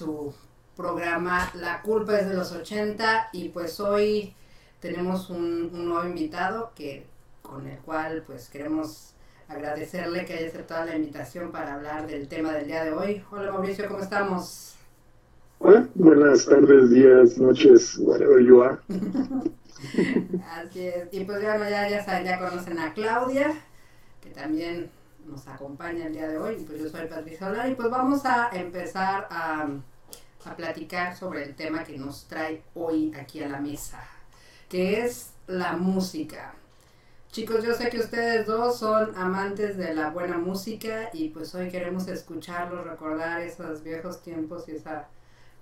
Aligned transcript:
su 0.00 0.32
programa 0.76 1.50
La 1.52 1.82
culpa 1.82 2.18
es 2.18 2.26
de 2.26 2.34
los 2.34 2.52
80 2.52 3.28
y 3.34 3.50
pues 3.50 3.78
hoy 3.80 4.32
tenemos 4.80 5.28
un, 5.28 5.70
nuevo 5.72 6.08
invitado 6.08 6.72
que 6.74 7.04
con 7.42 7.66
el 7.66 7.76
cual 7.80 8.22
pues 8.26 8.48
queremos 8.48 9.12
agradecerle 9.46 10.24
que 10.24 10.32
haya 10.32 10.46
aceptado 10.46 10.86
la 10.86 10.96
invitación 10.96 11.52
para 11.52 11.74
hablar 11.74 12.06
del 12.06 12.28
tema 12.28 12.52
del 12.52 12.68
día 12.68 12.82
de 12.82 12.92
hoy. 12.92 13.22
Hola 13.30 13.52
Mauricio, 13.52 13.86
¿cómo 13.88 14.00
estamos? 14.00 14.74
Hola, 15.58 15.86
buenas 15.94 16.46
tardes, 16.46 16.88
días, 16.88 17.36
noches, 17.36 17.98
whatever 17.98 18.42
you 18.42 18.62
are. 18.62 18.78
Así 20.50 20.86
es, 20.86 21.08
y 21.12 21.24
pues 21.24 21.42
ya, 21.42 21.58
ya, 21.68 21.90
ya, 21.90 22.22
ya 22.22 22.38
conocen 22.38 22.78
a 22.78 22.94
Claudia, 22.94 23.52
que 24.22 24.30
también 24.30 24.88
nos 25.26 25.46
acompaña 25.46 26.06
el 26.06 26.14
día 26.14 26.28
de 26.28 26.38
hoy. 26.38 26.56
Pues 26.66 26.80
yo 26.80 26.88
soy 26.88 27.06
Patricia 27.06 27.48
Solar 27.48 27.68
y 27.68 27.74
pues 27.74 27.90
vamos 27.90 28.24
a 28.24 28.48
empezar 28.52 29.28
a, 29.30 29.68
a 30.44 30.56
platicar 30.56 31.16
sobre 31.16 31.44
el 31.44 31.54
tema 31.54 31.84
que 31.84 31.98
nos 31.98 32.26
trae 32.26 32.62
hoy 32.74 33.12
aquí 33.14 33.42
a 33.42 33.48
la 33.48 33.60
mesa, 33.60 34.02
que 34.68 35.04
es 35.04 35.32
la 35.46 35.76
música. 35.76 36.54
Chicos, 37.30 37.62
yo 37.64 37.74
sé 37.74 37.90
que 37.90 38.00
ustedes 38.00 38.46
dos 38.46 38.78
son 38.78 39.16
amantes 39.16 39.76
de 39.76 39.94
la 39.94 40.10
buena 40.10 40.38
música 40.38 41.10
y 41.12 41.28
pues 41.28 41.54
hoy 41.54 41.68
queremos 41.68 42.08
escucharlos, 42.08 42.84
recordar 42.84 43.40
esos 43.40 43.84
viejos 43.84 44.20
tiempos 44.22 44.68
y 44.68 44.72
esa, 44.72 45.08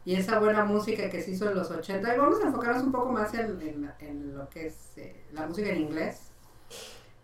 y 0.04 0.14
esa 0.14 0.38
buena 0.38 0.64
música 0.64 1.10
que 1.10 1.20
se 1.22 1.32
hizo 1.32 1.48
en 1.50 1.56
los 1.56 1.70
80. 1.70 2.14
Y 2.14 2.18
vamos 2.18 2.40
a 2.42 2.46
enfocarnos 2.46 2.84
un 2.84 2.92
poco 2.92 3.12
más 3.12 3.34
en, 3.34 3.92
en, 4.00 4.34
lo 4.34 4.48
que 4.48 4.68
es 4.68 4.76
eh, 4.96 5.24
la 5.32 5.46
música 5.46 5.68
en 5.68 5.82
inglés 5.82 6.30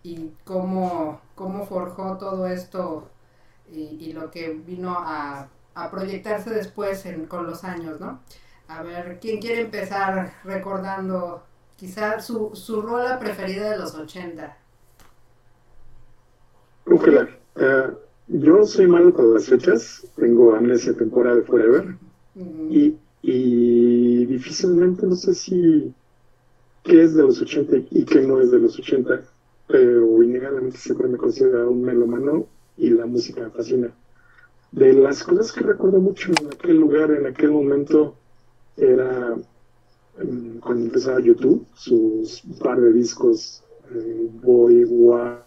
y 0.03 0.33
cómo, 0.45 1.21
cómo 1.34 1.65
forjó 1.67 2.19
todo 2.19 2.47
esto 2.47 3.09
y, 3.73 4.12
lo 4.12 4.31
que 4.31 4.50
vino 4.50 4.95
a, 4.97 5.48
proyectarse 5.91 6.50
después 6.50 7.05
con 7.28 7.47
los 7.47 7.64
años, 7.64 8.00
¿no? 8.00 8.20
A 8.69 8.83
ver, 8.83 9.19
¿quién 9.20 9.41
quiere 9.41 9.62
empezar 9.62 10.34
recordando 10.44 11.44
quizá 11.77 12.20
su, 12.20 12.50
su 12.55 12.81
rola 12.83 13.19
preferida 13.19 13.70
de 13.70 13.78
los 13.78 13.94
80? 13.94 14.56
Uh, 16.86 17.94
yo 18.28 18.64
soy 18.64 18.86
malo 18.86 19.12
con 19.12 19.34
las 19.34 19.47
fechas, 19.47 20.06
tengo 20.16 20.55
amnesia 20.55 20.94
temporal 20.94 21.44
forever 21.44 21.97
y, 22.34 22.97
y 23.22 24.27
difícilmente 24.27 25.06
no 25.06 25.14
sé 25.14 25.34
si 25.34 25.94
qué 26.83 27.03
es 27.05 27.14
de 27.14 27.22
los 27.22 27.41
80 27.41 27.77
y 27.91 28.05
qué 28.05 28.20
no 28.22 28.41
es 28.41 28.50
de 28.50 28.59
los 28.59 28.78
80 28.78 29.22
pero 29.66 30.22
innegablemente 30.22 30.78
siempre 30.78 31.09
me 31.09 31.19
considero 31.19 31.70
un 31.70 31.83
melomano 31.83 32.47
y 32.77 32.91
la 32.91 33.06
música 33.06 33.42
me 33.42 33.50
fascina. 33.50 33.94
De 34.75 34.92
las 34.92 35.22
cosas 35.22 35.53
que 35.53 35.61
recuerdo 35.61 36.00
mucho 36.00 36.33
en 36.33 36.48
aquel 36.48 36.78
lugar, 36.78 37.12
en 37.12 37.27
aquel 37.27 37.53
momento, 37.53 38.17
era 38.77 39.36
mm, 40.19 40.58
cuando 40.58 40.86
empezaba 40.86 41.20
YouTube, 41.20 41.64
sus 41.75 42.42
par 42.61 42.81
de 42.81 42.92
discos, 42.92 43.62
eh, 43.94 44.28
Boy, 44.42 44.84
War, 44.84 45.47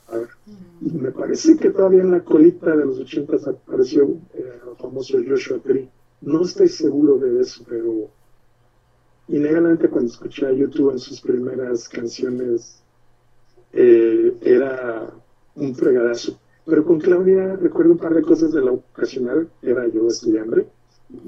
me 0.80 1.12
parece 1.12 1.58
que 1.58 1.72
todavía 1.72 2.04
en 2.04 2.12
la 2.12 2.24
colita 2.24 2.74
de 2.74 2.86
los 2.86 3.00
ochentas 3.00 3.46
apareció 3.46 4.18
eh, 4.34 4.62
el 4.66 4.78
famoso 4.78 5.18
Joshua 5.28 5.60
Tree. 5.60 5.90
No 6.22 6.44
estoy 6.44 6.70
seguro 6.70 7.18
de 7.18 7.42
eso, 7.42 7.66
pero 7.68 8.10
innegablemente 9.28 9.90
cuando 9.90 10.10
escuché 10.10 10.46
a 10.46 10.54
YouTube 10.54 10.92
en 10.92 11.00
sus 11.00 11.20
primeras 11.20 11.90
canciones 11.90 12.82
eh, 13.74 14.38
era 14.42 15.12
un 15.56 15.76
fregadazo. 15.76 16.40
Pero 16.68 16.86
con 16.86 17.00
Claudia 17.00 17.56
recuerdo 17.56 17.94
un 17.94 17.98
par 17.98 18.14
de 18.14 18.22
cosas 18.22 18.52
de 18.52 18.62
la 18.62 18.72
ocasional, 18.72 19.50
era 19.62 19.88
yo 19.88 20.08
estudiante, 20.08 20.68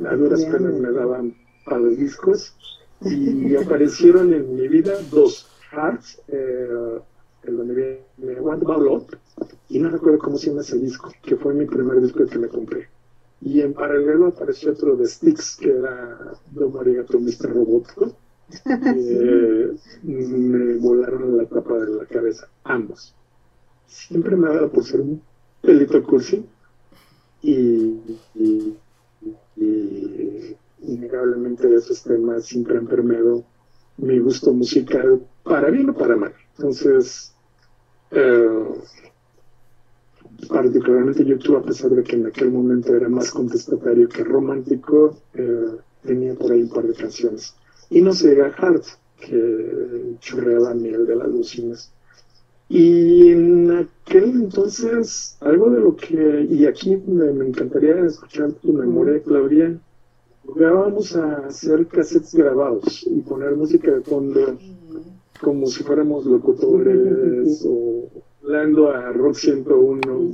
a 0.05 0.15
duras 0.15 0.43
penas 0.45 0.73
me 0.73 0.91
daban 0.91 1.33
para 1.65 1.79
los 1.79 1.97
discos 1.97 2.53
y 3.01 3.55
aparecieron 3.55 4.33
en 4.33 4.53
mi 4.55 4.67
vida 4.67 4.93
dos, 5.09 5.47
Hearts, 5.71 6.21
eh, 6.27 6.99
el 7.43 7.57
donde 7.57 8.03
viene 8.17 8.41
What 8.41 8.63
About 8.63 8.83
Love, 8.83 9.07
y 9.69 9.79
no 9.79 9.89
recuerdo 9.89 10.19
cómo 10.19 10.37
se 10.37 10.47
llama 10.47 10.61
ese 10.61 10.77
disco, 10.77 11.09
que 11.23 11.37
fue 11.37 11.53
mi 11.53 11.65
primer 11.65 12.01
disco 12.01 12.25
que 12.25 12.37
me 12.37 12.49
compré. 12.49 12.89
Y 13.41 13.61
en 13.61 13.73
paralelo 13.73 14.27
apareció 14.27 14.71
otro 14.71 14.97
de 14.97 15.07
Sticks, 15.07 15.55
que 15.55 15.69
era 15.69 16.17
Don 16.51 16.73
Marigato 16.73 17.17
Mr. 17.17 17.53
Robótico 17.53 18.13
eh, 18.65 19.75
me 20.03 20.77
volaron 20.77 21.37
la 21.37 21.45
tapa 21.45 21.75
de 21.75 21.95
la 21.95 22.05
cabeza, 22.05 22.47
ambos. 22.63 23.13
Siempre 23.85 24.35
me 24.35 24.47
ha 24.47 24.53
dado 24.53 24.71
por 24.71 24.83
ser 24.83 25.01
un 25.01 25.21
pelito 25.61 26.01
cursi 26.03 26.45
y, 27.41 27.99
y, 28.35 28.77
innegablemente 30.81 31.73
esos 31.75 32.03
temas 32.03 32.45
siempre 32.45 32.77
han 32.77 32.87
permeado 32.87 33.43
mi 33.97 34.17
gusto 34.19 34.53
musical 34.53 35.21
para 35.43 35.69
bien 35.69 35.89
o 35.89 35.93
para 35.93 36.15
mal. 36.15 36.33
Entonces, 36.57 37.33
eh, 38.11 38.65
particularmente 40.47 41.25
YouTube, 41.25 41.57
a 41.57 41.63
pesar 41.63 41.91
de 41.91 42.03
que 42.03 42.15
en 42.15 42.27
aquel 42.27 42.51
momento 42.51 42.95
era 42.95 43.09
más 43.09 43.31
contestatario 43.31 44.07
que 44.07 44.23
romántico, 44.23 45.17
eh, 45.33 45.77
tenía 46.03 46.33
por 46.35 46.51
ahí 46.51 46.63
un 46.63 46.69
par 46.69 46.87
de 46.87 46.93
canciones 46.93 47.55
y 47.89 48.01
no 48.01 48.13
se 48.13 48.29
llega 48.29 48.53
Hart, 48.57 48.85
que 49.19 50.15
chorreaba 50.19 50.73
miel 50.73 51.05
de 51.05 51.15
las 51.15 51.27
lucinas. 51.27 51.91
Y 52.69 53.31
en 53.31 53.71
aquel 53.71 54.25
entonces, 54.25 55.35
algo 55.41 55.71
de 55.71 55.79
lo 55.79 55.95
que, 55.95 56.47
y 56.47 56.67
aquí 56.67 56.95
me, 56.97 57.47
encantaría 57.47 57.99
escuchar 58.05 58.51
tu 58.53 58.71
memoria, 58.73 59.19
Claudia, 59.23 59.75
jugábamos 60.45 61.15
a 61.15 61.47
hacer 61.47 61.87
cassettes 61.87 62.35
grabados 62.35 63.03
y 63.07 63.21
poner 63.21 63.55
música 63.55 63.91
de 63.91 64.01
fondo 64.01 64.55
como 65.41 65.65
si 65.65 65.83
fuéramos 65.83 66.25
locutores 66.27 67.65
o 67.67 68.07
hablando 68.43 68.91
a 68.91 69.13
Rock 69.13 69.35
101. 69.35 70.31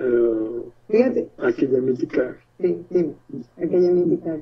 Eh, 0.00 0.62
Fíjate. 0.88 1.28
Aquella 1.38 1.78
mítica. 1.78 2.36
Sí, 2.60 2.84
sí, 2.90 3.12
aquella 3.56 3.90
mítica. 3.92 4.38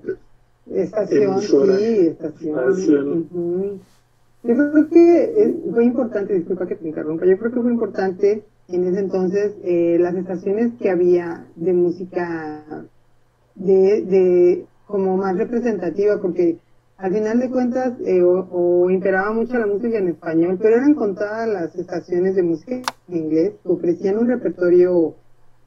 Estación, 0.71 1.41
sí, 1.43 2.06
estación. 2.06 3.81
Yo 4.44 4.55
creo 4.55 4.88
que 4.91 5.55
fue 5.72 5.84
importante, 5.84 6.34
disculpa 6.34 6.66
que 6.66 6.77
te 6.77 6.87
interrumpa, 6.87 7.25
yo 7.25 7.38
creo 7.38 7.50
que 7.50 7.60
fue 7.62 7.72
importante 7.72 8.44
en 8.69 8.84
ese 8.84 9.00
entonces 9.00 9.55
eh, 9.65 9.97
las 9.99 10.15
estaciones 10.15 10.75
que 10.78 10.91
había 10.91 11.47
de 11.56 11.72
música 11.72 12.62
de, 13.55 14.03
de 14.03 14.66
como 14.87 15.16
más 15.16 15.37
representativa, 15.38 16.21
porque 16.21 16.59
al 16.99 17.12
final 17.12 17.41
de 17.41 17.50
cuentas 17.50 17.94
eh, 18.05 18.22
o, 18.22 18.91
imperaba 18.91 19.32
mucho 19.32 19.59
la 19.59 19.66
música 19.66 19.99
en 19.99 20.09
español, 20.09 20.59
pero 20.61 20.76
eran 20.76 20.94
contadas 20.94 21.49
las 21.49 21.75
estaciones 21.76 22.34
de 22.37 22.43
música 22.43 22.82
en 23.09 23.16
inglés 23.16 23.53
que 23.62 23.69
ofrecían 23.69 24.19
un 24.19 24.28
repertorio 24.28 25.15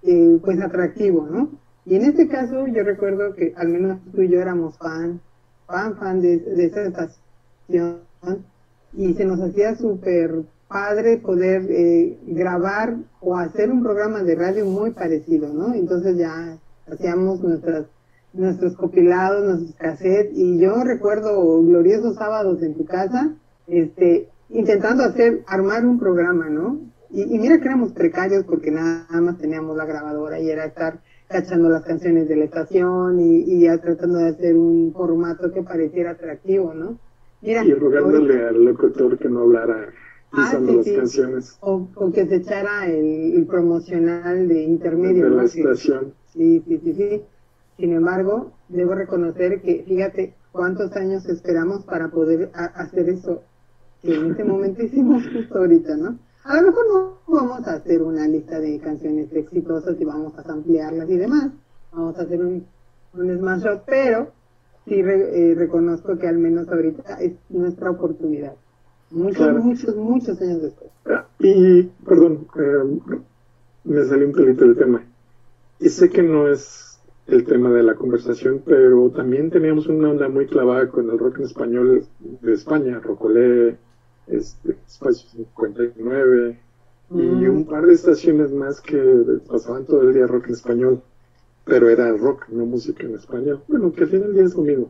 eh, 0.03 0.39
pues 0.43 0.61
atractivo, 0.61 1.27
¿no? 1.27 1.49
Y 1.85 1.95
en 1.95 2.03
este 2.03 2.27
caso 2.27 2.67
yo 2.67 2.83
recuerdo 2.83 3.33
que 3.33 3.53
al 3.57 3.69
menos 3.69 3.99
tú 4.13 4.21
y 4.21 4.29
yo 4.29 4.39
éramos 4.39 4.77
fan, 4.77 5.19
fan, 5.65 5.97
fan 5.97 6.21
de, 6.21 6.35
esa 6.57 6.83
estación 6.83 8.01
y 8.97 9.13
se 9.13 9.25
nos 9.25 9.39
hacía 9.39 9.75
súper 9.75 10.41
padre 10.67 11.17
poder 11.17 11.67
eh, 11.69 12.17
grabar 12.25 12.97
o 13.21 13.37
hacer 13.37 13.71
un 13.71 13.83
programa 13.83 14.23
de 14.23 14.35
radio 14.35 14.65
muy 14.65 14.91
parecido, 14.91 15.53
¿no? 15.53 15.73
Entonces 15.73 16.17
ya 16.17 16.57
hacíamos 16.91 17.41
nuestras, 17.41 17.85
nuestros 18.33 18.75
compilados, 18.75 19.45
nuestros 19.45 19.75
cassettes 19.75 20.35
y 20.35 20.57
yo 20.57 20.83
recuerdo 20.83 21.61
gloriosos 21.61 22.15
sábados 22.15 22.61
en 22.63 22.73
tu 22.73 22.85
casa, 22.85 23.35
este, 23.67 24.27
intentando 24.49 25.03
hacer, 25.03 25.43
armar 25.45 25.85
un 25.85 25.99
programa, 25.99 26.49
¿no? 26.49 26.79
Y, 27.11 27.21
y 27.21 27.39
mira 27.39 27.59
que 27.59 27.67
éramos 27.67 27.93
precarios 27.93 28.45
porque 28.45 28.71
nada 28.71 29.21
más 29.21 29.37
teníamos 29.37 29.77
la 29.77 29.85
grabadora 29.85 30.39
y 30.39 30.49
era 30.49 30.65
estar 30.65 30.99
cachando 31.27 31.69
las 31.69 31.83
canciones 31.83 32.27
de 32.27 32.35
la 32.35 32.45
estación 32.45 33.19
y, 33.19 33.61
ya 33.61 33.77
tratando 33.77 34.17
de 34.17 34.29
hacer 34.29 34.55
un 34.55 34.91
formato 34.93 35.51
que 35.51 35.61
pareciera 35.61 36.11
atractivo, 36.11 36.73
¿no? 36.73 36.97
Mira, 37.41 37.63
y 37.63 37.73
rogándole 37.73 38.45
al 38.45 38.63
locutor 38.63 39.17
que 39.17 39.29
no 39.29 39.41
hablara 39.41 39.93
ah, 40.31 40.43
usando 40.43 40.73
las 40.73 40.89
canciones. 40.89 41.57
O, 41.61 41.87
que 42.11 42.25
se 42.25 42.37
echara 42.37 42.87
el, 42.87 43.45
promocional 43.47 44.47
de 44.47 44.63
intermedio. 44.63 45.29
De 45.29 45.35
la 45.35 45.43
estación. 45.43 46.13
Sí, 46.33 46.63
sí, 46.67 46.79
sí, 46.83 46.93
sí. 46.93 47.21
Sin 47.77 47.93
embargo, 47.93 48.53
debo 48.69 48.95
reconocer 48.95 49.61
que, 49.61 49.83
fíjate, 49.87 50.33
cuántos 50.51 50.95
años 50.95 51.25
esperamos 51.27 51.83
para 51.83 52.09
poder 52.09 52.49
hacer 52.53 53.09
eso 53.09 53.43
que 54.01 54.15
en 54.15 54.31
este 54.31 54.43
momento 54.43 54.83
hicimos 54.83 55.23
justo 55.31 55.59
ahorita, 55.59 55.95
¿no? 55.95 56.17
A 56.43 56.61
lo 56.61 56.67
mejor 56.67 56.85
no 56.87 57.17
vamos 57.27 57.67
a 57.67 57.73
hacer 57.73 58.01
una 58.01 58.27
lista 58.27 58.59
de 58.59 58.79
canciones 58.79 59.31
exitosas 59.33 59.99
y 59.99 60.05
vamos 60.05 60.33
a 60.37 60.51
ampliarlas 60.51 61.09
y 61.09 61.17
demás. 61.17 61.51
Vamos 61.91 62.17
a 62.17 62.21
hacer 62.21 62.39
un, 62.39 62.65
un 63.13 63.37
smash 63.37 63.65
up, 63.65 63.81
pero 63.85 64.31
sí 64.87 64.99
eh, 64.99 65.55
reconozco 65.55 66.17
que 66.17 66.27
al 66.27 66.37
menos 66.37 66.67
ahorita 66.69 67.19
es 67.21 67.33
nuestra 67.49 67.91
oportunidad. 67.91 68.53
Muchos, 69.11 69.63
muchos, 69.63 69.95
muchos 69.95 70.41
años 70.41 70.61
después. 70.61 70.91
Y, 71.39 71.83
perdón, 72.05 72.47
eh, 72.57 72.99
me 73.85 74.03
salió 74.03 74.27
un 74.27 74.33
pelito 74.33 74.65
del 74.65 74.75
tema. 74.75 75.03
Y 75.79 75.89
sé 75.89 76.09
que 76.09 76.23
no 76.23 76.47
es 76.47 76.99
el 77.27 77.45
tema 77.45 77.69
de 77.71 77.83
la 77.83 77.95
conversación, 77.95 78.61
pero 78.65 79.09
también 79.11 79.49
teníamos 79.49 79.87
una 79.87 80.09
onda 80.09 80.29
muy 80.29 80.47
clavada 80.47 80.89
con 80.89 81.09
el 81.09 81.19
rock 81.19 81.39
en 81.39 81.45
español 81.45 82.05
de 82.19 82.53
España, 82.53 82.99
Rocolé, 82.99 83.77
este, 84.27 84.77
Espacio 84.87 85.29
59 85.29 86.59
y 87.11 87.13
mm. 87.13 87.49
un 87.49 87.65
par 87.65 87.85
de 87.85 87.93
estaciones 87.93 88.51
más 88.51 88.81
que 88.81 88.99
pasaban 89.47 89.85
todo 89.85 90.01
el 90.01 90.13
día 90.13 90.27
rock 90.27 90.47
en 90.47 90.53
español, 90.53 91.01
pero 91.67 91.89
era 91.89 92.11
rock, 92.13 92.47
no 92.49 92.65
música 92.65 93.03
en 93.03 93.15
español. 93.15 93.61
Bueno, 93.67 93.91
que 93.91 94.03
al 94.03 94.09
final 94.09 94.33
día 94.33 94.43
es 94.43 94.55
lo. 94.55 94.89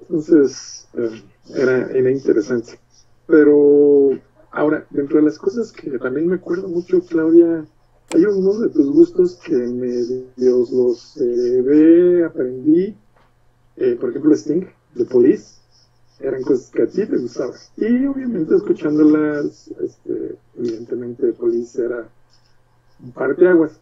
Entonces, 0.00 0.88
eh, 0.94 1.22
era, 1.54 1.90
era 1.90 2.10
interesante. 2.10 2.78
Pero 3.26 4.10
ahora, 4.52 4.86
dentro 4.90 5.18
de 5.18 5.24
las 5.24 5.38
cosas 5.38 5.72
que 5.72 5.98
también 5.98 6.28
me 6.28 6.36
acuerdo 6.36 6.68
mucho, 6.68 7.00
Claudia, 7.00 7.66
hay 8.14 8.24
uno 8.24 8.60
de 8.60 8.68
tus 8.68 8.90
gustos 8.92 9.36
que 9.44 9.56
me 9.56 9.90
Dios 10.36 10.70
los 10.70 11.16
heredé, 11.16 12.24
aprendí, 12.24 12.94
eh, 13.76 13.96
por 14.00 14.10
ejemplo 14.10 14.32
Sting, 14.34 14.64
de 14.94 15.04
Police, 15.06 15.56
eran 16.20 16.42
cosas 16.42 16.70
que 16.70 16.82
a 16.82 16.86
ti 16.86 17.04
te 17.04 17.16
gustaban. 17.16 17.56
Y 17.76 18.06
obviamente 18.06 18.54
escuchándolas, 18.54 19.68
este, 19.82 20.36
evidentemente 20.56 21.32
Police 21.32 21.84
era 21.84 22.08
un 23.02 23.12
par 23.12 23.36
de 23.36 23.48
aguas. 23.48 23.80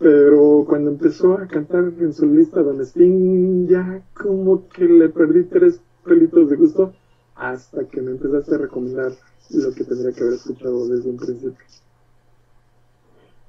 Pero 0.00 0.64
cuando 0.66 0.90
empezó 0.92 1.34
a 1.34 1.46
cantar 1.46 1.92
en 2.00 2.14
su 2.14 2.24
lista 2.24 2.62
Don 2.62 2.80
Sting, 2.80 3.68
ya 3.68 4.02
como 4.14 4.66
que 4.70 4.86
le 4.86 5.10
perdí 5.10 5.44
tres 5.44 5.78
pelitos 6.02 6.48
de 6.48 6.56
gusto 6.56 6.94
hasta 7.36 7.84
que 7.84 8.00
me 8.00 8.12
empezaste 8.12 8.54
a 8.54 8.58
recomendar 8.58 9.12
lo 9.50 9.74
que 9.74 9.84
tendría 9.84 10.12
que 10.12 10.22
haber 10.22 10.34
escuchado 10.34 10.88
desde 10.88 11.10
un 11.10 11.18
principio. 11.18 11.52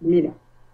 Mira, 0.01 0.33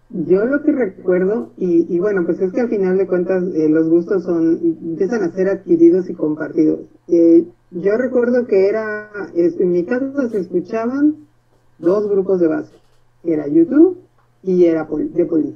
yo 0.10 0.46
lo 0.46 0.64
que 0.64 0.72
recuerdo, 0.72 1.52
y, 1.58 2.00
bueno, 2.00 2.26
pues 2.26 2.42
es 2.42 2.52
que 2.54 2.62
al 2.62 2.70
final 2.70 2.98
de 2.98 3.06
cuentas 3.06 3.44
eh, 3.54 3.70
los 3.70 3.88
gustos 3.88 4.24
son, 4.24 4.60
empiezan 4.64 5.22
a 5.22 5.32
ser 5.32 5.48
adquiridos 5.48 6.10
y 6.10 6.16
compartidos. 6.16 6.80
Eh, 7.08 7.46
yo 7.70 7.98
recuerdo 7.98 8.48
que 8.48 8.68
era, 8.68 9.12
en 9.36 9.72
mi 9.72 9.84
casa 9.84 10.28
se 10.30 10.40
escuchaban 10.40 11.28
dos 11.78 12.10
grupos 12.10 12.40
de 12.40 12.48
base, 12.48 12.74
era 13.24 13.48
YouTube 13.48 14.00
y 14.42 14.66
era 14.66 14.88
de 14.90 15.26
Poli. 15.26 15.56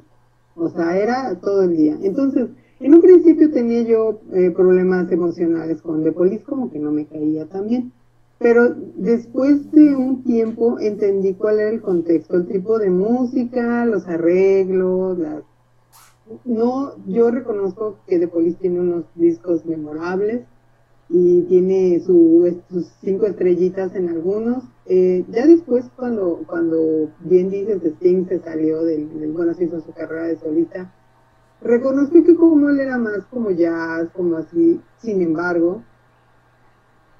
O 0.56 0.70
sea, 0.70 0.98
era 0.98 1.36
todo 1.36 1.64
el 1.64 1.76
día. 1.76 1.98
Entonces, 2.02 2.50
en 2.80 2.94
un 2.96 3.02
principio 3.02 3.52
tenía 3.52 3.84
yo 3.84 4.22
eh, 4.34 4.52
problemas 4.52 5.12
emocionales 5.12 5.82
con 5.82 6.04
The 6.04 6.12
Police, 6.12 6.44
como 6.44 6.72
que 6.72 6.80
no 6.80 6.92
me 6.92 7.06
caía 7.06 7.46
tan 7.46 7.68
bien. 7.68 7.92
Pero 8.40 8.74
después 8.96 9.72
de 9.72 9.96
un 9.96 10.24
tiempo 10.24 10.80
entendí 10.80 11.36
cuál 11.36 11.60
era 11.60 11.70
el 11.70 11.82
contexto, 11.82 12.38
el 12.38 12.48
tipo 12.48 12.80
de 12.80 12.90
música, 12.90 13.86
los 13.86 14.08
arreglos, 14.08 15.20
las... 15.20 15.44
No, 16.46 16.94
yo 17.06 17.30
reconozco 17.30 17.98
que 18.08 18.18
The 18.18 18.28
Police 18.28 18.58
tiene 18.60 18.80
unos 18.80 19.04
discos 19.14 19.66
memorables 19.66 20.42
y 21.08 21.42
tiene 21.44 22.00
sus 22.00 22.56
cinco 23.02 23.28
estrellitas 23.28 23.94
en 23.96 24.10
algunos. 24.10 24.64
Eh, 24.94 25.24
ya 25.30 25.48
después, 25.48 25.86
cuando, 25.96 26.44
cuando 26.46 27.10
bien 27.22 27.50
dices, 27.50 27.82
Sting 27.82 28.28
se 28.28 28.40
salió 28.40 28.84
del, 28.84 29.22
del 29.22 29.32
bueno, 29.32 29.54
se 29.54 29.64
hizo 29.64 29.80
su 29.80 29.94
carrera 29.94 30.28
de 30.28 30.38
solista, 30.38 30.92
reconozco 31.62 32.22
que 32.26 32.36
como 32.36 32.70
él 32.70 32.82
era 32.82 32.98
más 32.98 33.26
como 33.30 33.52
jazz, 33.52 34.10
como 34.14 34.36
así, 34.36 34.82
sin 34.98 35.22
embargo, 35.22 35.82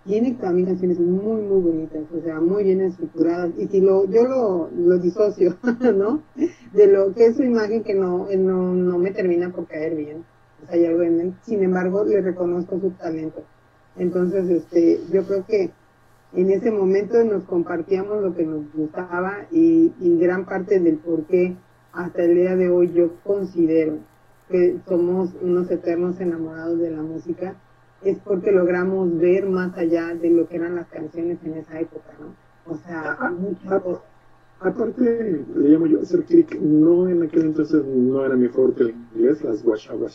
tiene 0.04 0.34
también 0.34 0.68
canciones 0.68 1.00
muy, 1.00 1.44
muy 1.44 1.62
bonitas, 1.62 2.04
o 2.14 2.22
sea, 2.22 2.42
muy 2.42 2.66
bien 2.66 2.82
estructuradas. 2.82 3.52
Y 3.58 3.68
si 3.68 3.80
lo, 3.80 4.04
yo 4.04 4.26
lo, 4.26 4.70
lo 4.76 4.98
disocio, 4.98 5.56
¿no? 5.96 6.24
De 6.74 6.88
lo 6.88 7.14
que 7.14 7.28
es 7.28 7.38
su 7.38 7.44
imagen 7.44 7.84
que 7.84 7.94
no, 7.94 8.28
no, 8.38 8.74
no 8.74 8.98
me 8.98 9.12
termina 9.12 9.50
por 9.50 9.66
caer 9.68 9.96
bien. 9.96 10.26
O 10.62 10.66
sea, 10.66 10.76
hay 10.76 10.88
algo 10.88 11.04
en. 11.04 11.38
Sin 11.44 11.64
embargo, 11.64 12.04
le 12.04 12.20
reconozco 12.20 12.82
su 12.82 12.90
talento. 12.90 13.44
Entonces, 13.96 14.50
este, 14.50 15.00
yo 15.10 15.24
creo 15.24 15.46
que 15.46 15.72
en 16.34 16.50
ese 16.50 16.72
momento 16.72 17.24
nos 17.24 17.44
compartíamos 17.44 18.22
lo 18.22 18.34
que 18.34 18.46
nos 18.46 18.72
gustaba 18.74 19.48
y, 19.52 19.92
gran 20.20 20.46
parte 20.46 20.80
del 20.80 20.98
por 20.98 21.26
qué 21.26 21.56
hasta 21.92 22.24
el 22.24 22.36
día 22.36 22.56
de 22.56 22.70
hoy 22.70 22.92
yo 22.94 23.12
considero 23.24 23.98
que 24.50 24.78
somos 24.88 25.32
unos 25.42 25.70
eternos 25.70 26.20
enamorados 26.20 26.80
de 26.80 26.92
la 26.92 27.02
música 27.02 27.56
es 28.04 28.18
porque 28.20 28.52
logramos 28.52 29.18
ver 29.20 29.48
más 29.48 29.78
allá 29.78 30.16
de 30.16 30.30
lo 30.30 30.48
que 30.48 30.56
eran 30.56 30.76
las 30.76 30.88
canciones 30.88 31.38
en 31.44 31.54
esa 31.54 31.80
época, 31.80 32.12
¿no? 32.20 32.34
O 32.72 32.78
sea, 32.78 33.18
muchas 33.38 33.82
cosas. 33.82 34.04
Aparte, 34.60 35.44
le 35.56 35.70
llamo 35.70 35.88
yo 35.88 36.02
hacer 36.02 36.24
clic, 36.24 36.60
no 36.60 37.10
en 37.10 37.24
aquel 37.24 37.48
entonces 37.48 37.84
no 37.84 38.24
era 38.24 38.36
mi 38.36 38.48
fuerte 38.48 38.84
el 38.84 38.90
inglés, 38.92 39.44
las 39.44 39.64
guachaba, 39.64 40.08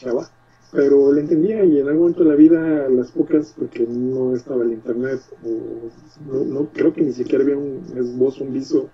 pero 0.73 1.13
le 1.13 1.23
entendía 1.23 1.65
y 1.65 1.79
en 1.79 1.89
algún 1.89 2.03
momento 2.03 2.25
de 2.25 2.31
la 2.31 2.37
vida 2.37 2.89
las 2.89 3.11
pocas, 3.13 3.55
porque 3.57 3.87
no 3.87 4.35
estaba 4.35 4.65
el 4.65 4.73
internet, 4.73 5.21
o 5.45 6.45
no, 6.45 6.69
creo 6.73 6.93
que 6.93 7.03
ni 7.03 7.13
siquiera 7.13 7.45
había 7.45 7.57
un 7.57 7.85
esbozo, 7.97 8.45
un 8.45 8.53
viso 8.53 8.91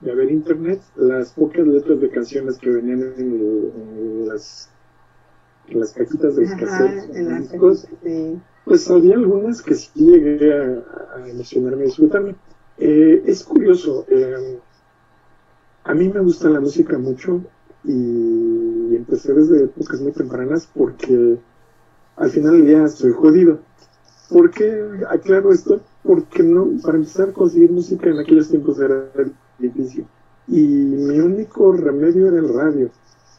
de 0.00 0.12
haber 0.12 0.30
internet, 0.30 0.80
las 0.96 1.32
pocas 1.32 1.66
letras 1.66 2.00
de 2.00 2.10
canciones 2.10 2.56
que 2.58 2.70
venían 2.70 3.02
en 3.16 4.28
las 4.28 4.70
en 5.68 5.80
las 5.80 5.92
cajitas 5.92 6.34
de 6.36 6.42
los 6.42 6.52
cassettes, 6.52 7.88
pues 8.64 8.90
había 8.90 9.14
algunas 9.14 9.62
que 9.62 9.74
sí 9.74 9.90
llegué 9.96 10.52
a, 10.54 11.28
emocionarme 11.28 11.84
y 11.84 11.86
disfrutarme. 11.86 12.34
Eh, 12.78 13.22
es 13.26 13.42
curioso, 13.44 14.06
eh, 14.08 14.58
a 15.84 15.94
mí 15.94 16.08
me 16.08 16.20
gusta 16.20 16.48
la 16.48 16.60
música 16.60 16.96
mucho 16.98 17.42
y 17.84 18.96
empecé 18.96 19.32
desde 19.32 19.64
épocas 19.64 20.00
muy 20.00 20.12
tempranas 20.12 20.68
porque 20.74 21.38
al 22.16 22.30
final 22.30 22.52
del 22.52 22.66
día 22.66 22.84
estoy 22.84 23.12
jodido. 23.12 23.60
¿Por 24.28 24.50
qué 24.50 24.82
aclaro 25.08 25.52
esto? 25.52 25.80
Porque 26.02 26.42
no, 26.42 26.68
para 26.82 26.98
empezar 26.98 27.30
a 27.30 27.32
conseguir 27.32 27.70
música 27.70 28.10
en 28.10 28.18
aquellos 28.18 28.48
tiempos 28.48 28.78
era 28.78 29.04
difícil. 29.58 30.06
Y 30.48 30.60
mi 30.60 31.20
único 31.20 31.72
remedio 31.72 32.28
era 32.28 32.38
el 32.38 32.52
radio. 32.52 32.90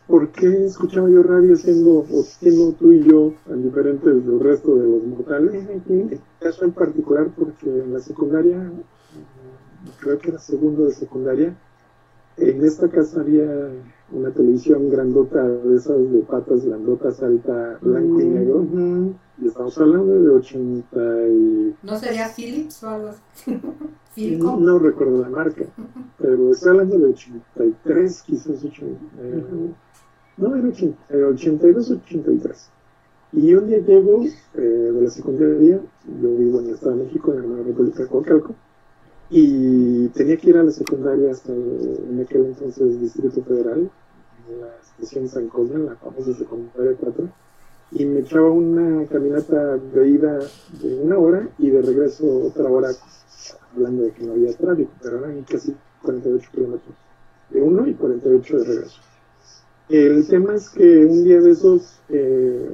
¿por 0.10 0.32
qué 0.32 0.66
escuchaba 0.66 1.08
yo 1.08 1.22
radio 1.22 1.56
siendo, 1.56 2.00
o 2.00 2.24
siendo 2.24 2.74
tú 2.74 2.92
y 2.92 3.04
yo 3.04 3.32
tan 3.48 3.62
diferentes 3.62 4.26
del 4.26 4.40
resto 4.40 4.76
de 4.76 4.88
los 4.88 5.04
mortales? 5.04 5.54
En 5.54 5.78
este 5.78 6.20
caso 6.40 6.66
en 6.66 6.72
particular 6.72 7.28
porque 7.38 7.70
en 7.70 7.94
la 7.94 8.00
secundaria, 8.00 8.72
creo 10.00 10.18
que 10.18 10.30
era 10.30 10.40
segundo 10.40 10.86
de 10.86 10.94
secundaria, 10.94 11.56
en 12.40 12.64
esta 12.64 12.90
casa 12.90 13.22
había 13.22 13.70
una 14.12 14.32
televisión 14.32 14.90
grandota 14.90 15.44
de 15.48 15.76
esas 15.76 16.12
de 16.12 16.20
patas 16.20 16.66
grandotas, 16.66 17.22
alta, 17.22 17.78
blanco 17.82 18.22
y 18.22 18.26
negro. 18.26 18.66
Y 19.42 19.48
estamos 19.48 19.78
hablando 19.78 20.14
de 20.14 20.30
80 20.30 21.28
y... 21.30 21.76
¿No 21.84 21.98
sería 21.98 22.28
Philips 22.28 22.84
o 22.84 22.90
algo 22.90 23.10
así? 23.10 23.60
no, 24.38 24.80
recuerdo 24.80 25.22
la 25.22 25.30
marca, 25.30 25.66
pero 26.18 26.52
estoy 26.52 26.72
hablando 26.72 26.98
de 26.98 27.06
83, 27.06 28.22
quizás 28.24 28.64
80. 28.64 29.00
No, 30.38 30.56
era 30.56 30.68
82, 30.68 31.92
83. 31.92 32.70
Y 33.32 33.54
un 33.54 33.68
día 33.68 33.78
llego 33.80 34.24
eh, 34.56 34.62
de 34.62 35.02
la 35.02 35.10
secundaria, 35.10 35.80
yo 36.22 36.36
vivo 36.36 36.60
en 36.60 36.70
el 36.70 36.74
Estado 36.74 36.96
de 36.96 37.04
México, 37.04 37.34
en 37.34 37.58
la 37.58 37.64
República 37.64 38.04
de 38.04 38.10
Coacalco, 38.10 38.56
y 39.30 40.08
tenía 40.10 40.38
que 40.38 40.50
ir 40.50 40.58
a 40.58 40.64
la 40.64 40.72
secundaria 40.72 41.32
hasta 41.32 41.54
en 41.54 42.20
aquel 42.24 42.46
entonces 42.46 43.00
Distrito 43.00 43.44
Federal, 43.44 43.90
en 44.50 44.62
la 44.62 44.76
estación 44.82 45.28
San 45.28 45.48
Cosme, 45.50 45.86
la 45.86 45.96
famosa 45.96 46.34
secundaria 46.34 46.96
4, 47.00 47.30
y 47.92 48.06
me 48.06 48.20
echaba 48.22 48.50
una 48.50 49.06
caminata 49.08 49.78
de 49.78 50.10
ida 50.10 50.40
de 50.82 50.96
una 51.02 51.18
hora 51.18 51.48
y 51.58 51.70
de 51.70 51.82
regreso 51.82 52.48
otra 52.48 52.70
hora, 52.70 52.90
hablando 53.76 54.04
de 54.04 54.12
que 54.12 54.24
no 54.24 54.34
había 54.34 54.54
tráfico, 54.54 54.92
pero 55.02 55.20
eran 55.20 55.44
casi 55.44 55.76
48 56.02 56.50
kilómetros 56.52 56.96
de 57.50 57.62
uno 57.62 57.88
y 57.88 57.94
48 57.94 58.58
de 58.58 58.64
regreso. 58.64 59.02
El 59.90 60.28
tema 60.28 60.56
es 60.56 60.70
que 60.70 61.06
un 61.06 61.24
día 61.24 61.42
de 61.42 61.52
esos 61.52 62.00
eh, 62.10 62.72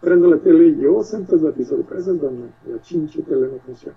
prendo 0.00 0.28
la 0.28 0.38
tele 0.38 0.68
y 0.68 0.80
yo, 0.80 1.02
santas 1.02 1.40
sorpresas 1.40 2.20
donde 2.20 2.48
la 2.68 2.80
chinche 2.82 3.22
tele 3.22 3.48
no 3.48 3.58
funciona. 3.58 3.96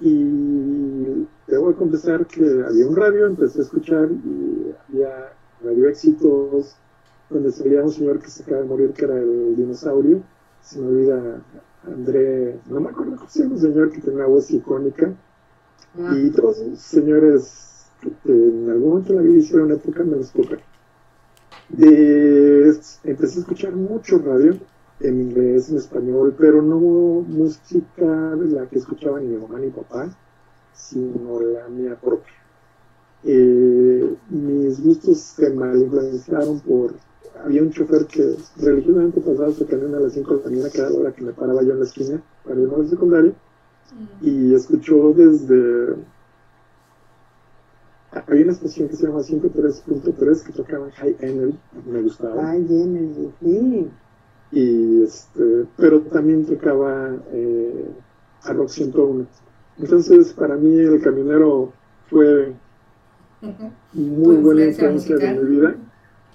Y 0.00 1.26
debo 1.46 1.74
confesar 1.74 2.26
que 2.26 2.42
había 2.66 2.86
un 2.86 2.96
radio, 2.96 3.26
empecé 3.26 3.60
a 3.60 3.62
escuchar 3.62 4.10
y 4.10 4.74
había 4.88 5.32
radio 5.62 5.88
éxitos 5.88 6.76
donde 7.30 7.50
salía 7.50 7.82
un 7.82 7.90
señor 7.90 8.20
que 8.20 8.28
se 8.28 8.42
acaba 8.42 8.62
de 8.62 8.68
morir, 8.68 8.92
que 8.92 9.04
era 9.04 9.18
el 9.18 9.56
dinosaurio. 9.56 10.22
Se 10.60 10.78
me 10.78 10.88
olvida 10.88 11.42
André, 11.86 12.58
no 12.68 12.80
me 12.80 12.90
acuerdo 12.90 13.16
cómo 13.16 13.30
se 13.30 13.42
llama 13.42 13.54
un 13.54 13.60
señor 13.60 13.90
que 13.90 14.00
tenía 14.00 14.18
una 14.18 14.26
voz 14.26 14.50
icónica. 14.50 15.14
Ah. 15.98 16.14
Y 16.16 16.30
todos 16.30 16.58
los 16.58 16.78
señores 16.78 17.86
en 18.24 18.70
algún 18.70 18.88
momento 18.88 19.12
de 19.12 19.18
la 19.18 19.24
vida 19.24 19.38
hicieron 19.38 19.66
una 19.66 19.74
época 19.76 20.04
menos 20.04 20.30
poca. 20.30 20.58
De, 21.68 22.78
empecé 23.04 23.38
a 23.38 23.40
escuchar 23.40 23.72
mucho 23.74 24.18
radio 24.18 24.56
en 25.00 25.20
inglés, 25.20 25.70
en 25.70 25.76
español, 25.76 26.34
pero 26.38 26.62
no 26.62 26.78
música 26.78 28.36
de 28.36 28.46
la 28.46 28.66
que 28.66 28.78
escuchaba 28.78 29.20
ni 29.20 29.28
mi 29.28 29.36
mamá 29.36 29.58
ni 29.58 29.66
mi 29.66 29.72
papá, 29.72 30.08
sino 30.72 31.40
la 31.40 31.68
mía 31.68 31.98
propia. 32.00 32.32
Eh, 33.24 34.14
mis 34.30 34.82
gustos 34.82 35.18
se 35.18 35.50
mal 35.50 35.76
influenciaron 35.76 36.60
por 36.60 36.94
había 37.44 37.62
un 37.62 37.70
chofer 37.70 38.06
que 38.06 38.36
religiosamente 38.56 39.20
pasaba 39.20 39.52
su 39.52 39.66
camión 39.66 39.94
a 39.94 40.00
las 40.00 40.12
5 40.12 40.36
de 40.36 40.42
la 40.44 40.50
mañana, 40.50 40.70
cada 40.70 40.92
hora 40.92 41.12
que 41.12 41.22
me 41.22 41.32
paraba 41.32 41.62
yo 41.62 41.72
en 41.72 41.80
la 41.80 41.84
esquina 41.84 42.22
para 42.44 42.60
ir 42.60 42.68
a 42.72 42.78
la 42.78 42.88
secundaria, 42.88 43.32
y 44.20 44.54
escuchó 44.54 45.12
desde... 45.12 45.96
Había 48.12 48.44
una 48.44 48.52
estación 48.52 48.88
que 48.88 48.96
se 48.96 49.06
llama 49.06 49.20
103.3 49.20 50.42
que 50.42 50.52
tocaba 50.52 50.90
High 50.90 51.16
Energy, 51.20 51.58
me 51.86 52.02
gustaba. 52.02 52.42
High 52.42 52.66
Energy, 52.66 53.30
sí. 53.40 53.90
Y 54.52 55.02
este, 55.02 55.66
pero 55.76 56.00
también 56.02 56.46
tocaba 56.46 57.14
eh, 57.32 57.90
a 58.44 58.52
Rock 58.52 58.68
101. 58.68 59.26
Entonces, 59.78 60.32
para 60.32 60.56
mí, 60.56 60.78
el 60.78 61.02
camionero 61.02 61.72
fue 62.08 62.54
muy 63.92 64.36
buena 64.36 64.66
influencia 64.66 65.16
de 65.16 65.34
mi 65.34 65.56
vida. 65.56 65.76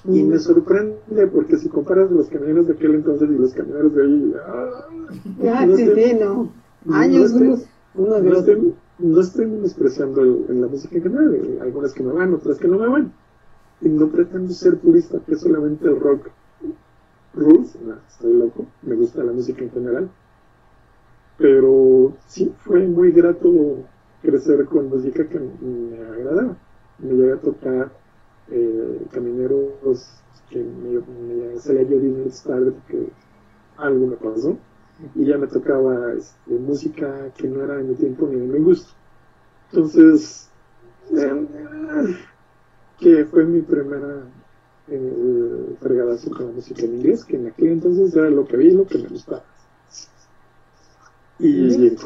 Y 0.03 0.23
me 0.23 0.39
sorprende 0.39 1.27
porque 1.27 1.57
si 1.57 1.69
comparas 1.69 2.09
los 2.09 2.27
camioneros 2.27 2.67
de 2.67 2.73
aquel 2.73 2.95
entonces 2.95 3.29
y 3.29 3.37
los 3.37 3.53
camioneros 3.53 3.93
de 3.93 4.03
ahí. 4.03 4.33
ya, 5.43 5.65
no 5.65 5.77
sí, 5.77 5.91
sí, 5.95 6.17
no. 6.19 6.51
Años, 6.91 7.33
no 7.33 7.53
estoy, 7.53 7.67
no, 7.93 8.33
estoy, 8.33 8.73
no 8.97 9.21
estoy 9.21 9.45
menospreciando 9.45 10.23
en 10.23 10.61
la 10.61 10.67
música 10.67 10.95
en 10.95 11.03
general. 11.03 11.59
Algunas 11.61 11.93
que 11.93 12.03
me 12.03 12.13
van, 12.13 12.33
otras 12.33 12.57
que 12.57 12.67
no 12.67 12.79
me 12.79 12.87
van. 12.87 13.13
Y 13.81 13.89
no 13.89 14.07
pretendo 14.09 14.51
ser 14.53 14.77
purista, 14.77 15.19
que 15.27 15.35
solamente 15.35 15.87
el 15.87 15.99
rock 15.99 16.29
No, 17.33 17.63
estoy 18.07 18.33
loco. 18.33 18.65
Me 18.81 18.95
gusta 18.95 19.23
la 19.23 19.31
música 19.31 19.63
en 19.63 19.71
general. 19.71 20.09
Pero 21.37 22.13
sí, 22.27 22.53
fue 22.59 22.85
muy 22.87 23.11
grato 23.11 23.49
crecer 24.21 24.65
con 24.65 24.89
música 24.89 25.27
que 25.27 25.39
me 25.39 25.97
agradaba. 26.01 26.57
Me 26.99 27.13
llegué 27.13 27.33
a 27.33 27.37
tocar 27.37 27.91
eh, 28.49 29.07
camineros 29.11 30.21
que 30.49 30.59
me, 30.61 31.57
salía 31.59 31.83
yo 31.83 31.99
Disney 31.99 32.29
tarde 32.45 32.71
porque 32.71 33.07
algo 33.77 34.07
me 34.07 34.17
pasó 34.17 34.57
y 35.15 35.25
ya 35.25 35.37
me 35.37 35.47
tocaba 35.47 36.13
este, 36.13 36.51
música 36.59 37.31
que 37.37 37.47
no 37.47 37.63
era 37.63 37.77
de 37.77 37.83
mi 37.83 37.95
tiempo 37.95 38.27
ni 38.27 38.35
de 38.35 38.47
mi 38.47 38.59
gusto. 38.59 38.91
Entonces, 39.71 40.49
eh, 41.11 41.47
que 42.99 43.25
fue 43.25 43.45
mi 43.45 43.61
primera 43.61 44.25
eh, 44.87 45.75
fregadazo 45.79 46.31
con 46.31 46.47
la 46.47 46.51
música 46.53 46.83
en 46.83 46.95
inglés, 46.95 47.25
que 47.25 47.37
en 47.37 47.47
aquel 47.47 47.69
entonces 47.69 48.15
era 48.15 48.29
lo 48.29 48.45
que 48.45 48.57
vi 48.57 48.67
y 48.67 48.71
lo 48.71 48.85
que 48.85 48.97
me 48.97 49.07
gustaba. 49.07 49.43
Y, 51.39 51.97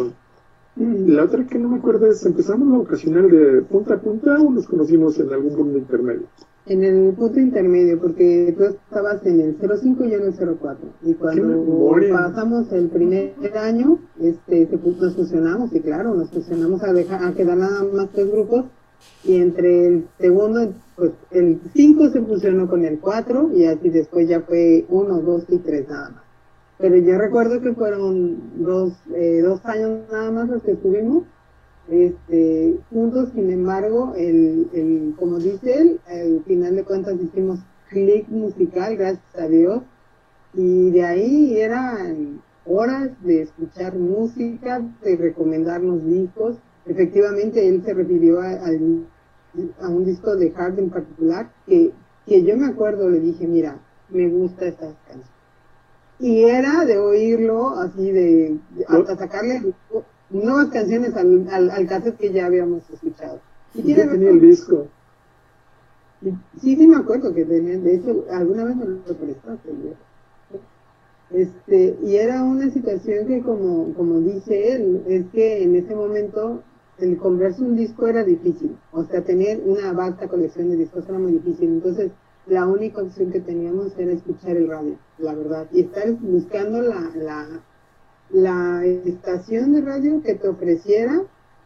la 0.78 1.24
otra 1.24 1.46
que 1.48 1.58
no 1.58 1.70
me 1.70 1.78
acuerdo 1.78 2.08
es, 2.08 2.26
¿empezamos 2.26 2.68
la 2.68 2.80
ocasional 2.80 3.30
de 3.30 3.62
punta 3.62 3.94
a 3.94 4.02
punta 4.02 4.38
o 4.42 4.52
nos 4.52 4.68
conocimos 4.68 5.18
en 5.20 5.32
algún 5.32 5.56
punto 5.56 5.78
intermedio? 5.78 6.28
En 6.66 6.84
el 6.84 7.14
punto 7.14 7.40
intermedio, 7.40 8.00
porque 8.00 8.54
tú 8.58 8.64
estabas 8.66 9.26
en 9.26 9.40
el 9.40 9.56
05 9.56 10.04
y 10.04 10.10
yo 10.10 10.18
en 10.18 10.24
el 10.24 10.34
04. 10.34 10.90
Y 11.04 11.14
cuando 11.14 11.96
pasamos 12.12 12.72
el 12.74 12.90
primer 12.90 13.36
año, 13.58 14.00
este, 14.20 14.68
nos 14.84 15.16
fusionamos, 15.16 15.74
y 15.74 15.80
claro, 15.80 16.14
nos 16.14 16.30
fusionamos 16.30 16.84
a, 16.84 16.92
dejar, 16.92 17.24
a 17.24 17.34
quedar 17.34 17.58
nada 17.58 17.84
más 17.94 18.10
tres 18.12 18.30
grupos. 18.30 18.66
Y 19.24 19.38
entre 19.38 19.88
el 19.88 20.08
segundo, 20.20 20.74
pues 20.96 21.12
el 21.32 21.60
5 21.74 22.10
se 22.10 22.22
fusionó 22.22 22.70
con 22.70 22.86
el 22.86 23.00
4, 23.00 23.52
y 23.56 23.66
así 23.66 23.90
después 23.90 24.28
ya 24.28 24.42
fue 24.42 24.86
1, 24.90 25.22
2 25.22 25.44
y 25.50 25.58
3 25.58 25.90
nada 25.90 26.10
más. 26.10 26.24
Pero 26.78 26.98
yo 26.98 27.18
recuerdo 27.18 27.62
que 27.62 27.74
fueron 27.74 28.64
dos, 28.64 28.94
eh, 29.14 29.42
dos 29.42 29.66
años 29.66 30.02
nada 30.12 30.30
más 30.32 30.50
los 30.50 30.62
que 30.62 30.72
estuvimos 30.72 31.24
este, 31.90 32.78
juntos, 32.90 33.30
sin 33.34 33.52
embargo, 33.52 34.14
el, 34.18 34.68
el, 34.74 35.14
como 35.18 35.38
dice 35.38 35.74
él, 35.80 36.00
al 36.08 36.44
final 36.44 36.76
de 36.76 36.84
cuentas 36.84 37.16
hicimos 37.22 37.60
clic 37.90 38.28
musical, 38.30 38.98
gracias 38.98 39.38
a 39.38 39.48
Dios, 39.48 39.84
y 40.54 40.92
de 40.92 41.04
ahí 41.04 41.60
eran 41.60 42.42
horas 42.66 43.12
de 43.22 43.44
escuchar 43.44 43.96
música, 43.96 44.82
de 45.04 45.16
recomendarnos 45.16 46.06
discos. 46.06 46.58
Efectivamente, 46.86 47.68
él 47.68 47.84
se 47.84 47.94
refirió 47.94 48.42
a, 48.42 48.52
a, 48.52 49.90
un 49.90 50.06
disco 50.06 50.36
de 50.36 50.54
Hard 50.56 50.80
en 50.80 50.90
particular, 50.90 51.52
que, 51.66 51.92
que 52.26 52.44
yo 52.44 52.58
me 52.58 52.68
acuerdo, 52.68 53.10
le 53.10 53.20
dije, 53.20 53.48
mira, 53.48 53.80
me 54.10 54.28
gusta 54.30 54.68
esta 54.68 54.94
canción 55.08 55.36
y 56.20 56.44
era 56.44 56.86
de 56.86 56.98
oírlo 56.98 57.70
así 57.80 58.12
de, 58.12 58.58
hasta 58.88 59.18
sacarle 59.18 59.74
nuevas 60.30 60.70
canciones 60.70 61.16
al, 61.16 61.48
al, 61.52 61.70
al, 61.70 61.88
cassette 61.88 62.18
que 62.18 62.32
ya 62.32 62.46
habíamos 62.46 62.90
escuchado. 62.90 63.40
Y 63.74 63.82
tiene 63.82 64.06
tenía 64.06 64.30
el 64.30 64.40
disco. 64.40 64.88
Sí, 66.62 66.76
sí 66.76 66.88
me 66.88 66.96
acuerdo 66.96 67.34
que 67.34 67.46
tenía, 67.46 67.78
de 67.78 67.96
hecho, 67.96 68.26
alguna 68.32 68.64
vez 68.64 68.76
me 68.78 68.86
lo 68.86 69.02
prestaste. 69.02 69.70
Este, 71.32 71.98
y 72.04 72.16
era 72.16 72.44
una 72.44 72.70
situación 72.70 73.28
que 73.28 73.42
como, 73.42 73.94
como 73.94 74.20
dice 74.20 74.74
él, 74.74 75.04
es 75.08 75.26
que 75.34 75.64
en 75.64 75.76
ese 75.76 75.94
momento 75.96 76.64
el 77.00 77.18
comprarse 77.18 77.62
un 77.62 77.76
disco 77.76 78.08
era 78.08 78.24
difícil, 78.24 78.78
o 78.92 79.04
sea, 79.04 79.22
tener 79.22 79.62
una 79.66 79.92
vasta 79.94 80.28
colección 80.28 80.70
de 80.70 80.78
discos 80.78 81.08
era 81.08 81.20
muy 81.20 81.34
difícil, 81.34 81.70
entonces 81.70 82.12
la 82.48 82.66
única 82.66 83.02
opción 83.02 83.32
que 83.32 83.40
teníamos 83.40 83.98
era 83.98 84.12
escuchar 84.12 84.56
el 84.56 84.68
radio, 84.68 84.98
la 85.18 85.34
verdad, 85.34 85.68
y 85.72 85.82
estar 85.82 86.12
buscando 86.14 86.82
la, 86.82 87.12
la, 87.16 87.48
la 88.30 88.86
estación 88.86 89.74
de 89.74 89.82
radio 89.82 90.22
que 90.22 90.36
te 90.36 90.48
ofreciera 90.48 91.24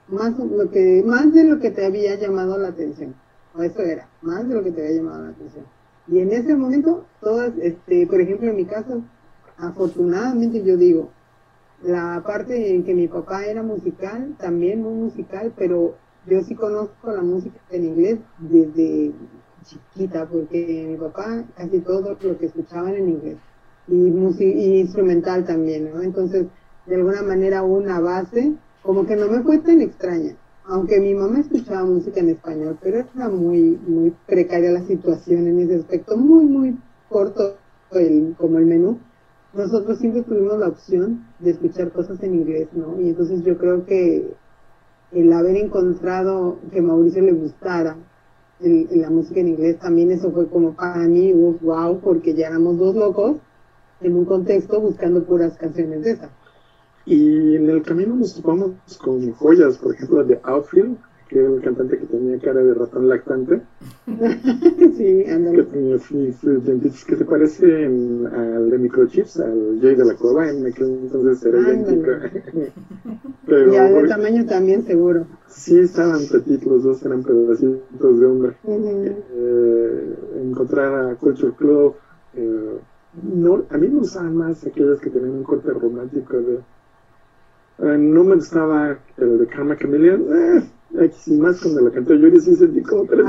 más, 0.07 0.37
lo 0.39 0.69
que, 0.71 1.03
más 1.05 1.33
de 1.33 1.43
lo 1.43 1.59
que 1.59 1.71
te 1.71 1.85
había 1.85 2.15
llamado 2.15 2.57
la 2.57 2.69
atención. 2.69 3.13
O 3.55 3.61
eso 3.61 3.81
era, 3.81 4.07
más 4.21 4.47
de 4.47 4.55
lo 4.55 4.63
que 4.63 4.71
te 4.71 4.81
había 4.81 4.97
llamado 4.97 5.23
la 5.23 5.29
atención. 5.29 5.65
Y 6.07 6.19
en 6.19 6.31
ese 6.31 6.55
momento, 6.55 7.05
todas, 7.21 7.51
este, 7.61 8.07
por 8.07 8.21
ejemplo, 8.21 8.49
en 8.49 8.55
mi 8.55 8.65
caso, 8.65 9.03
afortunadamente 9.57 10.63
yo 10.63 10.77
digo, 10.77 11.09
la 11.83 12.21
parte 12.25 12.75
en 12.75 12.83
que 12.83 12.93
mi 12.93 13.07
papá 13.07 13.45
era 13.45 13.63
musical, 13.63 14.35
también 14.37 14.81
muy 14.81 14.93
musical, 14.93 15.53
pero 15.57 15.95
yo 16.25 16.41
sí 16.43 16.55
conozco 16.55 17.11
la 17.11 17.21
música 17.21 17.59
en 17.71 17.85
inglés 17.85 18.19
desde 18.39 19.11
chiquita, 19.63 20.27
porque 20.27 20.85
mi 20.89 20.97
papá 20.97 21.43
casi 21.55 21.79
todo 21.79 22.17
lo 22.21 22.37
que 22.37 22.45
escuchaban 22.45 22.95
en 22.95 23.09
inglés 23.09 23.37
y, 23.87 24.43
y 24.43 24.79
instrumental 24.79 25.45
también, 25.45 25.91
¿no? 25.93 26.01
Entonces, 26.01 26.47
de 26.85 26.95
alguna 26.95 27.21
manera 27.21 27.63
una 27.63 27.99
base, 27.99 28.53
como 28.81 29.05
que 29.05 29.15
no 29.15 29.27
me 29.27 29.41
fue 29.43 29.59
tan 29.59 29.81
extraña, 29.81 30.35
aunque 30.65 30.99
mi 30.99 31.13
mamá 31.13 31.39
escuchaba 31.39 31.83
música 31.85 32.19
en 32.19 32.29
español, 32.29 32.77
pero 32.81 32.99
era 32.99 33.29
muy, 33.29 33.79
muy 33.87 34.13
precaria 34.27 34.71
la 34.71 34.83
situación 34.83 35.47
en 35.47 35.59
ese 35.59 35.75
aspecto, 35.75 36.17
muy, 36.17 36.45
muy 36.45 36.77
corto 37.09 37.57
el, 37.91 38.35
como 38.37 38.59
el 38.59 38.65
menú. 38.65 38.99
Nosotros 39.53 39.97
siempre 39.97 40.21
tuvimos 40.21 40.59
la 40.59 40.67
opción 40.67 41.25
de 41.39 41.51
escuchar 41.51 41.91
cosas 41.91 42.21
en 42.21 42.35
inglés, 42.35 42.67
¿no? 42.73 42.99
Y 43.01 43.09
entonces 43.09 43.43
yo 43.43 43.57
creo 43.57 43.85
que 43.85 44.33
el 45.11 45.33
haber 45.33 45.55
encontrado 45.55 46.57
que 46.71 46.81
Mauricio 46.81 47.23
le 47.23 47.33
gustara 47.33 47.97
la 48.59 49.09
música 49.09 49.39
en 49.39 49.47
inglés, 49.49 49.79
también 49.79 50.11
eso 50.11 50.31
fue 50.31 50.47
como 50.47 50.73
para 50.75 51.07
mí, 51.07 51.33
wow, 51.33 51.99
porque 51.99 52.33
ya 52.35 52.47
éramos 52.47 52.77
dos 52.77 52.95
locos 52.95 53.37
en 54.01 54.15
un 54.15 54.25
contexto 54.25 54.79
buscando 54.79 55.23
puras 55.23 55.57
canciones 55.57 56.03
de 56.03 56.11
esa. 56.11 56.29
Y 57.05 57.55
en 57.55 57.69
el 57.69 57.81
camino 57.81 58.15
nos 58.15 58.35
topamos 58.35 58.71
con 59.01 59.31
joyas, 59.31 59.77
por 59.77 59.95
ejemplo, 59.95 60.23
de 60.23 60.39
Outfield, 60.43 60.97
que 61.29 61.39
era 61.39 61.47
el 61.47 61.61
cantante 61.61 61.99
que 61.99 62.07
tenía 62.07 62.39
cara 62.39 62.63
de 62.63 62.73
ratón 62.73 63.07
lactante. 63.07 63.61
sí, 64.07 65.23
Que 65.25 65.63
tenía 65.71 65.97
dientes 66.41 67.05
que 67.05 67.15
se 67.15 67.25
parecen 67.25 68.27
al 68.27 68.69
de 68.71 68.77
Microchips, 68.79 69.39
al 69.39 69.79
Jay 69.79 69.95
de 69.95 70.05
la 70.05 70.15
Cueva, 70.15 70.49
en 70.49 70.65
aquel 70.65 70.87
entonces 71.03 71.45
era 71.45 71.59
idéntico. 71.59 72.11
Pero, 73.45 73.73
y 73.73 73.93
de 74.01 74.07
tamaño 74.07 74.45
también, 74.45 74.83
seguro. 74.83 75.27
Sí, 75.47 75.79
estaban 75.79 76.21
petitos, 76.31 76.65
los 76.65 76.83
dos 76.83 77.05
eran 77.05 77.23
pedacitos 77.23 78.19
de 78.19 78.25
hombre. 78.25 78.55
eh, 78.65 80.15
encontrar 80.41 81.11
a 81.11 81.15
Culture 81.15 81.53
Club. 81.53 81.93
Eh, 82.33 82.77
no, 83.23 83.65
a 83.69 83.77
mí 83.77 83.87
me 83.87 83.99
gustaban 83.99 84.35
más 84.35 84.65
aquellas 84.65 84.99
que 84.99 85.11
tenían 85.11 85.31
un 85.31 85.43
corte 85.43 85.71
romántico 85.71 86.37
de 86.37 86.59
eh, 87.81 87.97
no 87.97 88.23
me 88.25 88.35
gustaba 88.35 88.97
el 89.17 89.39
de 89.39 89.47
Karma 89.47 89.77
Chameleon. 89.77 90.69
Y 90.91 91.31
más 91.33 91.61
cuando 91.61 91.81
la 91.81 91.91
canté 91.91 92.19
Yuri 92.19 92.39
sí 92.39 92.55
sentí 92.55 92.81
como 92.81 93.05
tres. 93.05 93.23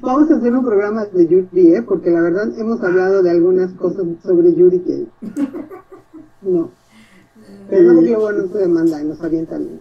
Vamos 0.00 0.30
a 0.30 0.36
hacer 0.36 0.54
un 0.54 0.64
programa 0.64 1.04
de 1.04 1.26
Yuri, 1.26 1.74
¿eh? 1.74 1.82
porque 1.82 2.10
la 2.10 2.22
verdad 2.22 2.58
hemos 2.58 2.82
hablado 2.82 3.22
de 3.22 3.30
algunas 3.30 3.72
cosas 3.74 4.06
sobre 4.22 4.54
Yuri 4.54 4.78
que 4.80 5.04
no. 6.42 6.70
Pero 7.68 7.92
no, 7.92 8.00
luego 8.00 8.32
no 8.32 8.48
se 8.48 8.58
demanda 8.58 9.02
y 9.02 9.04
nos 9.04 9.20
avientan 9.22 9.80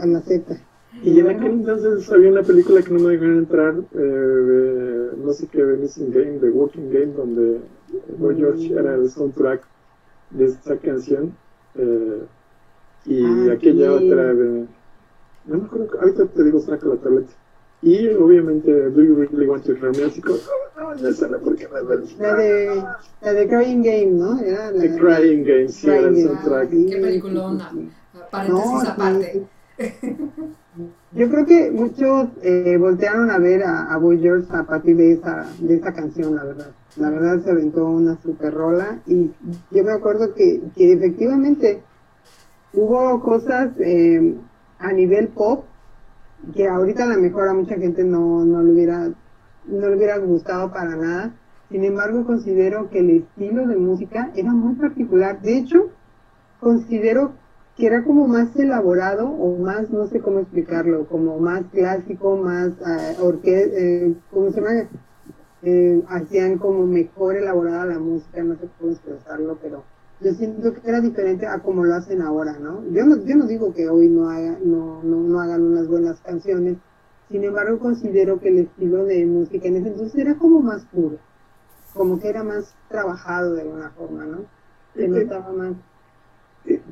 a, 0.00 0.06
la 0.06 0.20
Z. 0.20 0.56
Y 1.02 1.20
en 1.20 1.28
aquel 1.28 1.52
entonces 1.52 2.10
había 2.10 2.32
una 2.32 2.42
película 2.42 2.82
que 2.82 2.92
no 2.92 3.00
me 3.00 3.12
dejaron 3.12 3.38
entrar, 3.38 3.74
eh, 3.92 3.98
de, 3.98 5.10
no 5.24 5.32
sé 5.32 5.46
qué, 5.46 5.62
de 5.62 5.76
Missing 5.76 6.10
Game, 6.10 6.38
de 6.40 6.50
Walking 6.50 6.90
Game, 6.90 7.12
donde 7.14 7.60
Boy 8.18 8.36
George 8.36 8.72
era 8.72 8.96
el 8.96 9.08
soundtrack 9.08 9.62
de 10.30 10.46
esa 10.46 10.76
canción 10.78 11.32
eh, 11.76 12.22
y 13.06 13.48
ah, 13.48 13.52
aquella 13.54 13.92
otra 13.92 14.34
de 14.34 14.66
no 15.46 15.58
me 15.58 15.64
acuerdo 15.64 16.00
ahorita 16.00 16.26
te 16.26 16.44
digo 16.44 16.60
saca 16.60 16.86
la 16.86 16.96
tableta 16.96 17.32
Y 17.82 18.08
obviamente, 18.08 18.90
Do 18.90 19.02
You 19.02 19.14
Really 19.14 19.46
Want 19.46 19.64
to 19.64 19.72
Hear 19.72 19.96
Me? 19.96 20.04
Así 20.04 20.20
como, 20.20 20.36
no, 20.76 20.94
no, 20.94 21.08
esa 21.08 21.28
porque 21.38 21.66
me 21.68 22.22
La 22.22 22.34
de, 22.34 22.84
la 23.22 23.32
de 23.32 23.48
Crying 23.48 23.82
Game, 23.82 24.06
¿no? 24.06 24.38
Era 24.38 24.70
la, 24.70 24.80
The 24.82 24.98
Crying 24.98 25.44
Game, 25.44 25.68
sí, 25.68 25.86
Crying 25.86 26.04
el 26.04 26.22
soundtrack. 26.24 26.70
Qué 26.70 26.98
película, 27.00 27.72
paréntesis 28.30 28.88
aparte. 28.88 29.46
Yo 31.12 31.28
creo 31.28 31.46
que 31.46 31.70
muchos 31.70 32.28
eh, 32.42 32.76
voltearon 32.78 33.30
a 33.30 33.38
ver 33.38 33.64
a, 33.64 33.92
a 33.92 33.96
Boy 33.96 34.20
George 34.20 34.46
a 34.50 34.62
partir 34.64 34.96
de 34.96 35.12
esa, 35.12 35.46
de 35.58 35.74
esa 35.74 35.92
canción, 35.92 36.36
la 36.36 36.44
verdad. 36.44 36.70
La 36.96 37.10
verdad 37.10 37.42
se 37.42 37.50
aventó 37.50 37.86
una 37.86 38.20
super 38.22 38.54
rola 38.54 39.00
y 39.06 39.30
yo 39.70 39.84
me 39.84 39.92
acuerdo 39.92 40.34
que, 40.34 40.60
que 40.76 40.92
efectivamente 40.92 41.82
hubo 42.72 43.20
cosas 43.20 43.70
eh, 43.78 44.34
a 44.78 44.92
nivel 44.92 45.28
pop 45.28 45.64
que 46.54 46.68
ahorita 46.68 47.04
a 47.04 47.08
lo 47.08 47.20
mejor 47.20 47.48
a 47.48 47.54
mucha 47.54 47.76
gente 47.76 48.02
no, 48.04 48.44
no, 48.44 48.62
le 48.62 48.72
hubiera, 48.72 49.08
no 49.66 49.88
le 49.88 49.96
hubiera 49.96 50.18
gustado 50.18 50.72
para 50.72 50.96
nada. 50.96 51.34
Sin 51.70 51.84
embargo, 51.84 52.24
considero 52.24 52.90
que 52.90 52.98
el 52.98 53.10
estilo 53.10 53.66
de 53.66 53.76
música 53.76 54.30
era 54.34 54.50
muy 54.52 54.74
particular. 54.74 55.40
De 55.40 55.58
hecho, 55.58 55.90
considero 56.58 57.32
que 57.76 57.86
era 57.86 58.02
como 58.04 58.26
más 58.26 58.56
elaborado 58.56 59.28
o 59.28 59.56
más, 59.58 59.90
no 59.90 60.06
sé 60.06 60.20
cómo 60.20 60.40
explicarlo, 60.40 61.06
como 61.06 61.38
más 61.38 61.62
clásico, 61.72 62.36
más 62.36 62.72
uh, 62.80 63.40
eh, 63.44 64.14
¿cómo 64.30 64.50
se 64.50 64.60
llama? 64.60 64.88
Eh, 65.62 66.02
hacían 66.08 66.58
como 66.58 66.86
mejor 66.86 67.36
elaborada 67.36 67.84
la 67.84 67.98
música, 67.98 68.42
no 68.42 68.56
sé 68.56 68.68
cómo 68.78 68.92
expresarlo, 68.92 69.58
pero 69.62 69.84
yo 70.20 70.34
siento 70.34 70.74
que 70.74 70.88
era 70.88 71.00
diferente 71.00 71.46
a 71.46 71.60
como 71.60 71.84
lo 71.84 71.94
hacen 71.94 72.20
ahora, 72.20 72.58
¿no? 72.58 72.84
Yo 72.92 73.06
no, 73.06 73.24
yo 73.24 73.36
no 73.36 73.46
digo 73.46 73.72
que 73.72 73.88
hoy 73.88 74.08
no, 74.08 74.28
haga, 74.28 74.58
no, 74.62 75.02
no, 75.02 75.16
no 75.22 75.40
hagan 75.40 75.62
unas 75.62 75.88
buenas 75.88 76.20
canciones, 76.20 76.76
sin 77.30 77.44
embargo 77.44 77.78
considero 77.78 78.38
que 78.38 78.48
el 78.48 78.58
estilo 78.58 79.04
de 79.04 79.24
música 79.24 79.68
en 79.68 79.76
ese 79.76 79.88
entonces 79.88 80.20
era 80.20 80.36
como 80.36 80.60
más 80.60 80.84
puro, 80.86 81.16
como 81.94 82.20
que 82.20 82.28
era 82.28 82.44
más 82.44 82.74
trabajado 82.88 83.54
de 83.54 83.62
alguna 83.62 83.90
forma, 83.90 84.26
¿no? 84.26 84.38
Se 84.94 85.08
notaba 85.08 85.52
más. 85.52 85.74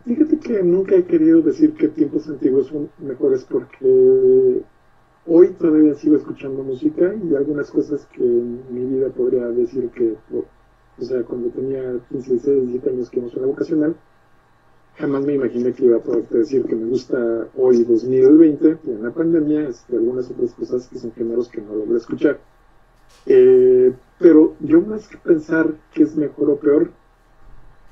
Fíjate 0.05 0.39
que 0.39 0.63
nunca 0.63 0.95
he 0.97 1.05
querido 1.05 1.43
decir 1.43 1.75
que 1.75 1.89
tiempos 1.89 2.27
antiguos 2.29 2.69
son 2.69 2.89
mejores 2.99 3.45
porque 3.45 4.63
hoy 5.27 5.49
todavía 5.59 5.95
sigo 5.95 6.17
escuchando 6.17 6.63
música 6.63 7.15
y 7.15 7.35
algunas 7.35 7.71
cosas 7.71 8.07
que 8.07 8.25
en 8.25 8.63
mi 8.71 8.97
vida 8.97 9.11
podría 9.11 9.47
decir 9.49 9.91
que 9.91 10.17
o 11.01 11.05
sea, 11.05 11.23
cuando 11.23 11.49
tenía 11.51 11.99
15, 12.11 12.31
16, 12.33 12.63
17 12.69 12.91
años 12.91 13.11
que 13.11 13.29
suena 13.29 13.47
vocacional, 13.47 13.97
jamás 14.97 15.25
me 15.25 15.35
imaginé 15.35 15.73
que 15.73 15.85
iba 15.85 15.99
a 15.99 16.03
poder 16.03 16.29
decir 16.29 16.65
que 16.65 16.75
me 16.75 16.87
gusta 16.87 17.49
hoy 17.57 17.85
2020, 17.85 18.79
en 18.85 19.03
la 19.03 19.11
pandemia, 19.11 19.61
de 19.61 19.71
este, 19.71 19.97
algunas 19.97 20.31
otras 20.31 20.53
cosas 20.55 20.89
que 20.89 20.99
son 20.99 21.13
géneros 21.13 21.49
que 21.49 21.61
no 21.61 21.75
logré 21.75 21.99
escuchar. 21.99 22.39
Eh, 23.27 23.93
pero 24.19 24.57
yo 24.61 24.81
más 24.81 25.07
que 25.09 25.17
pensar 25.19 25.73
que 25.95 26.03
es 26.03 26.17
mejor 26.17 26.51
o 26.51 26.57
peor, 26.57 26.91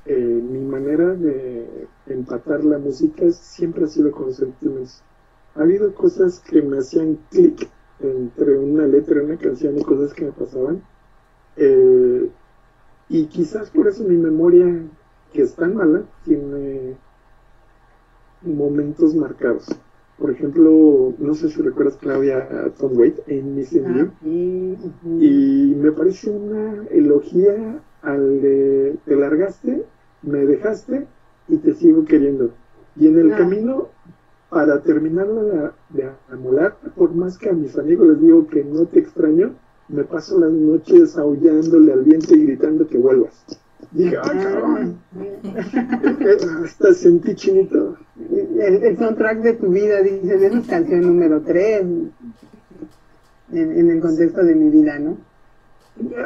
eh, 0.04 0.16
mi 0.16 0.60
manera 0.60 1.14
de 1.14 1.86
empatar 2.06 2.64
la 2.64 2.78
música 2.78 3.30
siempre 3.30 3.84
ha 3.84 3.88
sido 3.88 4.10
con 4.10 4.32
sentimientos. 4.32 5.02
Ha 5.54 5.62
habido 5.62 5.94
cosas 5.94 6.40
que 6.40 6.62
me 6.62 6.78
hacían 6.78 7.18
clic 7.30 7.68
entre 8.00 8.58
una 8.58 8.86
letra 8.86 9.20
y 9.20 9.24
una 9.24 9.36
canción 9.36 9.78
y 9.78 9.82
cosas 9.82 10.12
que 10.12 10.26
me 10.26 10.32
pasaban. 10.32 10.82
Eh, 11.56 12.30
y 13.08 13.26
quizás 13.26 13.70
por 13.70 13.86
eso 13.86 14.04
mi 14.04 14.16
memoria, 14.16 14.82
que 15.32 15.42
es 15.42 15.54
tan 15.54 15.74
mala, 15.74 16.02
tiene 16.24 16.96
momentos 18.42 19.14
marcados. 19.14 19.66
Por 20.18 20.30
ejemplo, 20.30 21.14
no 21.18 21.34
sé 21.34 21.50
si 21.50 21.60
recuerdas, 21.60 21.98
Claudia, 21.98 22.38
a 22.38 22.70
Tom 22.70 22.96
Waite 22.96 23.22
en 23.26 23.54
Missing 23.54 23.86
ah, 23.86 24.10
Y 25.20 25.74
me 25.76 25.92
parece 25.92 26.30
una 26.30 26.86
elogía 26.90 27.80
al 28.02 28.40
de 28.40 28.96
te 29.04 29.14
largaste, 29.14 29.84
me 30.22 30.46
dejaste 30.46 31.06
y 31.48 31.58
te 31.58 31.74
sigo 31.74 32.04
queriendo. 32.06 32.50
Y 32.96 33.08
en 33.08 33.18
el 33.18 33.32
ah. 33.34 33.36
camino, 33.36 33.88
para 34.48 34.80
terminar 34.80 35.28
de, 35.28 35.70
de 35.90 36.10
amolar, 36.30 36.76
por 36.96 37.14
más 37.14 37.36
que 37.36 37.50
a 37.50 37.52
mis 37.52 37.76
amigos 37.78 38.08
les 38.08 38.20
digo 38.20 38.46
que 38.46 38.64
no 38.64 38.86
te 38.86 39.00
extraño, 39.00 39.54
me 39.88 40.04
paso 40.04 40.38
las 40.38 40.50
noches 40.50 41.16
aullándole 41.16 41.92
al 41.92 42.02
viento 42.02 42.34
y 42.34 42.44
gritando 42.44 42.86
que 42.86 42.98
vuelvas. 42.98 43.44
Dije, 43.92 44.16
¡ay, 44.22 44.38
cabrón! 44.42 44.98
Hasta 46.64 46.92
sentí 46.94 47.34
chinito. 47.34 47.96
El, 48.58 48.96
soundtrack 48.98 49.42
de 49.42 49.52
tu 49.54 49.68
vida, 49.68 50.02
dices, 50.02 50.42
es 50.42 50.66
canción 50.66 51.02
número 51.02 51.40
3 51.42 51.80
en, 51.80 52.12
en, 53.52 53.90
el 53.90 54.00
contexto 54.00 54.42
de 54.42 54.54
mi 54.54 54.70
vida, 54.70 54.98
¿no? 54.98 55.18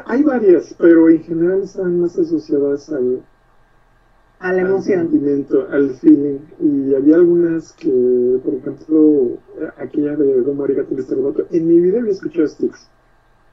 Hay 0.06 0.22
varias, 0.22 0.74
pero 0.78 1.08
en 1.10 1.22
general 1.22 1.62
están 1.62 2.00
más 2.00 2.18
asociadas 2.18 2.90
al, 2.90 3.22
a 4.40 4.52
la 4.52 4.62
emoción. 4.62 5.00
Al 5.00 5.10
sentimiento, 5.10 5.68
al 5.70 5.90
feeling. 5.96 6.38
Y 6.60 6.94
había 6.94 7.16
algunas 7.16 7.72
que, 7.74 8.40
por 8.42 8.54
ejemplo, 8.54 9.38
aquella 9.76 10.16
de 10.16 10.40
Don 10.40 10.56
Marigato 10.56 10.94
en 11.50 11.68
mi 11.68 11.80
vida 11.80 12.00
había 12.00 12.12
escuchado 12.12 12.48
Sticks. 12.48 12.88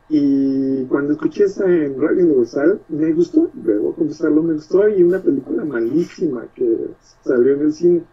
Y 0.10 0.86
cuando 0.86 1.14
escuché 1.14 1.46
esa 1.46 1.66
en 1.66 2.00
Radio 2.00 2.26
Universal, 2.26 2.80
me 2.88 3.12
gustó, 3.12 3.50
debo 3.54 3.94
confesarlo, 3.94 4.42
me 4.42 4.54
gustó. 4.54 4.88
Y 4.88 5.04
una 5.04 5.20
película 5.20 5.66
malísima 5.66 6.48
que 6.56 6.88
salió 7.24 7.54
en 7.56 7.62
el 7.62 7.74
cine. 7.74 8.04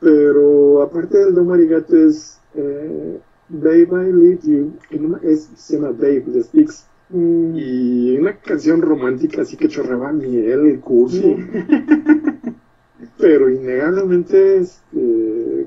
Pero 0.00 0.82
aparte 0.82 1.18
del 1.18 1.34
Don 1.34 1.46
Marigato 1.46 1.96
es 1.96 2.40
eh, 2.54 3.18
Babe 3.48 4.08
I 4.08 4.12
Leave 4.12 4.38
You, 4.42 4.72
que 4.88 4.98
no, 4.98 5.18
es, 5.18 5.50
se 5.56 5.76
llama 5.76 5.90
Babe, 5.90 6.24
de 6.26 6.42
Sticks. 6.42 6.86
Mm. 7.10 7.56
Y 7.56 8.18
una 8.18 8.36
canción 8.38 8.82
romántica 8.82 9.42
así 9.42 9.56
que 9.56 9.68
chorraba 9.68 10.12
miel, 10.12 10.66
el 10.66 10.80
curso. 10.80 11.36
Pero 13.18 13.50
innegablemente, 13.50 14.58
este, 14.58 15.66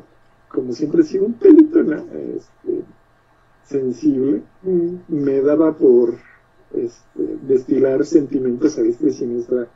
como 0.50 0.74
siempre, 0.74 1.04
sigo 1.04 1.26
un 1.26 1.34
pelito 1.34 1.82
¿no? 1.84 1.96
este, 1.96 2.84
sensible, 3.70 4.42
mm. 4.64 4.96
me 5.08 5.42
daba 5.42 5.74
por 5.74 6.16
este, 6.74 7.38
destilar 7.44 8.06
sentimientos 8.06 8.78
a 8.78 8.82
diestra 8.82 9.10
y 9.10 9.14
siniestra 9.14 9.68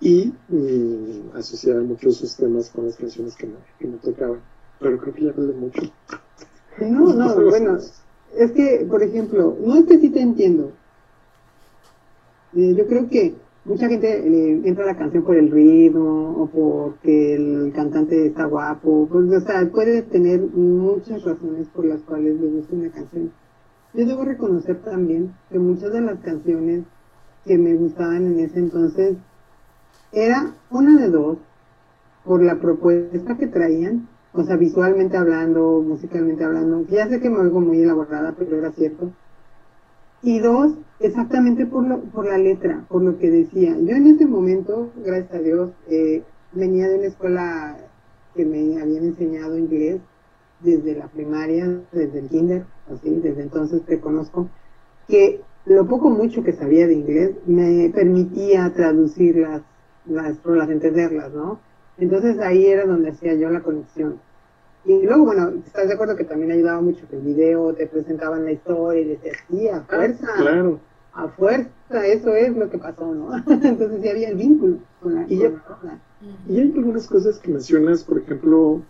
y 0.00 0.32
mm, 0.48 1.36
asociar 1.36 1.80
muchos 1.82 2.16
sus 2.16 2.36
temas 2.36 2.68
con 2.70 2.86
las 2.86 2.96
canciones 2.96 3.34
que 3.36 3.46
me, 3.46 3.54
que 3.78 3.86
me 3.86 3.96
tocaban. 3.98 4.40
Pero 4.80 4.98
creo 4.98 5.14
que 5.14 5.24
ya 5.24 5.30
hablé 5.30 5.54
mucho. 5.54 5.82
No, 6.80 7.14
no, 7.14 7.34
bueno, 7.48 7.78
es 8.36 8.52
que, 8.52 8.86
por 8.88 9.02
ejemplo, 9.02 9.56
no 9.60 9.76
es 9.76 9.86
que 9.86 9.98
sí 10.00 10.10
te 10.10 10.20
entiendo. 10.20 10.72
Eh, 12.56 12.74
yo 12.76 12.86
creo 12.86 13.08
que 13.08 13.34
mucha 13.64 13.88
gente 13.88 14.28
le 14.28 14.68
entra 14.68 14.84
a 14.84 14.88
la 14.88 14.96
canción 14.96 15.24
por 15.24 15.36
el 15.36 15.50
ritmo 15.50 16.34
o 16.42 16.46
porque 16.46 17.34
el 17.34 17.72
cantante 17.74 18.26
está 18.26 18.44
guapo. 18.44 19.08
Pues, 19.10 19.30
o 19.30 19.40
sea, 19.40 19.68
puede 19.70 20.02
tener 20.02 20.40
muchas 20.40 21.24
razones 21.24 21.68
por 21.68 21.86
las 21.86 22.00
cuales 22.02 22.38
le 22.40 22.48
gusta 22.48 22.76
una 22.76 22.90
canción. 22.90 23.32
Yo 23.94 24.06
debo 24.06 24.24
reconocer 24.24 24.82
también 24.82 25.32
que 25.50 25.58
muchas 25.58 25.92
de 25.92 26.00
las 26.00 26.18
canciones 26.20 26.84
que 27.44 27.58
me 27.58 27.74
gustaban 27.74 28.26
en 28.26 28.40
ese 28.40 28.58
entonces 28.58 29.16
era 30.12 30.54
una 30.70 31.00
de 31.00 31.10
dos 31.10 31.38
por 32.24 32.42
la 32.42 32.56
propuesta 32.56 33.36
que 33.36 33.46
traían, 33.46 34.08
o 34.32 34.42
sea, 34.44 34.56
visualmente 34.56 35.16
hablando, 35.16 35.82
musicalmente 35.86 36.42
hablando, 36.42 36.84
ya 36.88 37.08
sé 37.08 37.20
que 37.20 37.30
me 37.30 37.38
oigo 37.38 37.60
muy 37.60 37.82
elaborada, 37.82 38.34
pero 38.36 38.56
era 38.56 38.72
cierto 38.72 39.10
y 40.24 40.38
dos, 40.38 40.72
exactamente 41.00 41.66
por, 41.66 41.86
lo, 41.86 42.00
por 42.00 42.26
la 42.26 42.38
letra, 42.38 42.84
por 42.88 43.02
lo 43.02 43.18
que 43.18 43.30
decía. 43.30 43.76
Yo 43.78 43.94
en 43.94 44.06
ese 44.06 44.26
momento, 44.26 44.90
gracias 45.04 45.34
a 45.34 45.38
Dios, 45.38 45.70
eh, 45.88 46.22
venía 46.52 46.88
de 46.88 46.98
una 46.98 47.06
escuela 47.08 47.76
que 48.34 48.44
me 48.46 48.80
habían 48.80 49.04
enseñado 49.04 49.58
inglés 49.58 50.00
desde 50.60 50.96
la 50.96 51.08
primaria, 51.08 51.78
desde 51.92 52.20
el 52.20 52.28
kinder, 52.28 52.64
así, 52.90 53.10
desde 53.22 53.42
entonces 53.42 53.82
te 53.84 54.00
conozco, 54.00 54.48
que 55.08 55.42
lo 55.66 55.86
poco 55.86 56.08
mucho 56.08 56.42
que 56.42 56.52
sabía 56.54 56.86
de 56.86 56.94
inglés 56.94 57.32
me 57.46 57.90
permitía 57.94 58.72
traducir 58.72 59.36
las, 59.36 59.62
las 60.06 60.70
entenderlas, 60.70 61.32
¿no? 61.34 61.60
Entonces 61.98 62.38
ahí 62.38 62.66
era 62.66 62.86
donde 62.86 63.10
hacía 63.10 63.34
yo 63.34 63.50
la 63.50 63.60
conexión. 63.60 64.20
Y 64.84 65.02
luego, 65.02 65.24
bueno, 65.24 65.52
¿estás 65.64 65.88
de 65.88 65.94
acuerdo 65.94 66.16
que 66.16 66.24
también 66.24 66.52
ayudaba 66.52 66.80
mucho 66.80 67.08
que 67.08 67.16
el 67.16 67.22
video 67.22 67.72
te 67.74 67.86
presentaban 67.86 68.44
la 68.44 68.52
historia 68.52 69.00
y 69.00 69.04
decías, 69.04 69.36
sí, 69.48 69.68
a 69.68 69.76
ah, 69.76 69.84
fuerza, 69.88 70.28
claro. 70.36 70.78
a 71.14 71.28
fuerza, 71.28 72.06
eso 72.06 72.34
es 72.34 72.54
lo 72.54 72.68
que 72.68 72.78
pasó, 72.78 73.14
¿no? 73.14 73.34
Entonces 73.46 74.02
sí 74.02 74.08
había 74.08 74.28
el 74.28 74.36
vínculo 74.36 74.78
con 75.00 75.14
la, 75.14 75.26
y, 75.28 75.42
y 76.48 76.60
hay 76.60 76.72
algunas 76.76 77.06
cosas 77.06 77.38
que 77.38 77.50
mencionas, 77.50 78.04
por 78.04 78.18
ejemplo, 78.18 78.82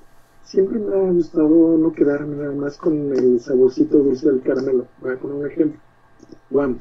siempre 0.45 0.79
me 0.79 0.95
ha 0.95 1.11
gustado 1.11 1.77
no 1.79 1.93
quedarme 1.93 2.37
nada 2.37 2.55
más 2.55 2.77
con 2.77 3.13
el 3.13 3.41
saborcito 3.41 3.99
dulce 3.99 4.31
del 4.31 4.43
caramelo. 4.43 4.87
Voy 5.01 5.13
a 5.13 5.17
poner 5.17 5.37
un 5.37 5.47
ejemplo. 5.47 5.81
One, 6.53 6.77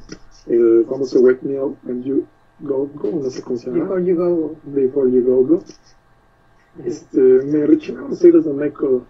el 0.46 0.84
famoso 0.88 1.20
Wake 1.20 1.42
Me 1.42 1.60
Up 1.60 1.76
When 1.84 2.02
You 2.02 2.26
Go 2.60 2.88
Go, 2.94 3.10
no 3.22 3.30
sé 3.30 3.42
cómo 3.42 3.56
se 3.56 3.70
llama. 3.70 3.82
Before 3.82 4.04
You 4.04 4.16
Go 4.16 4.56
Before 4.64 5.10
You 5.10 5.24
Go 5.24 5.44
Go. 5.44 5.62
Este, 6.82 7.20
me 7.20 7.66
rechinaba 7.66 8.08
los 8.08 8.22
oídos 8.22 8.44
de 8.44 8.52
Michael 8.52 9.02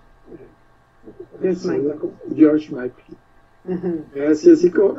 George 2.35 2.75
Michael. 2.75 4.31
Así, 4.31 4.51
así 4.51 4.71
como... 4.71 4.97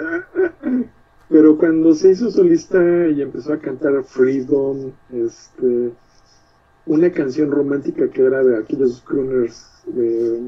Pero 1.28 1.58
cuando 1.58 1.94
se 1.94 2.12
hizo 2.12 2.30
solista 2.30 2.80
y 3.08 3.22
empezó 3.22 3.54
a 3.54 3.58
cantar 3.58 4.04
Freedom, 4.04 4.92
este, 5.12 5.92
una 6.86 7.12
canción 7.12 7.50
romántica 7.50 8.08
que 8.10 8.22
era 8.22 8.44
de 8.44 8.58
aquellos 8.58 9.02
crooners, 9.02 9.84
de, 9.88 10.40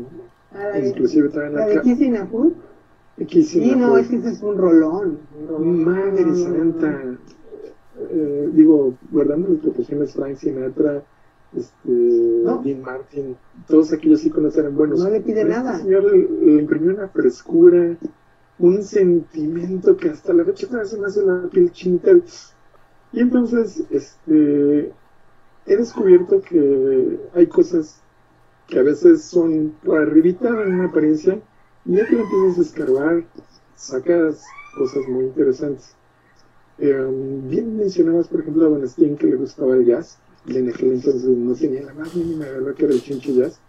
ah, 0.54 0.78
inclusive 0.78 1.30
también 1.30 1.56
¿La 1.56 1.66
de 1.68 1.82
Kissing 1.82 2.16
a? 2.18 2.28
Sí, 3.28 3.74
no, 3.76 3.98
es 3.98 4.08
que 4.08 4.18
ese 4.18 4.30
es 4.30 4.44
un 4.44 4.58
rolón. 4.58 5.18
Madre 5.60 6.36
santa. 6.36 7.18
Eh, 8.12 8.50
digo, 8.54 8.94
guardando 9.12 9.50
las 9.50 9.58
proporciones, 9.58 10.14
Frank 10.14 10.36
Sinatra, 10.36 11.04
este, 11.56 11.92
Dean 12.64 12.82
Martin, 12.82 13.38
todos 13.68 13.94
aquellos 13.94 14.26
iconos 14.26 14.58
eran 14.58 14.76
buenos. 14.76 15.00
No 15.04 15.10
le 15.10 15.22
pide 15.22 15.42
este 15.42 15.54
nada. 15.54 15.80
señor 15.80 16.12
le, 16.12 16.60
imprimió 16.60 16.94
una 16.94 17.08
frescura, 17.08 17.96
un 18.60 18.84
sentimiento 18.84 19.96
que 19.96 20.10
hasta 20.10 20.34
la 20.34 20.44
fecha 20.44 20.68
se 20.86 20.98
me 20.98 21.06
hace 21.06 21.22
la 21.22 21.48
piel 21.50 21.72
chinita. 21.72 22.12
Y 23.14 23.20
entonces, 23.20 23.84
este, 23.90 24.92
he 25.66 25.78
descubierto 25.78 26.42
que 26.42 27.20
hay 27.34 27.48
cosas 27.48 28.02
que 28.68 28.80
a 28.80 28.84
veces 28.84 29.24
son 29.24 29.74
por 29.84 30.00
arribita 30.00 30.50
en 30.50 30.76
una 30.76 30.86
apariencia 30.86 31.40
y 31.86 31.96
ya 31.96 32.06
que 32.06 32.16
lo 32.16 32.24
empiezas 32.24 32.58
a 32.58 32.62
escarbar, 32.62 33.24
sacas 33.76 34.44
cosas 34.78 35.08
muy 35.08 35.26
interesantes. 35.26 35.96
Em, 36.78 37.50
bien 37.50 37.78
mencionabas, 37.78 38.28
por 38.28 38.42
ejemplo, 38.42 38.66
a 38.66 38.70
Don 38.70 38.88
Steen 38.88 39.18
que 39.18 39.28
le 39.28 39.38
gustaba 39.38 39.76
el 39.76 39.86
jazz, 39.86 40.20
y 40.48 40.58
en 40.58 40.70
aquel 40.70 40.94
entonces 40.94 41.26
no 41.26 41.54
tenía 41.54 41.84
la 41.84 41.94
más 41.94 42.16
mínima 42.16 42.46
idea 42.48 42.74
que 42.74 42.86
era 42.86 42.94
el 42.94 43.02
chinche 43.02 43.34
jazz. 43.34 43.60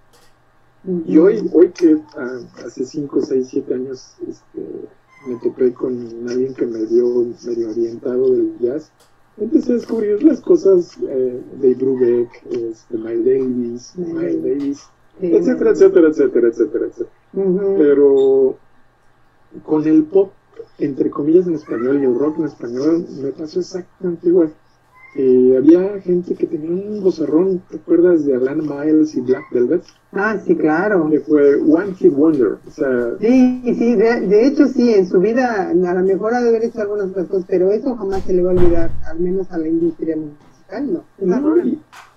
Y 1.06 1.18
hoy, 1.18 1.50
hoy 1.52 1.70
que 1.70 1.98
ah, 2.16 2.38
hace 2.64 2.84
5, 2.84 3.20
6, 3.20 3.48
7 3.50 3.74
años 3.74 4.14
este, 4.26 4.88
me 5.26 5.36
topé 5.42 5.72
con 5.74 5.98
alguien 6.28 6.54
que 6.54 6.66
me 6.66 6.86
dio 6.86 7.26
medio 7.44 7.70
orientado 7.70 8.30
del 8.30 8.56
jazz, 8.60 8.92
empecé 9.36 9.72
a 9.72 9.74
descubrir 9.74 10.22
las 10.22 10.40
cosas 10.40 10.96
eh, 11.02 11.42
de 11.60 11.74
Brubeck, 11.74 12.30
este, 12.50 12.96
Miles 12.96 13.24
Davis, 13.24 13.92
Miles 13.96 14.42
Davis, 14.42 14.82
etcétera, 15.20 15.70
etcétera, 15.70 16.08
etcétera, 16.08 16.48
etcétera, 16.48 16.86
etcétera. 16.86 17.10
Pero 17.76 18.56
con 19.64 19.84
el 19.84 20.04
pop, 20.04 20.30
entre 20.78 21.10
comillas 21.10 21.48
en 21.48 21.54
español 21.54 22.00
y 22.00 22.04
el 22.04 22.16
rock 22.16 22.38
en 22.38 22.44
español, 22.44 23.04
me 23.20 23.32
pasó 23.32 23.58
exactamente 23.58 24.28
igual. 24.28 24.54
Eh, 25.14 25.54
había 25.56 26.00
gente 26.00 26.34
que 26.34 26.46
tenía 26.46 26.70
un 26.70 27.02
bozarrón, 27.02 27.62
¿te 27.70 27.76
acuerdas 27.76 28.24
de 28.24 28.36
Alan 28.36 28.60
Miles 28.60 29.14
y 29.16 29.20
Black 29.22 29.44
Velvet? 29.50 29.82
Ah, 30.12 30.38
sí, 30.38 30.54
claro. 30.54 31.08
Que 31.10 31.20
fue 31.20 31.56
One 31.56 31.94
Hit 31.94 32.12
Wonder. 32.12 32.58
O 32.66 32.70
sea, 32.70 33.16
sí, 33.18 33.62
sí, 33.64 33.96
de, 33.96 34.46
hecho 34.46 34.66
sí, 34.66 34.92
en 34.92 35.08
su 35.08 35.18
vida 35.18 35.70
a 35.70 35.94
lo 35.94 36.02
mejor 36.02 36.34
ha 36.34 36.42
de 36.42 36.50
haber 36.50 36.64
hecho 36.64 36.82
algunas 36.82 37.10
cosas, 37.12 37.44
pero 37.48 37.72
eso 37.72 37.96
jamás 37.96 38.22
se 38.24 38.34
le 38.34 38.42
va 38.42 38.50
a 38.50 38.54
olvidar, 38.54 38.90
al 39.06 39.18
menos 39.18 39.50
a 39.50 39.58
la 39.58 39.68
industria 39.68 40.16
musical, 40.16 41.02
¿no? 41.18 41.56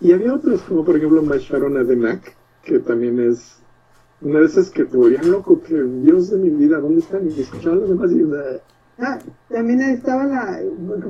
y, 0.02 0.12
había 0.12 0.34
otros, 0.34 0.62
como 0.62 0.84
por 0.84 0.98
ejemplo 0.98 1.22
Masharona 1.22 1.84
de 1.84 1.96
Mac, 1.96 2.36
que 2.64 2.80
también 2.80 3.20
es 3.20 3.62
una 4.22 4.40
de 4.40 4.46
esas 4.46 4.70
que 4.70 4.84
te 4.86 4.98
volvían 4.98 5.32
loco, 5.32 5.62
que 5.62 5.82
Dios 5.82 6.30
de 6.30 6.38
mi 6.38 6.50
vida, 6.50 6.80
¿dónde 6.80 7.00
están? 7.00 7.28
Y 7.30 7.42
escuchaban 7.42 7.80
los 7.80 7.90
demás 7.90 8.12
y 8.12 8.22
Ah, 9.02 9.18
también 9.50 9.82
estaba 9.82 10.26
la, 10.26 10.60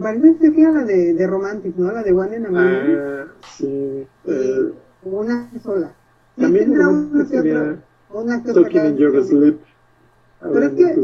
parece 0.01 0.53
que 0.53 0.61
era 0.61 0.71
la 0.71 0.83
de, 0.85 1.13
de 1.13 1.27
Romantic, 1.27 1.75
¿no? 1.75 1.91
La 1.91 2.03
de 2.03 2.13
One 2.13 2.37
in 2.37 2.45
a 2.45 2.49
Ah, 2.55 3.25
sí. 3.57 4.07
Eh, 4.25 4.71
una 5.03 5.49
sola. 5.61 5.91
también 6.37 6.71
una 6.71 7.27
que 7.29 7.39
otra, 7.39 7.75
una 8.13 8.43
que 8.43 8.53
Talking 8.53 8.85
in 8.85 8.97
Your 8.97 9.23
Sleep. 9.25 9.59
Pero 10.41 10.65
es 10.65 10.71
que 10.73 10.95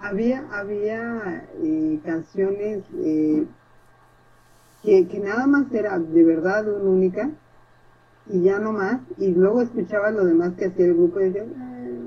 había, 0.00 0.44
había 0.50 1.44
eh, 1.62 2.00
canciones 2.04 2.82
eh, 2.96 3.46
que, 4.82 5.06
que 5.06 5.20
nada 5.20 5.46
más 5.46 5.72
era 5.72 5.98
de 5.98 6.24
verdad 6.24 6.66
una 6.68 6.90
única 6.90 7.30
y 8.30 8.42
ya 8.42 8.58
no 8.58 8.72
más, 8.72 9.00
y 9.18 9.28
luego 9.28 9.62
escuchabas 9.62 10.14
lo 10.14 10.24
demás 10.24 10.52
que 10.58 10.66
hacía 10.66 10.86
el 10.86 10.94
grupo 10.94 11.20
y 11.20 11.24
decías, 11.24 11.46
eh, 11.46 11.98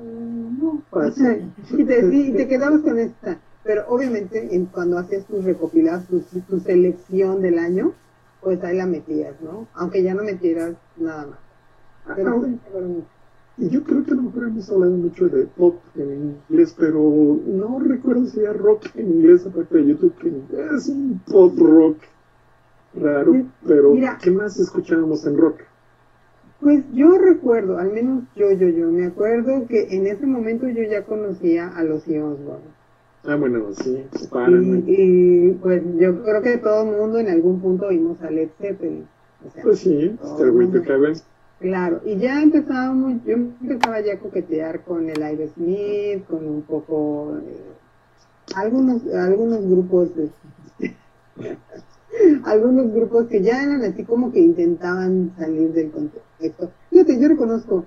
no, 0.60 0.82
pues, 0.90 1.18
y, 1.72 1.84
te, 1.84 2.16
y 2.16 2.34
te 2.34 2.48
quedabas 2.48 2.82
con 2.82 3.00
esta. 3.00 3.38
Pero 3.64 3.84
obviamente 3.88 4.56
en, 4.56 4.66
cuando 4.66 4.98
hacías 4.98 5.26
tus 5.26 5.44
recopiladas, 5.44 6.08
tu, 6.08 6.60
selección 6.60 7.42
del 7.42 7.60
año, 7.60 7.94
pues 8.42 8.64
ahí 8.64 8.76
la 8.76 8.88
metías, 8.88 9.40
¿no? 9.42 9.68
Aunque 9.76 10.02
ya 10.02 10.16
no 10.16 10.24
metieras 10.24 10.76
nada 10.98 11.28
más. 11.28 12.16
Pero, 12.16 12.44
yo 13.58 13.84
creo 13.84 14.04
que 14.04 14.12
a 14.12 14.16
lo 14.16 14.24
mejor 14.24 14.44
hemos 14.46 14.70
hablado 14.72 14.92
mucho 14.94 15.28
de 15.30 15.46
pop 15.46 15.76
en 15.96 16.36
inglés, 16.50 16.76
pero 16.78 17.00
no 17.46 17.80
recuerdo 17.80 18.26
si 18.26 18.40
era 18.40 18.54
rock 18.54 18.88
en 18.96 19.08
inglés, 19.08 19.46
aparte 19.46 19.78
de 19.78 19.88
YouTube, 19.88 20.16
que 20.18 20.32
es 20.76 20.88
un 20.88 21.22
pop 21.30 21.54
rock 21.60 21.98
raro, 22.96 23.46
pero 23.68 23.94
¿qué 24.22 24.32
más 24.32 24.60
escuchábamos 24.60 25.26
en 25.28 25.38
rock? 25.38 25.60
Pues 26.60 26.84
yo 26.94 27.18
recuerdo, 27.18 27.78
al 27.78 27.92
menos 27.92 28.24
yo, 28.36 28.52
yo, 28.52 28.68
yo, 28.70 28.92
me 28.92 29.06
acuerdo 29.06 29.68
que 29.68 29.96
en 29.96 30.08
ese 30.08 30.26
momento 30.26 30.68
yo 30.68 30.84
ya 30.84 31.04
conocía 31.04 31.68
a 31.68 31.84
los 31.84 32.08
Ions 32.08 32.40
Ah, 33.24 33.36
bueno, 33.36 33.72
sí, 33.74 34.04
y, 34.48 34.84
y, 34.88 35.52
pues 35.62 35.84
yo 36.00 36.24
creo 36.24 36.42
que 36.42 36.58
todo 36.58 36.82
el 36.82 36.98
mundo 36.98 37.20
en 37.20 37.30
algún 37.30 37.62
punto 37.62 37.90
vimos 37.90 38.20
a 38.22 38.32
Led 38.32 38.50
Zeppelin. 38.60 39.06
pues 39.62 39.80
sí, 39.80 40.18
Stairway 40.24 40.72
Heaven. 40.84 41.14
Claro, 41.60 42.02
y 42.04 42.18
ya 42.18 42.42
empezábamos, 42.42 43.24
yo 43.24 43.34
empezaba 43.34 44.02
ya 44.02 44.14
a 44.14 44.20
coquetear 44.20 44.84
con 44.84 45.08
el 45.08 45.20
Ive 45.20 45.50
Smith, 45.50 46.26
con 46.26 46.48
un 46.48 46.64
poco, 46.64 47.38
eh, 47.38 48.56
algunos, 48.56 49.06
algunos 49.14 49.70
grupos, 49.70 50.10
algunos 52.46 52.92
grupos 52.92 53.28
que 53.28 53.44
ya 53.44 53.62
eran 53.62 53.84
así 53.84 54.04
como 54.04 54.32
que 54.32 54.40
intentaban 54.40 55.32
salir 55.38 55.72
del 55.74 55.92
contexto. 55.92 56.72
Fíjate, 56.90 57.22
yo 57.22 57.28
reconozco 57.28 57.86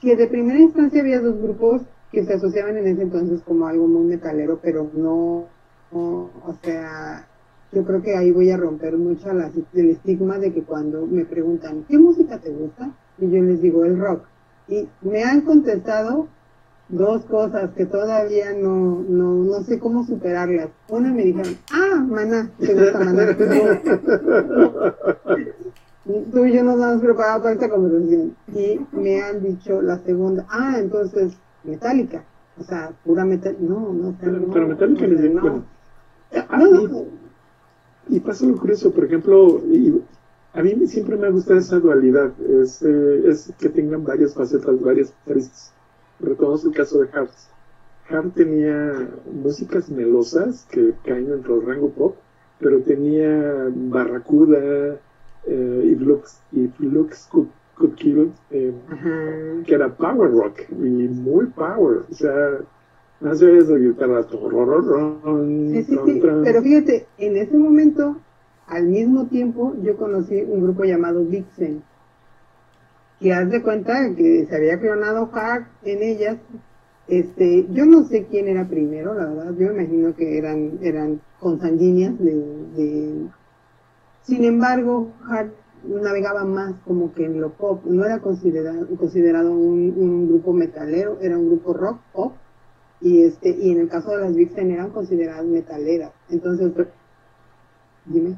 que 0.00 0.14
de 0.14 0.28
primera 0.28 0.60
instancia 0.60 1.00
había 1.00 1.20
dos 1.20 1.42
grupos 1.42 1.82
que 2.12 2.24
se 2.24 2.34
asociaban 2.34 2.76
en 2.76 2.86
ese 2.88 3.02
entonces 3.02 3.40
como 3.42 3.66
algo 3.66 3.86
muy 3.86 4.04
metalero, 4.04 4.58
pero 4.62 4.90
no, 4.94 5.46
o 5.92 6.54
sea, 6.62 7.26
yo 7.72 7.84
creo 7.84 8.02
que 8.02 8.16
ahí 8.16 8.32
voy 8.32 8.50
a 8.50 8.56
romper 8.56 8.96
mucho 8.96 9.32
la, 9.32 9.50
el 9.74 9.90
estigma 9.90 10.38
de 10.38 10.52
que 10.52 10.62
cuando 10.64 11.06
me 11.06 11.24
preguntan, 11.24 11.84
¿qué 11.88 11.98
música 11.98 12.38
te 12.38 12.50
gusta? 12.50 12.90
Y 13.18 13.30
yo 13.30 13.42
les 13.42 13.62
digo, 13.62 13.84
el 13.84 13.98
rock. 13.98 14.24
Y 14.68 14.88
me 15.02 15.22
han 15.22 15.42
contestado 15.42 16.26
dos 16.88 17.24
cosas 17.26 17.70
que 17.76 17.86
todavía 17.86 18.52
no, 18.52 19.04
no, 19.08 19.34
no 19.44 19.62
sé 19.62 19.78
cómo 19.78 20.04
superarlas. 20.04 20.70
Una 20.88 21.12
me 21.12 21.24
dijeron, 21.24 21.56
ah, 21.72 22.04
maná, 22.08 22.50
te 22.58 22.74
gusta 22.74 22.98
maná. 22.98 23.36
Tú 26.32 26.44
y 26.44 26.52
yo 26.52 26.64
nos 26.64 26.74
hemos 26.76 27.00
preparado 27.02 27.42
para 27.42 27.54
esta 27.54 27.68
conversación. 27.68 28.34
Y 28.52 28.80
me 28.90 29.22
han 29.22 29.44
dicho 29.44 29.80
la 29.80 29.98
segunda, 29.98 30.44
ah, 30.50 30.74
entonces 30.78 31.34
metálica. 31.64 32.24
O 32.58 32.64
sea, 32.64 32.92
pura 33.04 33.24
metal. 33.24 33.56
No, 33.60 33.92
no, 33.92 34.16
pero, 34.20 34.46
pero 34.52 34.68
metálica 34.68 35.06
les 35.06 35.22
digo. 35.22 35.64
Y 38.08 38.20
pasa 38.20 38.46
lo 38.46 38.56
curioso, 38.56 38.92
por 38.92 39.04
ejemplo, 39.04 39.62
y 39.66 40.02
a 40.52 40.62
mí 40.62 40.74
siempre 40.86 41.16
me 41.16 41.30
gusta 41.30 41.56
esa 41.56 41.78
dualidad, 41.78 42.32
es, 42.40 42.82
eh, 42.82 43.28
es 43.28 43.52
que 43.58 43.68
tengan 43.68 44.04
varias 44.04 44.34
facetas, 44.34 44.80
varias 44.80 45.14
aristas. 45.28 45.72
Retomamos 46.18 46.64
el 46.64 46.72
caso 46.72 47.00
de 47.00 47.08
Hart. 47.12 47.30
Hart 48.08 48.34
tenía 48.34 49.08
músicas 49.32 49.88
melosas 49.88 50.66
que 50.70 50.92
caen 51.04 51.30
dentro 51.30 51.56
del 51.56 51.66
rango 51.66 51.90
pop, 51.90 52.16
pero 52.58 52.80
tenía 52.80 53.70
Barracuda, 53.72 54.98
eh, 55.46 55.82
y 55.84 55.94
Looks, 55.94 56.40
y 56.52 56.68
Looks 56.80 57.28
Kill, 57.88 58.32
eh, 58.50 58.72
que 59.66 59.74
era 59.74 59.88
power 59.88 60.30
rock 60.30 60.60
y 60.70 61.08
muy 61.08 61.46
power, 61.46 62.04
o 62.10 62.14
sea, 62.14 62.58
no 63.20 63.34
se 63.34 63.46
de 63.46 63.78
guitarra. 63.78 64.22
Sí, 64.22 65.84
sí, 65.84 65.98
sí, 66.04 66.22
pero 66.42 66.62
fíjate, 66.62 67.06
en 67.18 67.36
ese 67.36 67.56
momento, 67.56 68.16
al 68.66 68.86
mismo 68.86 69.26
tiempo, 69.26 69.74
yo 69.82 69.96
conocí 69.96 70.40
un 70.42 70.62
grupo 70.62 70.84
llamado 70.84 71.24
Vixen, 71.24 71.82
que 73.20 73.32
haz 73.32 73.50
de 73.50 73.62
cuenta 73.62 74.14
que 74.14 74.46
se 74.46 74.56
había 74.56 74.80
clonado 74.80 75.30
Hart 75.32 75.66
en 75.84 76.02
ellas. 76.02 76.38
Este, 77.08 77.66
yo 77.72 77.86
no 77.86 78.04
sé 78.04 78.26
quién 78.30 78.46
era 78.48 78.68
primero, 78.68 79.14
la 79.14 79.26
verdad, 79.26 79.54
yo 79.58 79.72
imagino 79.72 80.14
que 80.14 80.38
eran, 80.38 80.78
eran 80.80 81.20
consanguíneas 81.40 82.16
de, 82.18 82.34
de... 82.76 83.26
Sin 84.22 84.44
embargo, 84.44 85.10
Hart 85.28 85.52
navegaba 85.84 86.44
más 86.44 86.74
como 86.84 87.12
que 87.12 87.24
en 87.24 87.40
lo 87.40 87.50
pop, 87.50 87.84
no 87.84 88.04
era 88.04 88.20
considerado, 88.20 88.86
considerado 88.96 89.52
un, 89.52 90.28
grupo 90.28 90.52
metalero, 90.52 91.18
era 91.20 91.38
un 91.38 91.46
grupo 91.46 91.72
rock 91.72 92.00
pop, 92.12 92.32
y 93.00 93.22
este, 93.22 93.50
y 93.50 93.70
en 93.70 93.80
el 93.80 93.88
caso 93.88 94.10
de 94.10 94.22
las 94.22 94.34
Vixen 94.34 94.70
eran 94.70 94.90
consideradas 94.90 95.46
metaleras. 95.46 96.12
Entonces, 96.28 96.70
dime. 98.04 98.36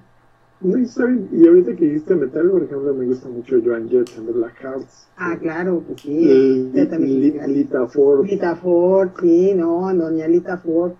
No, 0.60 0.78
y, 0.78 0.88
y 1.32 1.48
ahorita 1.48 1.74
que 1.74 1.86
dijiste 1.86 2.14
metal, 2.14 2.48
por 2.48 2.62
ejemplo, 2.62 2.94
me 2.94 3.06
gusta 3.06 3.28
mucho 3.28 3.56
Joan 3.64 3.88
Jett 3.88 4.10
and 4.16 4.26
the 4.26 4.32
Black 4.32 4.54
Hearts. 4.62 5.08
Ah, 5.16 5.36
claro, 5.40 5.82
pues 5.84 6.02
sí. 6.02 6.70
Lita 6.72 7.88
Ford. 7.88 8.24
Lita 8.24 8.54
Ford, 8.54 9.10
sí, 9.20 9.54
no, 9.56 9.92
doña 9.92 10.28
Lita 10.28 10.58
Ford. 10.58 10.92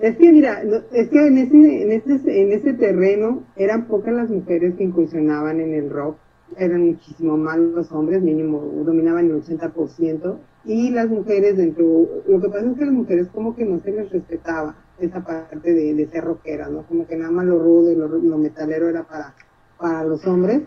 Es 0.00 0.16
que 0.16 0.32
mira, 0.32 0.62
es 0.92 1.08
que 1.08 1.26
en 1.26 1.38
ese, 1.38 1.82
en 1.82 1.92
ese, 1.92 2.42
en 2.42 2.52
ese 2.52 2.74
terreno 2.74 3.44
eran 3.56 3.86
pocas 3.86 4.14
las 4.14 4.30
mujeres 4.30 4.74
que 4.74 4.84
incursionaban 4.84 5.60
en 5.60 5.74
el 5.74 5.90
rock, 5.90 6.16
eran 6.58 6.86
muchísimo 6.86 7.36
más 7.36 7.58
los 7.58 7.90
hombres, 7.92 8.22
mínimo 8.22 8.60
dominaban 8.84 9.26
el 9.26 9.42
80%, 9.42 10.38
y 10.64 10.90
las 10.90 11.08
mujeres 11.08 11.56
dentro, 11.56 12.08
lo 12.26 12.40
que 12.40 12.48
pasa 12.48 12.66
es 12.66 12.78
que 12.78 12.84
las 12.84 12.94
mujeres 12.94 13.28
como 13.32 13.54
que 13.54 13.64
no 13.64 13.80
se 13.80 13.92
les 13.92 14.10
respetaba 14.10 14.74
esa 14.98 15.24
parte 15.24 15.72
de, 15.72 15.94
de 15.94 16.06
ser 16.08 16.24
rockera, 16.24 16.68
¿no? 16.68 16.82
Como 16.82 17.06
que 17.06 17.16
nada 17.16 17.30
más 17.30 17.46
lo 17.46 17.58
rudo 17.58 17.92
y 17.92 17.96
lo, 17.96 18.38
metalero 18.38 18.88
era 18.88 19.04
para, 19.04 19.34
para 19.78 20.04
los 20.04 20.26
hombres, 20.26 20.62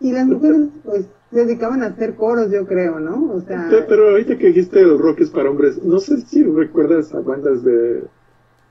y 0.00 0.12
las 0.12 0.26
mujeres 0.26 0.68
pues 0.84 1.06
se 1.30 1.44
dedicaban 1.46 1.82
a 1.82 1.86
hacer 1.86 2.16
coros, 2.16 2.50
yo 2.50 2.66
creo, 2.66 3.00
¿no? 3.00 3.32
O 3.32 3.40
sea... 3.40 3.68
Pero 3.88 4.10
ahorita 4.10 4.36
que 4.36 4.48
dijiste 4.48 4.80
el 4.80 4.98
rock 4.98 5.20
es 5.20 5.30
para 5.30 5.48
hombres, 5.48 5.82
no 5.82 5.98
sé 5.98 6.20
si 6.20 6.42
recuerdas 6.42 7.14
a 7.14 7.20
bandas 7.20 7.62
de 7.64 8.02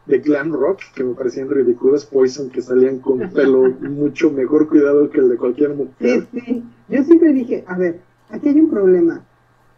de 0.06 0.20
glam 0.20 0.52
rock 0.54 0.82
que 0.96 1.04
me 1.04 1.14
parecían 1.14 1.50
ridículas, 1.50 2.06
Poison, 2.06 2.50
que 2.50 2.62
salían 2.62 3.00
con 3.00 3.20
pelo 3.32 3.70
mucho 3.82 4.32
mejor 4.32 4.68
cuidado 4.68 5.10
que 5.10 5.20
el 5.20 5.30
de 5.30 5.38
cualquier 5.38 5.76
mujer. 5.76 6.28
Sí, 6.32 6.40
sí. 6.46 6.64
Yo 6.90 7.04
siempre 7.04 7.34
dije, 7.34 7.64
a 7.68 7.78
ver, 7.78 8.00
aquí 8.30 8.50
hay 8.50 8.60
un 8.60 8.70
problema. 8.70 9.24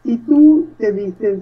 Si 0.03 0.17
tú 0.17 0.67
te 0.77 0.91
vistes 0.91 1.39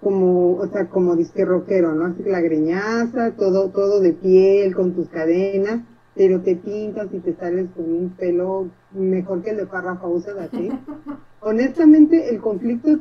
como, 0.00 0.54
o 0.56 0.66
sea, 0.68 0.86
como 0.86 1.16
disque 1.16 1.44
rockero, 1.44 1.94
¿no? 1.94 2.06
Así 2.06 2.22
que 2.22 2.30
la 2.30 2.40
greñaza, 2.40 3.32
todo, 3.32 3.68
todo 3.70 4.00
de 4.00 4.12
piel, 4.12 4.74
con 4.74 4.92
tus 4.92 5.08
cadenas, 5.08 5.80
pero 6.14 6.40
te 6.40 6.56
pintas 6.56 7.08
y 7.12 7.18
te 7.18 7.34
sales 7.34 7.68
con 7.74 7.84
un 7.84 8.10
pelo 8.10 8.68
mejor 8.92 9.42
que 9.42 9.50
el 9.50 9.58
de 9.58 9.66
Farrah 9.66 9.96
Fawcett, 9.96 10.38
así. 10.38 10.70
Honestamente, 11.40 12.28
el 12.28 12.40
conflicto 12.40 12.98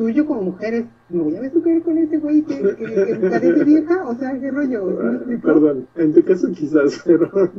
tuyo 0.00 0.24
como 0.24 0.40
mujeres, 0.40 0.86
no 1.10 1.24
voy 1.24 1.36
a 1.36 1.42
ver 1.42 1.52
ver 1.52 1.82
con 1.82 1.98
ese 1.98 2.16
güey 2.16 2.40
que, 2.40 2.56
que, 2.56 2.74
que 2.86 3.28
parece 3.28 3.64
vieja, 3.64 4.08
o 4.08 4.14
sea, 4.14 4.40
qué 4.40 4.50
rollo. 4.50 4.96
Perdón, 5.42 5.86
en 5.94 6.14
tu 6.14 6.24
caso 6.24 6.48
quizás, 6.52 7.02
pero... 7.04 7.28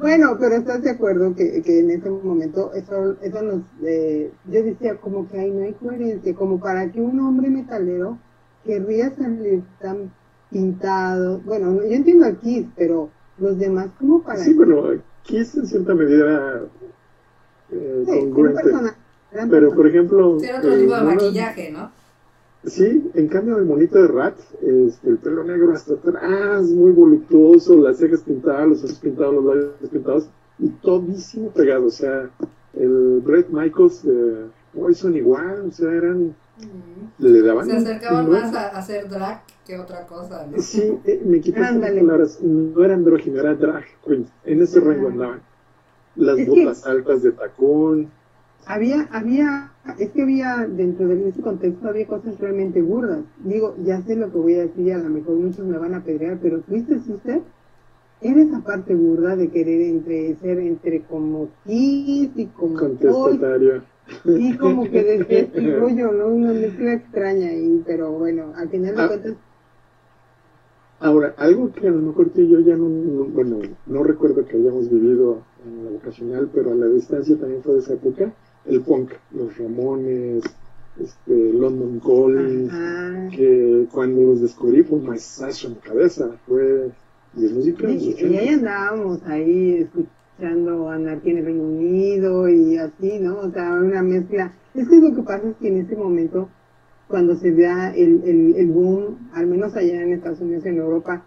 bueno, 0.00 0.36
pero 0.38 0.56
estás 0.56 0.82
de 0.82 0.90
acuerdo 0.90 1.34
que, 1.34 1.62
que 1.62 1.80
en 1.80 1.92
ese 1.92 2.10
momento 2.10 2.74
eso, 2.74 3.16
eso 3.22 3.42
nos, 3.42 3.62
eh, 3.84 4.30
yo 4.52 4.62
decía 4.62 4.96
como 4.96 5.26
que 5.30 5.38
ahí 5.38 5.50
no 5.50 5.62
hay 5.62 5.72
coherencia, 5.72 6.34
como 6.34 6.60
para 6.60 6.92
que 6.92 7.00
un 7.00 7.18
hombre 7.20 7.48
metalero 7.48 8.18
querría 8.66 9.14
salir 9.16 9.62
tan 9.80 10.12
pintado, 10.50 11.40
bueno, 11.46 11.76
yo 11.76 11.94
entiendo 11.94 12.26
a 12.26 12.32
Kiss, 12.32 12.66
pero 12.76 13.08
los 13.38 13.58
demás 13.58 13.88
como 13.98 14.22
para... 14.22 14.40
Sí, 14.40 14.52
bueno, 14.52 15.00
Kiss 15.22 15.56
en 15.56 15.66
cierta 15.66 15.94
medida 15.94 16.60
eh, 17.70 18.04
sí, 18.04 18.18
congruente. 18.20 18.60
Pero, 19.50 19.74
por 19.74 19.86
ejemplo... 19.86 20.36
Tiene 20.38 20.58
otro 20.58 20.76
tipo 20.76 20.94
de 20.94 21.02
maquillaje, 21.02 21.70
¿no? 21.70 21.90
Sí, 22.66 23.10
en 23.14 23.28
cambio 23.28 23.58
el 23.58 23.66
monito 23.66 24.00
de 24.00 24.08
Rat, 24.08 24.38
este, 24.62 25.10
el 25.10 25.18
pelo 25.18 25.44
negro 25.44 25.72
hasta 25.72 25.94
atrás, 25.94 26.64
muy 26.70 26.92
voluptuoso, 26.92 27.76
las 27.76 27.98
cejas 27.98 28.20
pintadas, 28.20 28.68
los 28.68 28.84
ojos 28.84 28.98
pintados, 29.00 29.34
los 29.34 29.44
labios 29.44 29.90
pintados, 29.92 30.28
y 30.58 30.68
todísimo 30.68 31.50
pegado. 31.50 31.86
O 31.86 31.90
sea, 31.90 32.30
el 32.72 33.20
Brett 33.22 33.50
Michaels 33.50 34.04
eh, 34.06 34.46
igual, 35.14 35.66
o 35.68 35.72
sea, 35.72 35.92
eran... 35.92 36.34
Le 37.18 37.42
daban... 37.42 37.66
Se 37.66 37.76
acercaban 37.76 38.30
más 38.30 38.54
a, 38.54 38.68
hacer 38.68 39.08
drag 39.08 39.42
que 39.66 39.78
otra 39.78 40.06
cosa, 40.06 40.46
¿no? 40.46 40.58
Sí, 40.62 40.98
eh, 41.04 41.20
me 41.24 41.40
quitas 41.40 41.74
las 41.76 41.90
palabras, 41.90 42.40
no 42.40 42.82
era 42.82 42.94
andrógino, 42.94 43.40
era 43.40 43.54
drag 43.54 43.84
En 44.44 44.62
ese 44.62 44.80
rango 44.80 45.08
andaban. 45.08 45.42
Las 46.16 46.46
botas 46.46 46.86
altas 46.86 47.22
de 47.22 47.32
tacón 47.32 48.08
había, 48.66 49.08
había, 49.12 49.70
es 49.98 50.10
que 50.10 50.22
había, 50.22 50.66
dentro 50.68 51.08
de 51.08 51.28
ese 51.28 51.40
contexto 51.40 51.88
había 51.88 52.06
cosas 52.06 52.38
realmente 52.38 52.82
burdas. 52.82 53.20
Digo, 53.44 53.74
ya 53.84 54.02
sé 54.02 54.16
lo 54.16 54.30
que 54.30 54.38
voy 54.38 54.54
a 54.54 54.62
decir, 54.62 54.92
a 54.92 54.98
lo 54.98 55.10
mejor 55.10 55.36
muchos 55.36 55.66
me 55.66 55.78
van 55.78 55.94
a 55.94 56.02
pedrear, 56.02 56.38
pero 56.40 56.62
¿fuiste 56.62 56.94
usted? 56.94 57.40
Era 58.20 58.42
esa 58.42 58.60
parte 58.60 58.94
burda 58.94 59.36
de 59.36 59.48
querer 59.48 59.82
entre 59.82 60.34
ser 60.36 60.58
entre 60.58 61.02
como 61.02 61.48
Kiss 61.66 62.30
y 62.36 62.46
como 62.46 62.78
Contestatario. 62.78 63.82
Y 64.24 64.56
como 64.56 64.84
que 64.84 65.02
desde 65.02 65.40
este 65.40 65.76
rollo, 65.78 66.12
¿no? 66.12 66.28
Una 66.28 66.52
mezcla 66.52 66.94
extraña 66.94 67.48
ahí, 67.48 67.82
pero 67.86 68.12
bueno, 68.12 68.52
al 68.56 68.68
final 68.68 68.96
de 68.96 69.02
ah. 69.02 69.08
cuentas 69.08 69.34
Ahora, 71.04 71.34
algo 71.36 71.70
que 71.70 71.86
a 71.86 71.90
lo 71.90 72.00
mejor 72.00 72.30
tú 72.30 72.40
y 72.40 72.48
yo 72.48 72.60
ya 72.60 72.76
no, 72.76 72.86
bueno, 72.86 73.58
no 73.86 74.02
recuerdo 74.04 74.46
que 74.46 74.56
hayamos 74.56 74.88
vivido 74.88 75.42
en 75.66 75.84
la 75.84 75.90
vocacional, 75.90 76.48
pero 76.54 76.72
a 76.72 76.74
la 76.74 76.86
distancia 76.86 77.36
también 77.36 77.62
fue 77.62 77.74
de 77.74 77.80
esa 77.80 77.92
época, 77.92 78.32
el 78.66 78.80
punk, 78.80 79.12
los 79.32 79.56
Ramones, 79.58 80.44
este, 81.00 81.52
London 81.52 82.00
Calling, 82.00 83.30
que 83.30 83.86
cuando 83.92 84.22
los 84.22 84.40
descubrí 84.40 84.82
fue 84.82 84.98
un 84.98 85.06
maestrazo 85.06 85.68
en 85.68 85.74
cabeza, 85.74 86.30
fue 86.46 86.90
y 87.36 87.40
música. 87.48 87.90
Y, 87.90 88.14
y 88.18 88.36
ahí 88.36 88.48
andábamos 88.48 89.22
ahí 89.26 89.86
escuchando 89.88 90.88
Anarquía 90.88 91.32
en 91.32 91.38
el 91.38 91.44
Reino 91.44 91.62
Unido 91.64 92.48
y 92.48 92.76
así, 92.76 93.18
¿no? 93.20 93.38
O 93.40 93.50
sea, 93.50 93.72
una 93.72 94.02
mezcla. 94.02 94.52
Es 94.74 94.88
que 94.88 94.96
lo 94.96 95.14
que 95.14 95.22
pasa 95.22 95.48
es 95.48 95.56
que 95.56 95.68
en 95.68 95.78
ese 95.78 95.96
momento, 95.96 96.48
cuando 97.08 97.36
se 97.36 97.52
da 97.52 97.94
el, 97.94 98.22
el, 98.24 98.56
el 98.56 98.66
boom, 98.68 99.30
al 99.32 99.46
menos 99.46 99.74
allá 99.76 100.02
en 100.02 100.12
Estados 100.12 100.40
Unidos, 100.40 100.64
en 100.66 100.78
Europa, 100.78 101.24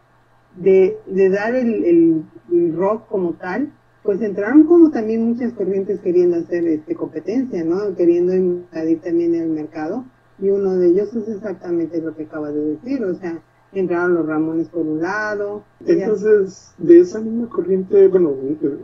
de, 0.56 0.98
de 1.08 1.30
dar 1.30 1.56
el, 1.56 2.24
el 2.52 2.74
rock 2.76 3.08
como 3.08 3.34
tal, 3.34 3.72
pues 4.08 4.22
entraron 4.22 4.64
como 4.64 4.90
también 4.90 5.28
muchas 5.28 5.52
corrientes 5.52 6.00
queriendo 6.00 6.38
hacer 6.38 6.66
este 6.66 6.96
competencia, 6.96 7.62
¿no? 7.66 7.94
Queriendo 7.94 8.34
invadir 8.34 9.02
también 9.02 9.36
el 9.36 9.50
mercado. 9.50 10.06
Y 10.40 10.50
uno 10.50 10.78
de 10.78 10.88
ellos 10.88 11.14
es 11.14 11.28
exactamente 11.28 12.02
lo 12.02 12.16
que 12.16 12.24
acaba 12.24 12.50
de 12.50 12.78
decir, 12.78 13.04
o 13.04 13.14
sea, 13.16 13.42
entraron 13.74 14.14
los 14.14 14.26
Ramones 14.26 14.70
por 14.70 14.86
un 14.86 15.02
lado. 15.02 15.66
Entonces, 15.86 16.74
de 16.78 17.02
esa 17.02 17.20
misma 17.20 17.50
corriente, 17.50 18.08
bueno, 18.08 18.34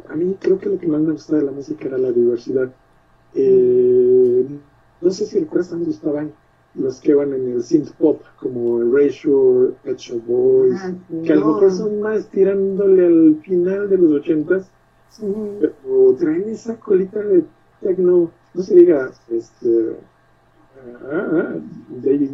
a 0.09 0.15
mí 0.17 0.35
creo 0.41 0.59
que 0.59 0.67
lo 0.67 0.77
que 0.77 0.87
más 0.87 0.99
me 0.99 1.13
gustaba 1.13 1.39
de 1.39 1.45
la 1.45 1.53
música 1.53 1.87
era 1.87 1.97
la 1.97 2.11
diversidad. 2.11 2.69
Eh, 3.33 4.45
no 4.99 5.09
sé 5.09 5.25
si 5.25 5.39
recuerdas, 5.39 5.71
me 5.71 5.85
gustaban 5.85 6.33
los 6.75 6.99
que 6.99 7.13
van 7.13 7.31
en 7.31 7.49
el 7.49 7.63
synth 7.63 7.91
pop, 7.91 8.21
como 8.41 8.83
Ratio, 8.91 9.73
Pet 9.85 9.97
Shop 9.99 10.21
Boys, 10.27 10.81
ah, 10.83 10.93
que 11.23 11.31
a 11.31 11.37
lo 11.37 11.47
mejor 11.53 11.71
son 11.71 12.01
más 12.01 12.27
tirándole 12.27 13.05
al 13.05 13.41
final 13.41 13.89
de 13.89 13.97
los 13.97 14.11
ochentas, 14.11 14.69
pero 15.19 16.15
traen 16.19 16.49
esa 16.49 16.79
colita 16.79 17.19
de 17.19 17.43
tecno, 17.81 18.31
no 18.53 18.61
se 18.61 18.75
diga, 18.75 19.11
este, 19.29 19.95
ah, 21.11 21.55
David, 22.03 22.31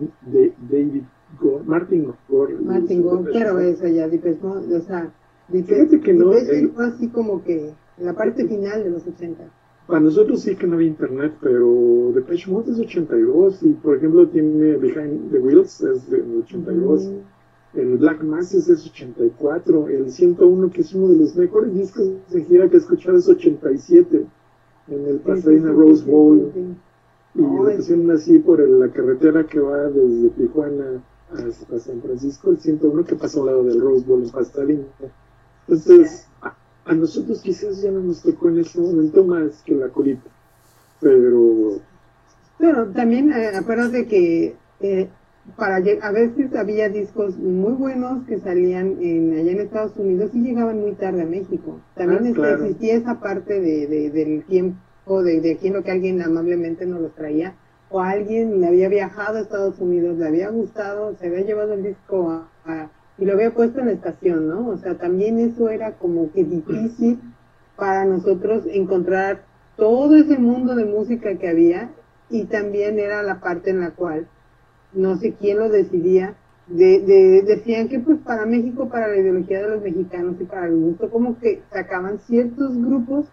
David 0.70 1.04
Gore, 1.40 1.64
Martin 1.66 2.14
Gore. 2.28 2.56
Martin 2.56 3.02
Gore, 3.02 3.32
claro, 3.32 3.60
eso 3.60 3.88
ya, 3.88 4.08
o 4.08 4.82
sea, 4.82 5.12
Fíjate 5.52 6.00
que 6.00 6.14
no. 6.14 6.32
así 6.78 7.08
como 7.10 7.44
que 7.44 7.72
la 7.98 8.14
parte 8.14 8.48
final 8.48 8.84
de 8.84 8.92
los 8.92 9.08
80. 9.08 9.44
Para 9.88 10.02
nosotros 10.02 10.42
sí 10.42 10.56
que 10.56 10.68
no 10.68 10.76
había 10.76 10.90
internet, 10.90 11.34
pero 11.42 12.12
Depeche 12.14 12.52
Mode 12.52 12.72
es 12.72 12.80
82 12.80 13.64
y 13.64 13.74
por 13.74 13.98
ejemplo 13.98 14.28
tiene 14.28 14.78
Behind 14.78 15.32
the 15.32 15.40
Wheels 15.40 15.82
es 15.82 16.10
de 16.12 16.22
82 16.22 17.10
el 17.74 17.98
Black 17.98 18.24
Masses 18.24 18.68
es 18.68 18.86
84, 18.88 19.90
el 19.90 20.12
101 20.12 20.72
que 20.72 20.82
es 20.82 20.94
uno 20.94 21.10
de 21.10 21.18
los 21.18 21.36
mejores 21.36 21.74
discos 21.74 22.08
de 22.30 22.44
gira 22.44 22.68
que 22.68 22.78
he 22.78 22.80
escuchado 22.80 23.18
es 23.18 23.30
87, 23.30 24.26
en 24.88 25.06
el 25.06 25.20
Pasadena 25.20 25.72
Rose 25.72 26.04
Bowl, 26.04 26.52
y 27.36 27.42
lo 27.42 27.76
pusieron 27.76 28.10
así 28.12 28.40
por 28.40 28.68
la 28.68 28.90
carretera 28.92 29.46
que 29.46 29.60
va 29.60 29.84
desde 29.84 30.30
Tijuana 30.30 31.04
hasta 31.32 31.80
San 31.80 32.02
Francisco, 32.02 32.50
el 32.50 32.58
101 32.58 33.06
que 33.06 33.16
pasa 33.16 33.40
al 33.40 33.46
lado 33.46 33.64
del 33.64 33.80
Rose 33.80 34.06
Bowl 34.06 34.24
en 34.24 34.32
Pasadena. 34.32 34.84
Entonces, 35.68 36.28
a, 36.42 36.56
nosotros 36.96 37.42
quizás 37.42 37.84
ya 37.84 37.92
no 37.92 38.00
nos 38.00 38.24
tocó 38.24 38.50
en 38.50 38.60
ese 38.60 38.82
momento 38.82 39.24
más 39.24 39.62
que 39.64 39.76
la 39.76 39.90
colita, 39.90 40.28
pero... 41.00 41.80
Bueno, 42.58 42.88
también 42.88 43.32
eh, 43.32 43.52
acuérdate 43.56 44.08
que 44.08 44.56
eh, 44.82 45.10
para 45.58 45.78
a 45.78 46.12
veces 46.12 46.56
había 46.56 46.90
discos 46.90 47.38
muy 47.38 47.74
buenos 47.74 48.26
que 48.26 48.40
salían 48.40 48.98
en, 49.02 49.38
allá 49.38 49.52
en 49.52 49.60
Estados 49.62 49.96
Unidos 49.98 50.32
y 50.34 50.42
llegaban 50.42 50.80
muy 50.80 50.94
tarde 50.94 51.24
a 51.24 51.26
México. 51.26 51.80
También 51.96 52.36
ah, 52.42 52.50
existía 52.52 52.96
esa 52.96 53.20
parte 53.20 53.60
de, 53.60 54.10
del 54.10 54.44
tiempo, 54.46 55.24
de, 55.24 55.42
de 55.42 55.54
aquí 55.54 55.70
lo 55.70 55.84
que 55.84 55.92
alguien 55.92 56.22
amablemente 56.22 56.86
nos 56.86 57.02
los 57.02 57.16
traía, 57.16 57.56
o 57.90 58.02
alguien 58.02 58.62
le 58.62 58.68
había 58.68 58.90
viajado 58.90 59.38
a 59.38 59.42
Estados 59.42 59.80
Unidos, 59.80 60.18
le 60.18 60.28
había 60.28 60.50
gustado, 60.50 61.16
se 61.16 61.28
había 61.28 61.42
llevado 61.42 61.74
el 61.74 61.84
disco 61.84 62.46
y 63.18 63.26
lo 63.26 63.34
había 63.34 63.52
puesto 63.52 63.80
en 63.80 63.88
la 63.88 63.92
estación, 63.94 64.48
¿no? 64.48 64.70
O 64.70 64.78
sea, 64.78 64.96
también 64.96 65.40
eso 65.40 65.70
era 65.70 65.94
como 65.94 66.32
que 66.32 66.44
difícil 66.44 67.20
para 67.76 68.06
nosotros 68.06 68.64
encontrar 68.72 69.44
todo 69.76 70.16
ese 70.16 70.38
mundo 70.38 70.76
de 70.76 70.86
música 70.86 71.36
que 71.36 71.50
había 71.50 71.90
y 72.30 72.46
también 72.46 73.00
era 73.00 73.24
la 73.24 73.40
parte 73.40 73.72
en 73.72 73.82
la 73.82 73.92
cual 73.92 74.28
no 74.94 75.18
sé 75.18 75.34
quién 75.34 75.60
lo 75.60 75.70
decidía, 75.70 76.36
de, 76.68 77.44
decían 77.46 77.88
que 77.88 78.00
pues 78.00 78.20
para 78.20 78.46
México, 78.46 78.90
para 78.90 79.08
la 79.08 79.18
ideología 79.18 79.62
de 79.62 79.70
los 79.70 79.82
mexicanos 79.82 80.36
y 80.40 80.44
para 80.44 80.68
el 80.68 80.76
gusto, 80.76 81.10
como 81.10 81.40
que 81.40 81.62
sacaban 81.72 82.20
ciertos 82.20 82.78
grupos 82.78 83.26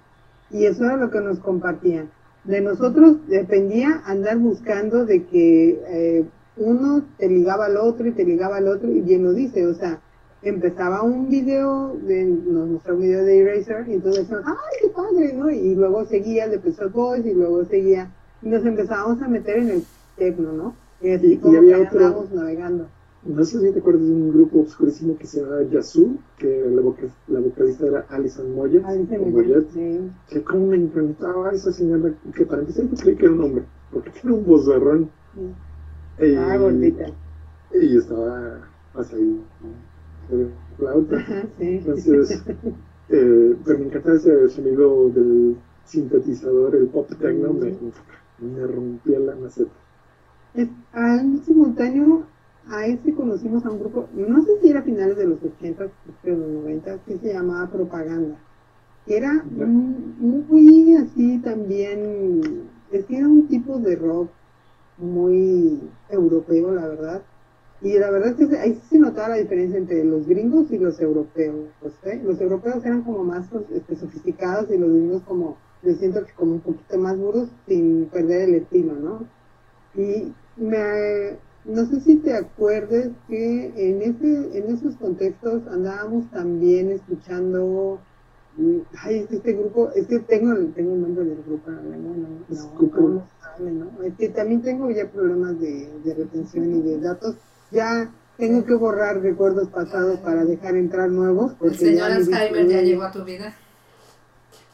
y 0.50 0.64
eso 0.64 0.84
era 0.84 0.96
lo 0.96 1.10
que 1.10 1.20
nos 1.20 1.38
compartían. 1.40 2.10
De 2.44 2.60
nosotros 2.60 3.26
dependía 3.26 4.02
andar 4.06 4.38
buscando 4.38 5.04
de 5.04 5.24
que 5.24 5.80
eh, 5.88 6.24
uno 6.56 7.02
te 7.18 7.28
ligaba 7.28 7.66
al 7.66 7.76
otro 7.76 8.06
y 8.06 8.12
te 8.12 8.24
ligaba 8.24 8.56
al 8.56 8.68
otro, 8.68 8.90
y 8.90 9.00
bien 9.00 9.24
lo 9.24 9.32
dice, 9.32 9.66
o 9.66 9.74
sea, 9.74 10.00
empezaba 10.42 11.02
un 11.02 11.28
video, 11.28 11.96
de, 12.02 12.24
nos 12.24 12.68
mostró 12.68 12.94
un 12.94 13.00
video 13.02 13.24
de 13.24 13.38
Eraser, 13.40 13.88
y 13.88 13.94
entonces 13.94 14.26
¡ay, 14.30 14.78
qué 14.80 14.88
padre! 14.88 15.32
¿no? 15.34 15.50
Y 15.50 15.74
luego 15.74 16.06
seguía 16.06 16.44
el 16.44 16.52
de 16.52 16.58
Pet 16.58 16.92
Boys, 16.92 17.26
y 17.26 17.34
luego 17.34 17.64
seguía, 17.64 18.10
y 18.42 18.48
nos 18.48 18.64
empezábamos 18.64 19.20
a 19.22 19.28
meter 19.28 19.58
en 19.58 19.70
el 19.70 19.84
tecno, 20.16 20.52
¿no? 20.52 20.85
Y, 21.00 21.10
así 21.10 21.40
y, 21.42 21.56
había 21.56 21.80
otro, 21.80 22.26
navegando. 22.32 22.88
No 23.26 23.44
sé 23.44 23.60
si 23.60 23.72
te 23.72 23.80
acuerdas 23.80 24.06
de 24.06 24.12
un 24.12 24.32
grupo 24.32 24.60
obscurísimo 24.60 25.18
que 25.18 25.26
se 25.26 25.40
llamaba 25.40 25.62
Yasu, 25.64 26.16
que 26.38 26.64
la, 26.70 26.82
la 27.28 27.40
vocalista 27.40 27.86
era 27.86 28.06
Alison 28.08 28.54
Moyet. 28.54 28.84
Alison 28.84 29.32
Moyet, 29.32 29.68
sí. 29.70 30.10
Que 30.28 30.42
como 30.42 30.68
me 30.68 30.76
encantaba 30.76 31.50
esa 31.50 31.72
señora, 31.72 32.14
que 32.34 32.46
para 32.46 32.62
empezar 32.62 32.88
yo 32.88 32.96
creí 32.96 33.16
que 33.16 33.24
era 33.24 33.34
un 33.34 33.40
hombre, 33.42 33.64
porque 33.90 34.10
tiene 34.10 34.36
un 34.36 34.46
vozarrón. 34.46 35.10
Sí. 35.34 36.36
ah, 36.36 36.56
gordita. 36.56 37.06
Y 37.74 37.96
estaba 37.96 38.60
así, 38.94 39.40
flauta. 40.76 41.24
sí. 41.58 41.66
Entonces, 41.78 42.44
eh, 43.08 43.56
pero 43.64 43.78
me 43.78 43.86
encantaba 43.86 44.16
ese 44.16 44.48
sonido 44.50 45.08
del 45.10 45.56
sintetizador, 45.84 46.76
el 46.76 46.86
pop 46.86 47.08
techno, 47.18 47.52
me, 47.52 47.74
me 48.40 48.66
rompía 48.66 49.18
la 49.18 49.34
maceta. 49.34 49.72
Al 50.92 51.42
simultáneo 51.44 52.24
a 52.68 52.86
ese 52.86 53.14
conocimos 53.14 53.64
a 53.64 53.70
un 53.70 53.78
grupo, 53.78 54.08
no 54.14 54.42
sé 54.42 54.60
si 54.60 54.70
era 54.70 54.80
a 54.80 54.82
finales 54.82 55.16
de 55.16 55.26
los 55.26 55.42
80, 55.42 55.86
pero 56.22 56.36
los 56.36 56.48
90, 56.48 56.98
que 57.06 57.18
se 57.18 57.32
llamaba 57.32 57.70
Propaganda. 57.70 58.36
Era 59.06 59.44
muy 59.44 60.96
así 60.96 61.38
también, 61.38 62.40
es 62.90 63.04
que 63.04 63.18
era 63.18 63.28
un 63.28 63.46
tipo 63.46 63.78
de 63.78 63.94
rock 63.94 64.30
muy 64.98 65.80
europeo, 66.08 66.72
la 66.72 66.88
verdad. 66.88 67.22
Y 67.82 67.98
la 67.98 68.10
verdad 68.10 68.34
es 68.40 68.48
que 68.48 68.58
ahí 68.58 68.80
se 68.88 68.98
notaba 68.98 69.30
la 69.30 69.36
diferencia 69.36 69.78
entre 69.78 70.02
los 70.02 70.26
gringos 70.26 70.70
y 70.72 70.78
los 70.78 70.98
europeos. 71.00 71.66
¿eh? 72.04 72.20
Los 72.24 72.40
europeos 72.40 72.84
eran 72.84 73.02
como 73.02 73.22
más 73.22 73.46
este, 73.70 73.96
sofisticados 73.96 74.70
y 74.70 74.78
los 74.78 74.90
gringos 74.90 75.22
como, 75.22 75.56
yo 75.82 75.94
siento 75.94 76.24
que 76.24 76.32
como 76.32 76.54
un 76.54 76.60
poquito 76.60 76.98
más 76.98 77.18
burros 77.18 77.48
sin 77.68 78.06
perder 78.06 78.48
el 78.48 78.54
estilo, 78.56 78.94
¿no? 78.94 79.20
Y 79.94 80.32
me, 80.56 81.36
no 81.64 81.86
sé 81.86 82.00
si 82.00 82.16
te 82.16 82.34
acuerdes 82.34 83.10
que 83.28 83.72
en, 83.76 84.02
ese, 84.02 84.58
en 84.58 84.74
esos 84.74 84.96
contextos 84.96 85.66
andábamos 85.68 86.30
también 86.30 86.90
escuchando, 86.90 88.00
mm, 88.56 88.78
ay, 89.02 89.26
este 89.30 89.52
grupo, 89.52 89.90
es 89.94 90.06
que 90.06 90.20
tengo, 90.20 90.54
tengo 90.74 90.94
el 90.94 91.00
nombre 91.02 91.24
del 91.24 91.42
grupo, 91.42 91.70
no, 91.70 91.82
no, 91.82 93.08
no, 93.08 93.28
sale, 93.42 93.70
¿no? 93.70 94.02
Es 94.02 94.14
que 94.14 94.28
también 94.28 94.62
tengo 94.62 94.90
ya 94.90 95.08
problemas 95.10 95.58
de, 95.60 95.90
de 96.04 96.14
retención 96.14 96.74
y 96.76 96.82
de 96.82 97.00
datos, 97.00 97.36
ya 97.70 98.10
tengo 98.36 98.64
que 98.64 98.74
borrar 98.74 99.20
recuerdos 99.20 99.68
pasados 99.68 100.20
para 100.20 100.44
dejar 100.44 100.76
entrar 100.76 101.08
nuevos. 101.08 101.52
Porque 101.58 101.74
el 101.74 101.80
señor 101.80 102.12
Alzheimer 102.12 102.66
ya 102.68 102.82
llegó 102.82 103.02
a 103.04 103.12
tu 103.12 103.24
vida. 103.24 103.54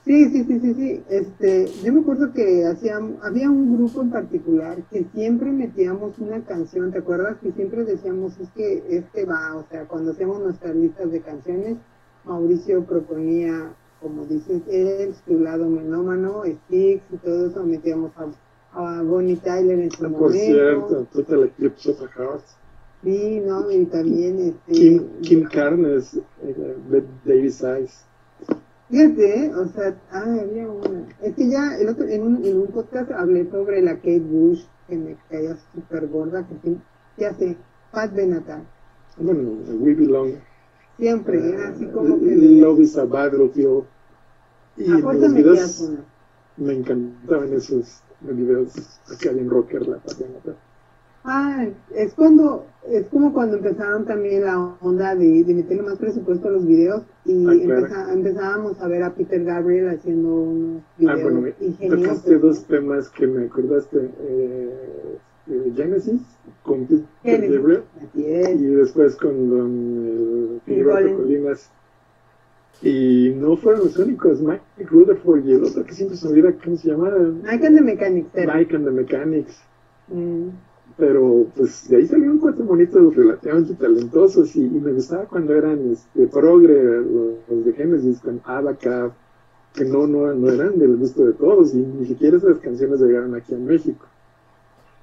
Sí, 0.05 0.31
sí, 0.31 0.45
sí, 0.45 0.59
sí, 0.59 0.75
sí. 0.75 1.03
Este, 1.09 1.67
yo 1.85 1.93
me 1.93 2.01
acuerdo 2.01 2.33
que 2.33 2.67
hacían, 2.67 3.19
había 3.23 3.49
un 3.49 3.77
grupo 3.77 4.03
en 4.03 4.11
particular 4.11 4.83
que 4.91 5.05
siempre 5.15 5.53
metíamos 5.53 6.19
una 6.19 6.41
canción, 6.45 6.91
¿te 6.91 6.99
acuerdas? 6.99 7.39
Que 7.41 7.53
siempre 7.53 7.85
decíamos, 7.85 8.37
es 8.41 8.49
que 8.51 8.83
este 8.89 9.25
va, 9.25 9.55
o 9.55 9.65
sea, 9.71 9.85
cuando 9.87 10.11
hacíamos 10.11 10.41
nuestras 10.41 10.75
listas 10.75 11.13
de 11.13 11.21
canciones, 11.21 11.77
Mauricio 12.25 12.85
proponía, 12.85 13.75
como 14.01 14.25
dices 14.27 14.63
él, 14.69 15.15
su 15.25 15.39
lado 15.39 15.69
menómano, 15.69 16.43
Sticks 16.47 17.05
y 17.13 17.17
todo 17.19 17.47
eso, 17.47 17.65
metíamos 17.65 18.11
a, 18.75 19.03
Bonnie 19.03 19.37
Tyler 19.37 19.79
en 19.79 19.91
su 19.91 20.07
ah, 20.07 20.11
Por 20.19 20.33
cierto, 20.33 21.07
Total 21.13 21.45
Eclipse 21.45 21.91
of 21.91 22.03
a 22.03 22.09
Heart. 22.09 22.43
Sí, 23.05 23.41
no, 23.45 23.71
y 23.71 23.85
también 23.85 24.39
este... 24.39 24.73
Kim, 24.73 25.09
Kim 25.21 25.45
Carnes, 25.45 26.19
eh, 26.43 27.05
Davis 27.25 27.63
Eyes. 27.63 28.05
Fíjate, 28.93 29.47
¿eh? 29.47 29.55
o 29.55 29.67
sea, 29.69 29.99
ah, 30.11 30.23
había 30.23 30.69
una. 30.69 31.09
Es 31.23 31.35
que 31.35 31.49
ya 31.49 31.79
el 31.79 31.89
otro, 31.89 32.07
en, 32.07 32.23
un, 32.25 32.45
en 32.45 32.59
un 32.59 32.67
podcast 32.67 33.11
hablé 33.11 33.51
sobre 33.51 33.81
la 33.81 33.95
Kate 33.95 34.21
Bush, 34.21 34.65
que 34.87 34.97
me 34.97 35.17
caía 35.31 35.57
súper 35.75 36.09
gorda, 36.09 36.47
que 36.47 36.77
¿qué 37.17 37.27
hace? 37.27 37.57
Pat 37.91 38.13
Benatar. 38.15 38.61
Bueno, 39.17 39.53
We 39.81 39.95
Belong. 39.95 40.35
Siempre, 40.99 41.39
era 41.39 41.69
así 41.69 41.87
como 41.87 42.21
que... 42.21 42.37
Love 42.37 42.81
is 42.81 42.99
a 42.99 43.07
Battlefield. 43.07 43.85
Y 44.77 44.89
los 44.89 45.35
videos, 45.35 45.91
me 46.59 46.75
encantaban 46.75 47.51
esos 47.55 48.03
videos 48.21 48.75
acá 49.11 49.31
en 49.31 49.49
rocker, 49.49 49.89
la 49.89 49.97
Pat 50.01 50.19
Benatar. 50.19 50.57
Ah, 51.25 51.67
es 51.95 52.15
cuando, 52.15 52.67
es 52.89 53.07
como 53.07 53.33
cuando 53.33 53.57
empezaron 53.57 54.05
también 54.05 54.45
la 54.45 54.59
onda 54.81 55.15
de, 55.15 55.45
de 55.45 55.55
meterle 55.55 55.83
más 55.83 55.99
presupuesto 55.99 56.49
a 56.49 56.53
los 56.53 56.67
videos 56.67 57.05
y 57.25 57.47
ah, 57.47 58.13
empezábamos 58.13 58.81
a 58.81 58.89
ver 58.89 59.05
a 59.05 59.15
Peter 59.15 59.45
Gabriel 59.45 59.91
haciendo 59.91 60.29
unos 60.29 60.83
videos 60.99 61.21
ah, 61.21 61.23
bueno, 61.23 61.49
Tocaste 61.97 62.39
dos 62.39 62.65
temas 62.65 63.09
que 63.11 63.29
me 63.29 63.45
acordaste, 63.45 64.11
eh, 64.21 65.19
Genesis 65.77 66.23
con 66.65 66.87
Peter 67.23 67.53
Gabriel 67.53 67.85
y 68.15 68.65
después 68.65 69.15
con 69.17 69.49
Don 69.49 70.61
eh, 70.67 70.85
Colinas. 71.17 71.71
Y 72.81 73.33
no 73.37 73.57
fueron 73.57 73.83
los 73.83 73.97
únicos, 73.97 74.41
Mike 74.43 74.63
Rutherford 74.91 75.47
y 75.47 75.53
el 75.53 75.63
otro 75.63 75.85
que 75.85 75.93
siempre 75.93 76.17
se 76.17 76.27
olvida 76.27 76.53
cómo 76.65 76.77
se 76.77 76.89
llama. 76.89 77.11
Mike 77.45 77.65
and 77.65 77.77
the 77.77 77.83
Mechanics. 77.83 78.29
Mike 78.35 78.75
and 78.75 78.85
the 78.85 78.91
Mechanics. 78.91 79.63
Mm 80.13 80.51
pero 80.97 81.47
pues 81.57 81.89
de 81.89 81.97
ahí 81.97 82.07
salieron 82.07 82.39
cuatro 82.39 82.65
bonitos 82.65 83.15
relativamente 83.15 83.75
talentosos 83.75 84.55
y, 84.57 84.69
me 84.69 84.93
gustaba 84.93 85.25
cuando 85.25 85.55
eran 85.55 85.93
este, 85.93 86.27
progre 86.27 87.01
los, 87.49 87.65
de 87.65 87.73
Genesis 87.73 88.21
con 88.21 88.41
Abacab 88.45 89.13
que 89.75 89.85
no, 89.85 90.07
no, 90.07 90.33
no 90.35 90.51
eran 90.51 90.79
del 90.79 90.97
gusto 90.97 91.25
de 91.25 91.33
todos 91.33 91.75
y 91.75 91.79
ni 91.79 92.07
siquiera 92.07 92.37
esas 92.37 92.59
canciones 92.59 93.01
llegaron 93.01 93.35
aquí 93.35 93.55
a 93.55 93.59
México. 93.59 94.07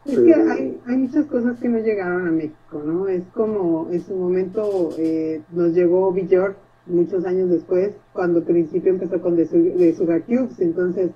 Es 0.06 0.18
que 0.20 0.34
hay, 0.34 0.80
hay 0.86 0.98
muchas 0.98 1.26
cosas 1.26 1.60
que 1.60 1.68
no 1.68 1.80
llegaron 1.80 2.28
a 2.28 2.32
México, 2.32 2.82
¿no? 2.86 3.08
Es 3.08 3.24
como 3.34 3.88
en 3.92 4.02
su 4.02 4.16
momento 4.16 4.92
eh, 4.98 5.42
nos 5.52 5.74
llegó 5.74 6.12
Björk 6.12 6.56
muchos 6.90 7.26
años 7.26 7.50
después, 7.50 7.92
cuando 8.14 8.40
al 8.40 8.46
principio 8.46 8.92
empezó 8.92 9.22
con 9.22 9.36
The, 9.36 9.94
Sugar 9.96 10.24
Cubes, 10.24 10.60
entonces 10.60 11.12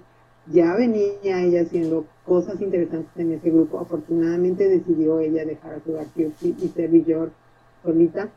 ya 0.48 0.76
venía 0.76 1.42
ella 1.42 1.62
haciendo 1.62 2.06
cosas 2.26 2.62
interesantes 2.62 3.12
en 3.18 3.34
ese 3.34 3.50
grupo. 3.50 3.80
Afortunadamente 3.80 4.68
decidió 4.68 5.20
ella 5.20 5.46
dejar 5.46 5.76
a 5.76 5.80
su 5.80 5.98
y, 6.42 6.56
y 6.62 6.68
ser 6.70 6.92
York 7.06 7.32
solita. 7.84 8.30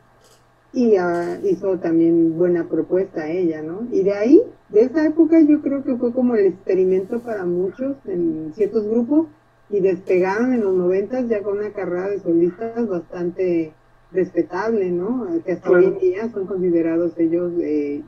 Y 0.73 0.99
uh, 0.99 1.45
hizo 1.45 1.77
también 1.79 2.37
buena 2.37 2.65
propuesta 2.65 3.29
ella, 3.29 3.61
¿no? 3.61 3.87
Y 3.91 4.03
de 4.03 4.13
ahí, 4.13 4.41
de 4.69 4.81
esa 4.81 5.05
época, 5.05 5.39
yo 5.41 5.61
creo 5.61 5.83
que 5.83 5.95
fue 5.95 6.11
como 6.11 6.35
el 6.35 6.47
experimento 6.47 7.19
para 7.19 7.45
muchos 7.45 7.95
en 8.05 8.51
ciertos 8.53 8.85
grupos 8.85 9.27
y 9.69 9.79
despegaron 9.79 10.53
en 10.53 10.61
los 10.61 10.73
noventas 10.73 11.27
ya 11.29 11.41
con 11.41 11.57
una 11.57 11.71
carrera 11.71 12.09
de 12.09 12.19
solistas 12.19 12.87
bastante 12.87 13.73
respetable, 14.11 14.91
¿no? 14.91 15.27
Que 15.45 15.53
hasta 15.53 15.69
hoy 15.69 15.85
en 15.85 15.99
día 15.99 16.29
son 16.29 16.45
considerados 16.45 17.17
ellos 17.17 17.51
eh, 17.59 18.01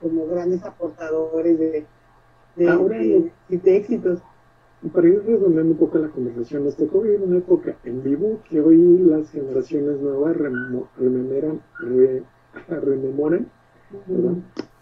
como 0.00 0.26
grandes 0.26 0.62
aportadores 0.64 1.58
de, 1.58 1.86
de, 2.56 3.30
de, 3.48 3.76
éxitos. 3.76 4.20
Y 4.82 4.88
para 4.88 5.08
ir 5.08 5.22
redondeando 5.26 5.72
un 5.72 5.78
poco 5.78 5.98
la 5.98 6.08
conversación, 6.08 6.64
nos 6.64 6.76
tocó 6.76 7.02
vivir 7.02 7.20
una 7.20 7.36
época 7.38 7.76
en 7.84 8.02
vivo 8.02 8.40
que 8.48 8.60
hoy 8.60 8.98
las 8.98 9.30
generaciones 9.30 10.00
nuevas 10.00 10.36
rememoran, 10.36 11.60
rememoran 12.68 13.46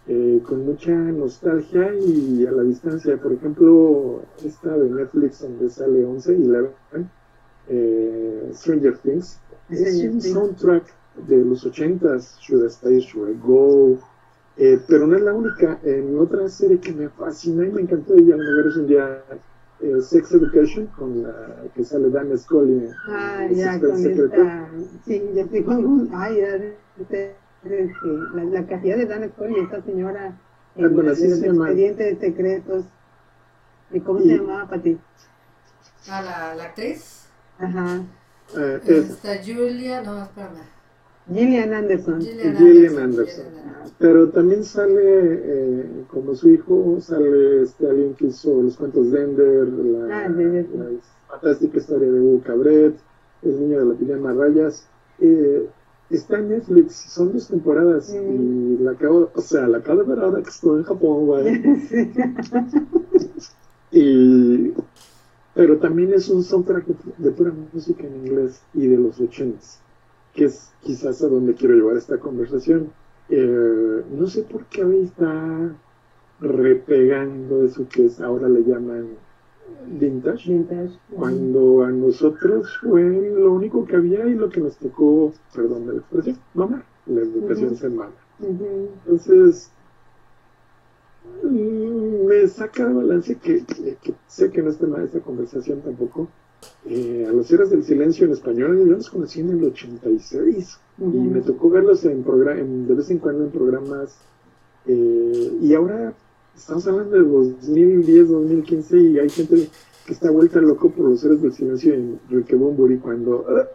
eh, 0.06 0.40
con 0.46 0.64
mucha 0.64 0.92
nostalgia 0.92 1.92
y 1.96 2.46
a 2.46 2.52
la 2.52 2.62
distancia. 2.62 3.16
Por 3.16 3.32
ejemplo, 3.32 4.22
esta 4.44 4.76
de 4.76 4.88
Netflix 4.88 5.42
donde 5.42 5.68
sale 5.68 6.04
11 6.04 6.32
y 6.32 6.48
11, 6.48 6.70
eh, 7.68 8.50
Stranger 8.54 8.98
Things, 8.98 9.40
es 9.68 10.02
un 10.04 10.20
soundtrack 10.20 10.84
de 11.26 11.44
los 11.44 11.66
80s, 11.66 12.38
Should 12.40 12.64
I 12.64 12.68
Stay, 12.68 13.00
Should 13.00 13.30
I 13.30 13.38
Go, 13.44 13.98
eh, 14.56 14.80
pero 14.86 15.06
no 15.08 15.16
es 15.16 15.22
la 15.22 15.34
única. 15.34 15.78
En 15.82 16.16
otra 16.18 16.48
serie 16.48 16.78
que 16.78 16.92
me 16.92 17.08
fascina 17.08 17.66
y 17.66 17.70
me 17.70 17.82
encantó, 17.82 18.16
y 18.16 18.30
a 18.30 18.36
lo 18.36 18.44
mejor 18.44 18.68
es 18.68 18.76
un 18.76 18.86
día 18.86 19.24
eh, 19.80 20.00
Sex 20.02 20.32
Education, 20.32 20.86
con 20.88 21.22
la 21.22 21.64
que 21.74 21.84
sale 21.84 22.10
Dan 22.10 22.36
Scully. 22.36 22.90
Ah, 23.08 23.46
ya, 23.50 23.78
con 23.80 23.96
esta. 24.04 24.68
Sí, 25.04 25.30
ya 25.34 25.42
estoy 25.42 25.62
con. 25.64 26.08
Ay, 26.12 26.38
ya, 26.40 26.56
este, 27.00 27.36
la, 28.34 28.44
la 28.44 28.66
cantidad 28.66 28.96
de 28.96 29.06
Dan 29.06 29.28
Scully, 29.30 29.60
esta 29.60 29.82
señora. 29.82 30.36
En, 30.76 30.84
ah, 30.84 30.88
bueno, 30.88 31.10
así 31.12 31.28
los 31.28 31.42
expedientes 31.42 32.18
secretos. 32.18 32.84
¿Y 33.90 34.00
cómo 34.00 34.20
se 34.20 34.26
llamaba, 34.26 34.68
Pati? 34.68 34.98
Ah, 36.10 36.22
la, 36.22 36.54
la 36.54 36.64
actriz. 36.64 37.26
Ajá. 37.58 38.02
Eh, 38.56 38.80
Está 38.86 39.36
Julia, 39.44 40.02
no, 40.02 40.22
espérame. 40.22 40.77
Gillian 41.32 41.74
Anderson. 41.74 42.20
Gillian, 42.20 42.98
Anderson. 42.98 43.44
Pero 43.98 44.28
también 44.28 44.64
sale, 44.64 45.00
eh, 45.02 46.04
como 46.08 46.34
su 46.34 46.50
hijo, 46.50 46.98
sale 47.00 47.62
este 47.62 47.88
alguien 47.88 48.14
que 48.14 48.26
hizo 48.26 48.62
los 48.62 48.76
cuentos 48.76 49.10
de 49.10 49.22
Ender, 49.22 49.68
la, 49.68 50.24
ah, 50.24 50.28
la 50.28 50.64
fantástica 51.28 51.78
historia 51.78 52.10
de 52.10 52.20
Hugo 52.20 52.42
Cabret, 52.44 52.94
El 53.42 53.60
niño 53.60 53.80
de 53.80 53.84
la 53.86 53.94
pijama 53.94 54.32
rayas. 54.32 54.86
Eh, 55.20 55.68
está 56.10 56.38
en 56.38 56.48
Netflix, 56.50 56.94
son 56.94 57.32
dos 57.32 57.48
temporadas 57.48 58.14
y 58.14 58.78
la 58.78 58.92
acabo, 58.92 59.30
o 59.34 59.40
sea, 59.40 59.66
la 59.66 59.78
acabo 59.78 60.02
de 60.02 60.08
ver 60.08 60.24
ahora 60.24 60.42
que 60.42 60.50
estoy 60.50 60.78
en 60.78 60.84
Japón, 60.84 61.26
güey. 61.26 61.62
y, 63.92 64.72
pero 65.54 65.78
también 65.78 66.14
es 66.14 66.28
un 66.28 66.42
soundtrack 66.42 66.86
de 67.18 67.30
pura 67.32 67.52
música 67.72 68.06
en 68.06 68.26
inglés 68.26 68.62
y 68.74 68.86
de 68.86 68.96
los 68.96 69.20
ochentas, 69.20 69.80
que 70.34 70.46
es 70.46 70.72
quizás 70.82 71.22
a 71.22 71.28
donde 71.28 71.54
quiero 71.54 71.74
llevar 71.74 71.96
esta 71.96 72.18
conversación. 72.18 72.90
Eh, 73.28 74.02
no 74.10 74.26
sé 74.26 74.42
por 74.42 74.64
qué 74.66 74.84
hoy 74.84 75.02
está 75.02 75.74
repegando 76.40 77.64
eso 77.64 77.86
que 77.88 78.08
ahora 78.22 78.48
le 78.48 78.64
llaman 78.64 79.08
vintage, 79.86 80.66
cuando 81.14 81.82
a 81.82 81.90
nosotros 81.90 82.78
fue 82.80 83.02
lo 83.02 83.52
único 83.52 83.84
que 83.84 83.96
había 83.96 84.26
y 84.26 84.34
lo 84.34 84.48
que 84.48 84.60
nos 84.60 84.76
tocó, 84.76 85.32
perdón 85.54 85.86
la 85.86 85.94
expresión, 85.94 86.38
mamá, 86.54 86.84
la 87.06 87.20
educación 87.20 87.76
semana. 87.76 88.12
Entonces, 88.40 89.70
mm, 91.42 92.26
me 92.26 92.46
saca 92.48 92.86
de 92.86 92.94
balance 92.94 93.34
que, 93.36 93.64
sé 94.26 94.50
que 94.50 94.62
no 94.62 94.70
es 94.70 94.78
tema 94.78 94.98
de 94.98 95.06
esta 95.06 95.20
conversación 95.20 95.80
tampoco. 95.80 96.28
Eh, 96.86 97.26
a 97.28 97.32
los 97.32 97.50
Eras 97.50 97.70
del 97.70 97.84
Silencio 97.84 98.26
en 98.26 98.32
español, 98.32 98.78
yo 98.78 98.84
los 98.86 99.10
conocí 99.10 99.40
en 99.40 99.50
el 99.50 99.64
86 99.64 100.78
y 100.98 101.02
me 101.04 101.40
tocó 101.42 101.70
verlos 101.70 102.04
en, 102.04 102.24
en 102.56 102.86
de 102.88 102.94
vez 102.94 103.10
en 103.10 103.18
cuando 103.18 103.44
en 103.44 103.50
programas. 103.50 104.16
Eh, 104.86 105.58
y 105.60 105.74
ahora 105.74 106.14
estamos 106.56 106.86
hablando 106.86 107.16
de 107.16 107.24
2010, 107.24 108.28
2015 108.28 108.98
y 108.98 109.18
hay 109.18 109.28
gente 109.28 109.68
que 110.06 110.12
está 110.12 110.30
vuelta 110.30 110.60
loco 110.60 110.90
por 110.90 111.10
los 111.10 111.20
seres 111.20 111.42
del 111.42 111.52
silencio 111.52 111.92
en 111.92 112.18
Enrique 112.30 112.56
Bumburi 112.56 112.96
cuando 112.96 113.44
ah, 113.48 113.66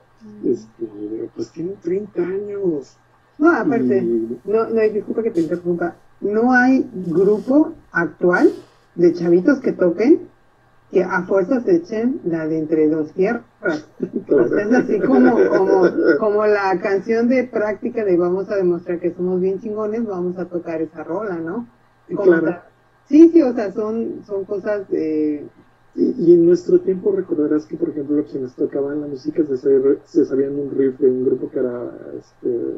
este, 0.43 1.29
pues 1.35 1.49
tiene 1.51 1.75
30 1.81 2.21
años. 2.21 2.97
No, 3.37 3.51
aparte, 3.51 4.01
no, 4.45 4.69
no, 4.69 4.81
disculpa 4.81 5.23
que 5.23 5.31
te 5.31 5.41
interrumpa, 5.41 5.95
no 6.21 6.51
hay 6.53 6.89
grupo 6.93 7.73
actual 7.91 8.51
de 8.95 9.13
chavitos 9.13 9.59
que 9.59 9.73
toquen 9.73 10.32
que 10.93 11.03
a 11.03 11.23
fuerzas 11.23 11.67
echen 11.67 12.21
la 12.23 12.47
de 12.47 12.59
entre 12.59 12.87
dos 12.87 13.11
tierras. 13.13 13.43
es 13.99 14.73
así 14.73 14.99
como, 14.99 15.35
como, 15.49 15.89
como 16.19 16.45
la 16.45 16.79
canción 16.79 17.27
de 17.27 17.45
práctica 17.45 18.05
de 18.05 18.15
vamos 18.15 18.49
a 18.49 18.55
demostrar 18.55 18.99
que 18.99 19.13
somos 19.13 19.41
bien 19.41 19.59
chingones, 19.59 20.05
vamos 20.05 20.37
a 20.37 20.45
tocar 20.45 20.81
esa 20.81 21.03
rola, 21.03 21.35
¿no? 21.35 21.67
claro. 22.07 22.59
Sí, 23.07 23.29
sí, 23.33 23.41
o 23.41 23.53
sea, 23.53 23.71
son, 23.73 24.23
son 24.25 24.45
cosas 24.45 24.87
de... 24.89 25.45
Y, 25.95 26.33
en 26.33 26.45
nuestro 26.45 26.79
tiempo 26.79 27.11
recordarás 27.11 27.65
que, 27.65 27.75
por 27.75 27.89
ejemplo, 27.89 28.23
quienes 28.23 28.55
tocaban 28.55 29.01
la 29.01 29.07
música 29.07 29.43
se, 29.45 29.57
se 30.05 30.25
sabían 30.25 30.57
un 30.57 30.71
riff 30.71 30.97
de 30.99 31.09
un 31.09 31.25
grupo 31.25 31.49
que 31.51 31.59
era... 31.59 31.91
Este, 32.17 32.77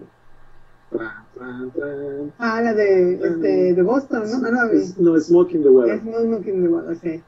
ah, 2.40 2.62
la 2.62 2.74
de, 2.74 3.14
este, 3.14 3.74
de 3.74 3.82
Boston, 3.84 4.24
¿no? 4.30 4.48
Ah, 4.48 4.70
no, 4.98 5.12
no, 5.12 5.20
Smoking 5.20 5.64
the. 5.64 5.94
Es 5.94 6.02
Smoking 6.02 6.62
the 6.64 6.68
Water, 6.68 6.98
sí. 6.98 7.24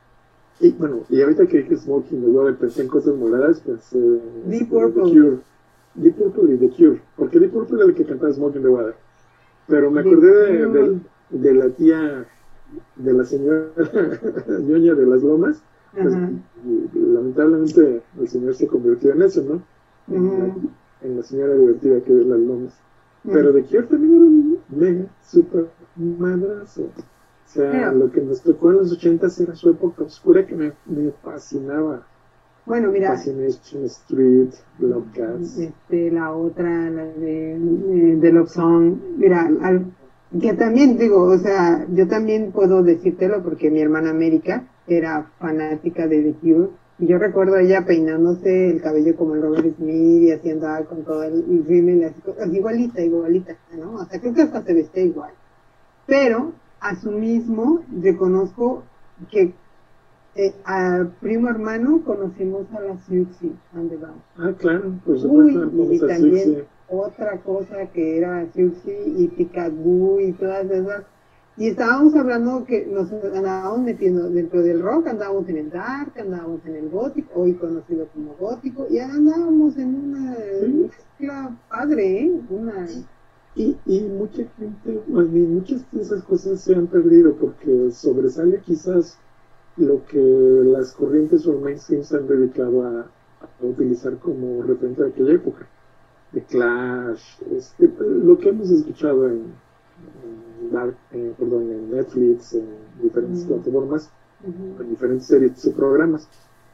Y 0.60 0.72
bueno, 0.72 1.02
y 1.10 1.22
ahorita 1.22 1.46
que 1.46 1.60
dije 1.60 1.78
Smoking 1.78 2.22
the 2.22 2.28
Water 2.28 2.56
pensé 2.56 2.82
en 2.82 2.88
cosas 2.88 3.16
moradas, 3.16 3.62
pues... 3.64 3.94
Eh, 3.94 4.20
Deep 4.46 4.64
este, 4.64 4.66
Purple. 4.66 5.04
The 5.04 5.12
Cure. 5.12 5.38
Deep 5.96 6.16
Purple 6.16 6.54
y 6.54 6.58
The 6.58 6.70
Cure. 6.70 7.02
Porque 7.16 7.40
Deep 7.40 7.52
Purple 7.52 7.78
era 7.78 7.86
el 7.86 7.96
que 7.96 8.06
cantaba 8.06 8.34
Smoking 8.34 8.62
the 8.62 8.70
Water. 8.70 8.96
Pero 9.68 9.92
me 9.92 10.00
acordé 10.02 10.32
de, 10.32 10.68
de, 10.68 11.00
de 11.30 11.54
la 11.54 11.70
tía 11.70 12.26
de 12.96 13.14
la 13.14 13.24
señora 13.24 13.68
ñoña 14.60 14.94
de 14.96 15.06
las 15.06 15.24
lomas, 15.24 15.62
pues, 15.94 16.14
lamentablemente 16.94 18.02
el 18.20 18.28
señor 18.28 18.56
se 18.56 18.68
convirtió 18.68 19.14
en 19.14 19.22
eso, 19.22 19.44
¿no? 19.44 19.62
en, 20.14 21.18
la, 21.18 21.24
señora 21.24 21.54
divertida 21.56 22.02
que 22.02 22.14
de 22.14 22.26
las 22.26 22.40
lomas. 22.40 22.74
Pero 23.24 23.52
de 23.52 23.64
Cure 23.64 23.84
también 23.84 24.16
era 24.16 24.24
un 24.24 24.60
mega, 24.70 25.06
super 25.26 25.68
madrazo. 25.96 26.90
O 27.48 27.50
sea, 27.50 27.92
lo 27.94 28.12
que 28.12 28.22
nos 28.22 28.42
tocó 28.42 28.72
en 28.72 28.78
los 28.78 28.92
ochentas 28.92 29.40
era 29.40 29.56
su 29.56 29.70
época 29.70 30.04
oscura 30.04 30.46
que 30.46 30.54
me, 30.54 30.74
me 30.86 31.12
fascinaba. 31.24 32.06
Bueno, 32.66 32.92
mira. 32.92 33.12
Fascination 33.12 33.86
Street, 33.86 34.50
Love 34.80 35.06
Cats. 35.16 35.58
Este, 35.58 36.12
la 36.12 36.34
otra, 36.34 36.90
la 36.90 37.06
de, 37.06 37.58
de, 38.20 38.32
Love 38.34 38.50
Song. 38.50 38.98
Mira, 39.18 39.50
al, 39.62 39.86
que 40.42 40.54
también 40.54 40.98
digo, 40.98 41.24
o 41.24 41.38
sea, 41.38 41.88
yo 41.94 42.06
también 42.08 42.52
puedo 42.52 42.84
decírtelo 42.84 43.42
porque 43.42 43.72
mi 43.72 43.80
hermana 43.80 44.10
América 44.10 44.68
era 44.86 45.32
fanática 45.40 46.06
de 46.06 46.22
The 46.22 46.34
Cure 46.42 46.70
y 47.00 47.08
yo 47.08 47.18
recuerdo 47.18 47.56
a 47.56 47.62
ella 47.62 47.86
peinándose 47.86 48.72
el 48.72 48.82
cabello 48.82 49.16
como 49.16 49.36
el 49.36 49.42
Robert 49.42 49.76
Smith 49.78 50.24
y 50.24 50.32
haciendo 50.32 50.68
algo 50.68 50.90
con 50.90 51.04
todo 51.04 51.24
el 51.24 51.64
rímel, 51.66 52.04
así, 52.04 52.22
igualita, 52.52 53.02
igualita, 53.02 53.56
¿no? 53.78 53.94
O 53.94 54.06
sea, 54.06 54.20
creo 54.20 54.34
que 54.34 54.42
hasta 54.42 54.64
se 54.64 54.74
vestía 54.74 55.04
igual. 55.04 55.32
Pero 56.06 56.54
a 56.80 56.96
su 56.96 57.12
mismo 57.12 57.82
reconozco 58.02 58.84
que 59.32 59.54
eh, 60.36 60.54
a 60.66 61.08
primo 61.20 61.50
hermano 61.50 62.04
conocimos 62.06 62.68
a 62.74 62.82
la 62.82 62.98
Siouxsie 62.98 63.56
¿dónde 63.74 63.98
vamos? 63.98 64.22
Ah, 64.38 64.54
claro, 64.58 64.94
por 65.04 65.20
supuesto. 65.20 65.70
Uy, 65.74 65.96
y 65.96 66.00
también 66.00 66.64
otra 66.90 67.38
cosa 67.40 67.88
que 67.88 68.18
era 68.18 68.46
Siouxsie 68.54 69.14
y 69.18 69.28
Picaboo 69.30 70.20
y 70.20 70.34
todas 70.34 70.70
esas. 70.70 71.04
Y 71.58 71.70
estábamos 71.70 72.16
hablando 72.16 72.66
que 72.66 72.86
nos 72.86 73.12
andábamos 73.12 73.80
metiendo 73.80 74.30
dentro 74.30 74.62
del 74.62 74.80
rock, 74.80 75.08
andábamos 75.08 75.50
en 75.50 75.58
el 75.58 75.70
dark, 75.72 76.14
andábamos 76.20 76.64
en 76.68 76.76
el 76.76 76.90
gótico, 76.90 77.32
hoy 77.34 77.56
conocido 77.56 78.08
como 78.14 78.36
gótico, 78.36 78.86
y 78.92 79.00
andábamos 79.00 79.76
en 79.78 79.96
una 79.96 80.38
mezcla 80.68 81.58
padre, 81.68 82.26
¿eh? 82.26 82.42
Una... 82.52 82.86
Y, 83.58 83.76
y 83.88 84.02
mucha 84.02 84.44
gente, 84.60 85.02
muchas 85.08 85.84
de 85.92 86.02
esas 86.02 86.24
cosas 86.24 86.62
se 86.62 86.76
han 86.76 86.86
perdido 86.86 87.34
porque 87.34 87.90
sobresale 87.92 88.62
quizás 88.62 89.18
lo 89.78 90.06
que 90.06 90.22
las 90.22 90.92
corrientes 90.92 91.48
o 91.48 91.60
mainstream 91.60 92.04
se 92.04 92.18
han 92.18 92.28
dedicado 92.28 92.84
a, 92.84 93.00
a 93.42 93.66
utilizar 93.66 94.16
como 94.20 94.62
referente 94.62 95.02
de 95.02 95.10
aquella 95.10 95.34
época 95.34 95.68
de 96.34 96.44
Clash, 96.44 97.42
este, 97.52 97.92
lo 98.00 98.38
que 98.38 98.50
hemos 98.50 98.70
escuchado 98.70 99.28
en, 99.28 99.46
eh, 101.12 101.34
perdón, 101.40 101.72
en 101.72 101.92
Netflix, 101.92 102.54
en 102.54 102.68
diferentes 103.02 103.44
plataformas, 103.46 104.12
en 104.44 104.90
diferentes 104.90 105.26
series 105.26 105.66
y 105.66 105.72
programas. 105.72 106.30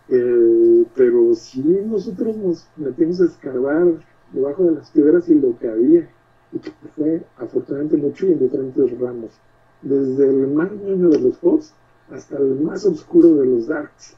Eh, 0.10 0.86
pero 0.96 1.34
si 1.34 1.62
nosotros 1.62 2.36
nos 2.36 2.68
metimos 2.76 3.22
a 3.22 3.26
escarbar 3.26 3.88
debajo 4.34 4.64
de 4.66 4.72
las 4.72 4.92
piedras 4.92 5.30
y 5.30 5.36
lo 5.36 5.58
que 5.58 5.70
había, 5.70 6.10
y 6.54 6.60
que 6.60 6.72
fue 6.96 7.24
afortunadamente 7.38 7.98
mucho 7.98 8.28
y 8.28 8.34
en 8.34 8.40
diferentes 8.40 9.00
ramos, 9.00 9.32
desde 9.82 10.30
el 10.30 10.48
más 10.48 10.72
niño 10.72 11.10
de 11.10 11.20
los 11.20 11.38
Fox 11.38 11.74
hasta 12.12 12.38
el 12.38 12.60
más 12.62 12.86
oscuro 12.86 13.36
de 13.36 13.46
los 13.46 13.68
Darks. 13.68 14.16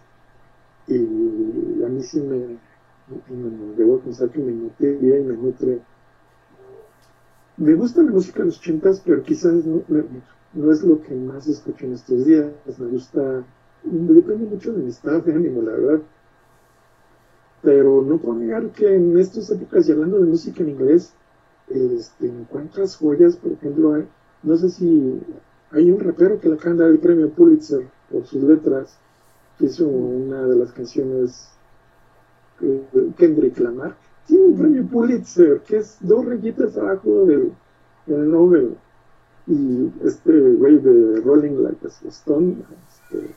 Y 0.88 0.97
a 1.83 1.88
mí 1.88 2.01
sí 2.01 2.19
me, 2.19 2.57
debo 3.77 3.99
pensar 3.99 4.29
que 4.29 4.39
me 4.39 4.51
nutre 4.51 4.97
y 5.01 5.23
me 5.23 5.36
nutre. 5.36 5.79
Me 7.57 7.73
gusta 7.73 8.03
la 8.03 8.11
música 8.11 8.39
de 8.39 8.45
los 8.45 8.57
ochentas, 8.59 9.01
pero 9.03 9.23
quizás 9.23 9.65
no, 9.65 9.81
no, 10.53 10.71
es 10.71 10.83
lo 10.83 11.01
que 11.01 11.15
más 11.15 11.47
escucho 11.47 11.86
en 11.86 11.93
estos 11.93 12.25
días. 12.25 12.47
Me 12.77 12.88
gusta, 12.88 13.43
depende 13.83 14.45
mucho 14.45 14.73
de 14.73 14.83
mi 14.83 14.89
estado 14.89 15.21
de 15.21 15.33
ánimo, 15.33 15.61
la 15.61 15.71
verdad. 15.71 16.01
Pero 17.61 18.01
no 18.03 18.17
puedo 18.17 18.38
negar 18.38 18.69
que 18.71 18.93
en 18.93 19.17
estas 19.17 19.49
épocas, 19.49 19.88
y 19.88 19.93
hablando 19.93 20.19
de 20.19 20.27
música 20.27 20.61
en 20.61 20.69
inglés, 20.69 21.13
este, 21.70 22.28
encuentras 22.28 22.97
joyas, 22.97 23.36
por 23.38 23.53
ejemplo, 23.53 24.03
no 24.43 24.57
sé 24.57 24.70
si 24.70 25.22
hay 25.72 25.91
un 25.91 25.99
rapero 25.99 26.39
que 26.39 26.49
le 26.49 26.55
acaban 26.55 26.78
de 26.78 26.84
dar 26.84 26.91
el 26.91 26.99
premio 26.99 27.30
Pulitzer 27.30 27.88
por 28.11 28.26
sus 28.26 28.43
letras, 28.43 28.97
que 29.57 29.66
hizo 29.66 29.88
una 29.88 30.43
de 30.43 30.55
las 30.55 30.72
canciones 30.72 31.49
Kendrick 33.18 33.59
Lamar, 33.59 33.95
tiene 34.28 34.45
un 34.45 34.57
premio 34.57 34.86
Pulitzer, 34.86 35.61
que 35.61 35.78
es 35.78 35.97
dos 36.01 36.26
rayitas 36.26 36.78
abajo 36.78 37.26
del, 37.26 37.51
del 38.05 38.32
Nobel. 38.32 38.76
Y 39.47 39.91
este 40.03 40.39
güey 40.53 40.80
de 40.80 41.22
Rolling 41.22 41.61
Like 41.61 41.86
a 41.86 42.09
Stone, 42.09 42.55
este, 42.89 43.36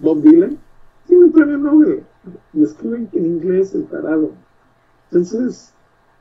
Bob 0.00 0.20
Dylan, 0.22 0.58
tiene 1.06 1.24
un 1.24 1.32
premio 1.32 1.58
Nobel. 1.58 2.02
Y 2.52 2.64
escriben 2.64 3.08
en 3.12 3.26
inglés 3.26 3.74
el 3.74 3.84
tarado. 3.84 4.32
Entonces, 5.10 5.72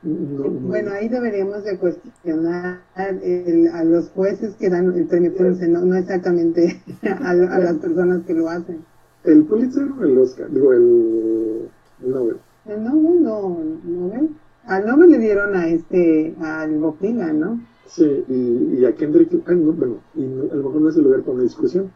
bueno, 0.03 0.91
ahí 0.91 1.09
deberíamos 1.09 1.63
de 1.63 1.77
cuestionar 1.77 2.81
a 2.95 3.83
los 3.83 4.09
jueces 4.09 4.55
que 4.55 4.69
dan 4.69 4.93
el 4.95 5.05
premio 5.05 5.33
Pulitzer, 5.35 5.69
no, 5.69 5.95
exactamente 5.95 6.81
a, 7.03 7.33
las 7.33 7.75
personas 7.77 8.23
que 8.25 8.33
lo 8.33 8.47
hacen. 8.47 8.85
El 9.23 9.43
Pulitzer 9.45 9.91
o 9.91 10.03
el 10.03 10.17
Oscar, 10.19 10.51
digo, 10.51 10.71
el, 10.73 11.69
el 12.03 12.11
Nobel. 12.11 12.37
El 12.65 12.83
Nobel 12.83 13.23
no, 13.23 13.59
Nobel. 13.83 14.29
Al 14.65 14.85
Nobel 14.85 15.11
le 15.11 15.17
dieron 15.17 15.55
a 15.55 15.67
este, 15.67 16.35
al 16.41 16.77
Bopila, 16.77 17.33
¿no? 17.33 17.59
Sí, 17.87 18.23
y, 18.27 18.79
y 18.79 18.85
a 18.85 18.93
Kendrick, 18.93 19.31
bueno, 19.45 19.97
y 20.13 20.23
a 20.23 20.55
lo 20.55 20.63
mejor 20.63 20.81
no 20.81 20.89
es 20.89 20.97
el 20.97 21.05
lugar 21.05 21.21
para 21.21 21.33
una 21.33 21.43
discusión, 21.43 21.89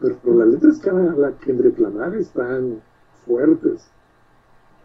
pero 0.00 0.16
las 0.34 0.48
letras 0.48 0.78
que 0.78 0.88
habla 0.88 1.34
Kendrick 1.44 1.78
Lamar 1.78 2.14
están 2.14 2.80
fuertes. 3.26 3.88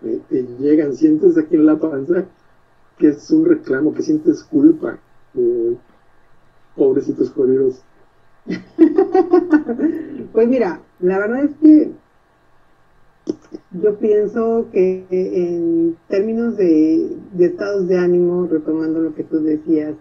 Eh, 0.03 0.19
te 0.29 0.43
llegan, 0.59 0.95
sientes 0.95 1.37
aquí 1.37 1.55
en 1.55 1.67
la 1.67 1.77
panza 1.77 2.25
que 3.01 3.07
es 3.09 3.31
un 3.31 3.45
reclamo, 3.45 3.93
que 3.93 4.03
sientes 4.03 4.43
culpa. 4.43 4.99
Eh, 5.35 5.75
pobrecitos 6.75 7.31
jodidos. 7.31 7.81
pues 10.33 10.47
mira, 10.47 10.79
la 10.99 11.19
verdad 11.19 11.43
es 11.45 11.51
que 11.61 11.91
yo 13.71 13.97
pienso 13.97 14.67
que 14.71 15.05
en 15.09 15.97
términos 16.07 16.57
de, 16.57 17.17
estados 17.39 17.87
de 17.87 17.97
ánimo, 17.97 18.47
retomando 18.47 18.99
lo 18.99 19.13
que 19.15 19.23
tú 19.23 19.41
decías, 19.41 19.95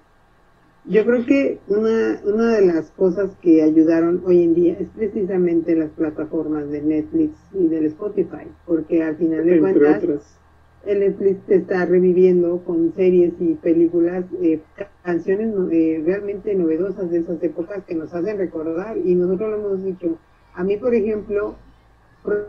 yo 0.87 1.05
creo 1.05 1.27
que 1.27 1.59
una, 1.69 2.21
una 2.25 2.55
de 2.55 2.67
las 2.67 2.91
cosas 2.93 3.31
que 3.43 3.63
ayudaron 3.63 4.23
hoy 4.25 4.43
en 4.43 4.55
día 4.55 4.77
es 4.81 4.89
precisamente 4.97 5.77
las 5.77 5.91
plataformas 5.91 6.71
de 6.71 6.81
Netflix 6.81 7.33
y 7.53 7.69
del 7.69 7.87
Spotify, 7.87 8.47
porque 8.67 9.03
al 9.03 9.17
final 9.17 9.45
de 9.45 9.61
cuentas 9.61 10.40
el 10.87 11.01
Netflix 11.01 11.49
está 11.49 11.85
reviviendo 11.85 12.63
con 12.65 12.95
series 12.95 13.35
y 13.39 13.55
películas, 13.55 14.25
eh, 14.41 14.61
canciones 15.03 15.53
eh, 15.71 16.03
realmente 16.05 16.55
novedosas 16.55 17.11
de 17.11 17.19
esas 17.19 17.43
épocas 17.43 17.85
que 17.85 17.95
nos 17.95 18.13
hacen 18.15 18.39
recordar 18.39 18.97
y 18.97 19.15
nosotros 19.15 19.51
lo 19.51 19.57
hemos 19.57 19.85
dicho. 19.85 20.19
A 20.55 20.65
mí, 20.65 20.77
por 20.77 20.95
ejemplo, 20.95 21.57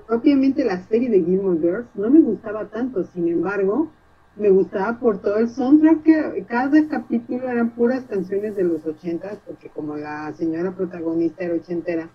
propiamente 0.08 0.64
la 0.64 0.80
serie 0.88 1.10
de 1.10 1.24
Gilmore 1.24 1.60
Girls 1.60 1.88
no 1.96 2.10
me 2.10 2.22
gustaba 2.22 2.66
tanto, 2.66 3.04
sin 3.04 3.28
embargo, 3.28 3.90
me 4.38 4.50
gustaba 4.50 4.98
por 4.98 5.20
todo 5.20 5.38
el 5.38 5.50
soundtrack 5.50 6.04
que 6.04 6.46
cada 6.48 6.88
capítulo 6.88 7.50
eran 7.50 7.72
puras 7.72 8.06
canciones 8.06 8.56
de 8.56 8.64
los 8.64 8.86
ochentas, 8.86 9.38
porque 9.46 9.70
como 9.70 9.98
la 9.98 10.32
señora 10.34 10.72
protagonista 10.72 11.44
era 11.44 11.56
ochentera, 11.56 12.10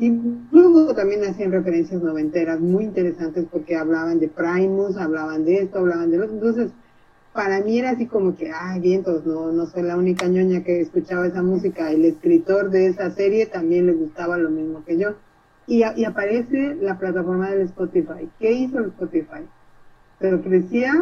y 0.00 0.18
luego 0.50 0.94
también 0.94 1.22
hacían 1.24 1.52
referencias 1.52 2.02
noventeras 2.02 2.58
muy 2.58 2.84
interesantes 2.84 3.44
porque 3.50 3.76
hablaban 3.76 4.18
de 4.18 4.28
Primus, 4.28 4.96
hablaban 4.96 5.44
de 5.44 5.58
esto, 5.58 5.80
hablaban 5.80 6.10
de 6.10 6.16
lo 6.16 6.24
Entonces, 6.24 6.72
para 7.34 7.60
mí 7.60 7.78
era 7.78 7.90
así 7.90 8.06
como 8.06 8.34
que, 8.34 8.50
ay, 8.50 8.80
vientos, 8.80 9.26
no, 9.26 9.52
no 9.52 9.66
soy 9.66 9.82
la 9.82 9.98
única 9.98 10.26
ñoña 10.26 10.64
que 10.64 10.80
escuchaba 10.80 11.26
esa 11.26 11.42
música. 11.42 11.92
El 11.92 12.06
escritor 12.06 12.70
de 12.70 12.86
esa 12.86 13.10
serie 13.10 13.44
también 13.44 13.86
le 13.86 13.92
gustaba 13.92 14.38
lo 14.38 14.48
mismo 14.48 14.82
que 14.86 14.96
yo. 14.96 15.16
Y, 15.66 15.82
y 15.96 16.04
aparece 16.04 16.76
la 16.80 16.98
plataforma 16.98 17.50
del 17.50 17.60
Spotify. 17.66 18.26
¿Qué 18.38 18.52
hizo 18.52 18.78
el 18.78 18.86
Spotify? 18.86 19.42
Pero 20.18 20.40
crecía 20.40 20.94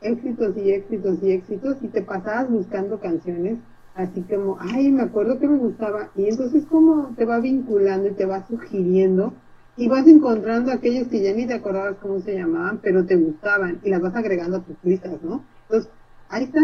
éxitos 0.00 0.56
y 0.56 0.70
éxitos 0.70 1.22
y 1.22 1.32
éxitos 1.32 1.76
y 1.82 1.88
te 1.88 2.00
pasabas 2.00 2.50
buscando 2.50 2.98
canciones 3.00 3.58
así 3.96 4.22
como, 4.22 4.58
ay, 4.60 4.92
me 4.92 5.02
acuerdo 5.02 5.38
que 5.38 5.48
me 5.48 5.56
gustaba, 5.56 6.10
y 6.14 6.26
entonces 6.28 6.64
como 6.66 7.14
te 7.16 7.24
va 7.24 7.40
vinculando 7.40 8.08
y 8.08 8.12
te 8.12 8.26
va 8.26 8.46
sugiriendo, 8.46 9.32
y 9.76 9.88
vas 9.88 10.06
encontrando 10.06 10.70
aquellos 10.70 11.08
que 11.08 11.22
ya 11.22 11.32
ni 11.32 11.46
te 11.46 11.54
acordabas 11.54 11.96
cómo 12.00 12.20
se 12.20 12.34
llamaban, 12.34 12.78
pero 12.82 13.04
te 13.06 13.16
gustaban, 13.16 13.80
y 13.82 13.90
las 13.90 14.02
vas 14.02 14.14
agregando 14.14 14.58
a 14.58 14.60
tus 14.60 14.76
listas, 14.82 15.22
¿no? 15.22 15.42
Entonces, 15.62 15.90
ahí 16.28 16.44
está, 16.44 16.60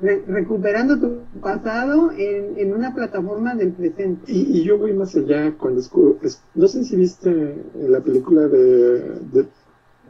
recuperando 0.00 0.98
tu 0.98 1.40
pasado 1.40 2.10
en, 2.12 2.58
en, 2.58 2.74
una 2.74 2.94
plataforma 2.94 3.54
del 3.54 3.72
presente. 3.72 4.30
Y, 4.30 4.62
yo 4.62 4.78
voy 4.78 4.92
más 4.92 5.14
allá, 5.14 5.54
cuando 5.58 5.80
no 6.54 6.68
sé 6.68 6.84
si 6.84 6.96
viste 6.96 7.64
la 7.74 8.00
película 8.00 8.46
de, 8.48 8.98
de, 9.32 9.46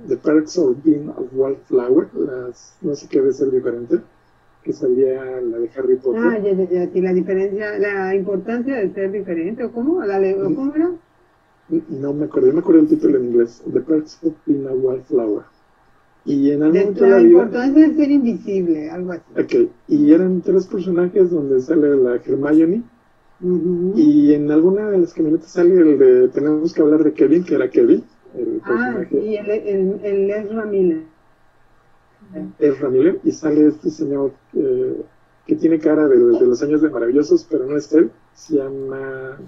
de 0.08 0.16
Perks 0.16 0.58
of 0.58 0.76
Being 0.84 1.10
a 1.10 1.20
Wildflower, 1.32 2.08
las, 2.14 2.76
no 2.82 2.94
sé 2.94 3.08
qué 3.08 3.20
debe 3.20 3.32
ser 3.32 3.50
diferente 3.50 4.00
que 4.66 4.72
salía 4.72 5.40
la 5.40 5.58
de 5.58 5.70
Harry 5.76 5.94
Potter. 5.94 6.22
Ah, 6.24 6.38
ya, 6.40 6.52
ya, 6.52 6.68
ya, 6.68 6.92
sí, 6.92 7.00
la 7.00 7.12
diferencia, 7.12 7.78
la 7.78 8.12
importancia 8.16 8.74
de 8.74 8.92
ser 8.92 9.12
diferente, 9.12 9.62
¿o 9.62 9.70
cómo? 9.70 10.04
¿La 10.04 10.18
o 10.18 10.54
¿Cómo 10.54 10.74
era? 10.74 10.90
No 11.88 12.12
me 12.12 12.24
acuerdo, 12.24 12.52
me 12.52 12.58
acuerdo 12.58 12.80
el 12.80 12.88
título 12.88 13.16
en 13.16 13.26
inglés, 13.26 13.62
The 13.72 13.80
Perks 13.80 14.18
of 14.24 14.34
Being 14.44 14.66
a 14.66 14.72
Wildflower. 14.72 15.44
Y 16.24 16.50
en 16.50 16.64
algún 16.64 16.80
momento 16.80 17.06
la, 17.06 17.20
la 17.20 17.22
importancia 17.22 17.88
de 17.88 17.94
ser 17.94 18.10
invisible, 18.10 18.90
algo 18.90 19.12
así. 19.12 19.22
Ok, 19.40 19.70
y 19.86 20.12
eran 20.12 20.40
tres 20.40 20.66
personajes 20.66 21.30
donde 21.30 21.60
sale 21.60 21.96
la 21.96 22.16
Hermione, 22.16 22.82
y 23.94 24.32
en 24.32 24.50
alguna 24.50 24.90
de 24.90 24.98
las 24.98 25.14
camionetas 25.14 25.50
sale 25.50 25.74
el 25.74 25.98
de 25.98 26.28
tenemos 26.28 26.74
que 26.74 26.82
hablar 26.82 27.04
de 27.04 27.12
Kevin, 27.12 27.44
que 27.44 27.54
era 27.54 27.70
Kevin. 27.70 28.02
El 28.36 28.60
ah, 28.64 29.04
sí, 29.08 29.36
el, 29.36 29.50
el, 29.50 30.00
el 30.02 30.30
Ezra 30.30 30.64
Miller 30.64 31.15
es 32.58 32.80
Ramírez 32.80 33.16
y 33.24 33.32
sale 33.32 33.68
este 33.68 33.90
señor 33.90 34.32
eh, 34.54 35.02
que 35.46 35.56
tiene 35.56 35.78
cara 35.78 36.08
de, 36.08 36.16
los 36.16 36.62
años 36.62 36.82
de 36.82 36.90
maravillosos, 36.90 37.46
pero 37.48 37.66
no 37.66 37.76
es 37.76 37.92
él, 37.92 38.10
se 38.34 38.56
llama... 38.56 39.38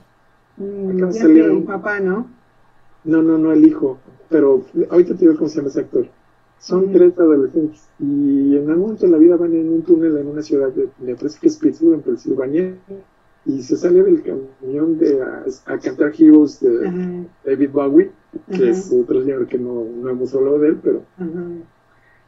Mm, 0.56 1.04
el 1.04 1.62
papá, 1.64 2.00
¿no? 2.00 2.28
No, 3.04 3.22
no, 3.22 3.38
no 3.38 3.52
el 3.52 3.66
hijo, 3.66 3.98
pero 4.28 4.64
ahorita 4.90 5.14
te 5.14 5.20
digo 5.20 5.36
cómo 5.36 5.48
se 5.48 5.56
llama 5.56 5.68
ese 5.68 5.80
actor. 5.80 6.06
Son 6.58 6.92
tres 6.92 7.16
adolescentes 7.18 7.88
y 8.00 8.56
en 8.56 8.68
algún 8.68 8.82
momento 8.82 9.06
de 9.06 9.12
la 9.12 9.18
vida 9.18 9.36
van 9.36 9.54
en 9.54 9.70
un 9.70 9.82
túnel 9.82 10.16
en 10.16 10.26
una 10.26 10.42
ciudad, 10.42 10.70
de, 10.70 10.88
me 11.00 11.14
parece 11.14 11.38
que 11.40 11.46
es 11.46 11.56
Pittsburgh, 11.56 11.94
en 11.94 12.02
Pensilvania, 12.02 12.74
y 13.46 13.62
se 13.62 13.76
sale 13.76 14.02
del 14.02 14.22
camión 14.22 14.98
de 14.98 15.22
a, 15.22 15.78
cantar 15.78 16.12
Heroes 16.18 16.60
de 16.60 17.26
David 17.44 17.70
Bowie, 17.70 18.10
que 18.50 18.70
es 18.70 18.92
otro 18.92 19.22
señor 19.22 19.46
que 19.46 19.58
no, 19.58 19.84
no 19.84 20.10
hemos 20.10 20.34
hablado 20.34 20.58
de 20.58 20.68
él, 20.68 20.78
pero 20.82 21.02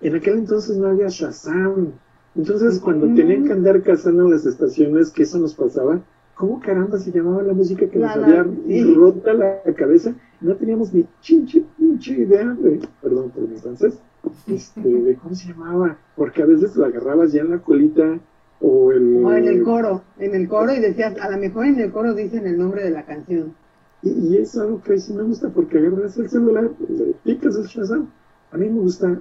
en 0.01 0.15
aquel 0.15 0.39
entonces 0.39 0.77
no 0.77 0.89
había 0.89 1.09
Shazam. 1.09 1.93
Entonces, 2.37 2.79
cuando 2.79 3.07
tenían 3.15 3.45
que 3.45 3.53
andar 3.53 3.83
cazando 3.83 4.29
las 4.29 4.47
estaciones, 4.47 5.11
que 5.11 5.25
eso 5.25 5.39
nos 5.39 5.55
pasaba, 5.55 6.01
¿cómo 6.35 6.61
caramba 6.61 6.99
se 6.99 7.11
llamaba 7.11 7.43
la 7.43 7.53
música 7.53 7.89
que 7.89 7.99
nos 7.99 8.11
había 8.13 8.47
rota 8.95 9.35
la 9.35 9.61
cabeza? 9.77 10.15
No 10.41 10.55
teníamos 10.55 10.95
ni 10.95 11.07
chinche, 11.21 11.65
pinche 11.77 12.15
idea 12.15 12.47
de, 12.47 12.81
perdón 13.03 13.31
por 13.31 13.49
mi 13.49 13.57
francés, 13.57 13.99
este, 14.47 14.81
de 14.89 15.17
cómo 15.17 15.35
se 15.35 15.49
llamaba, 15.49 15.99
porque 16.17 16.43
a 16.43 16.47
veces 16.47 16.77
la 16.77 16.87
agarrabas 16.87 17.33
ya 17.33 17.43
en 17.43 17.51
la 17.51 17.59
colita 17.59 18.19
o, 18.61 18.93
el, 18.93 19.25
o 19.25 19.33
en 19.33 19.49
el 19.49 19.63
coro, 19.63 20.03
en 20.19 20.35
el 20.35 20.49
coro 20.49 20.73
y 20.73 20.81
decías, 20.81 21.19
a 21.19 21.31
lo 21.31 21.39
mejor 21.39 21.67
en 21.67 21.81
el 21.81 21.91
coro 21.91 22.15
dicen 22.15 22.47
el 22.47 22.59
nombre 22.59 22.85
de 22.85 22.91
la 22.91 23.05
canción. 23.05 23.55
Y, 24.03 24.11
y 24.11 24.37
es 24.39 24.57
algo 24.57 24.81
que 24.83 24.99
sí 24.99 25.13
me 25.13 25.25
gusta 25.25 25.49
porque 25.51 25.79
agarras 25.79 26.17
el 26.17 26.31
celular, 26.31 26.71
le 26.89 27.15
picas 27.25 27.57
el 27.57 27.65
Shazam. 27.65 28.09
A 28.53 28.57
mí 28.57 28.69
me 28.69 28.81
gusta 28.81 29.21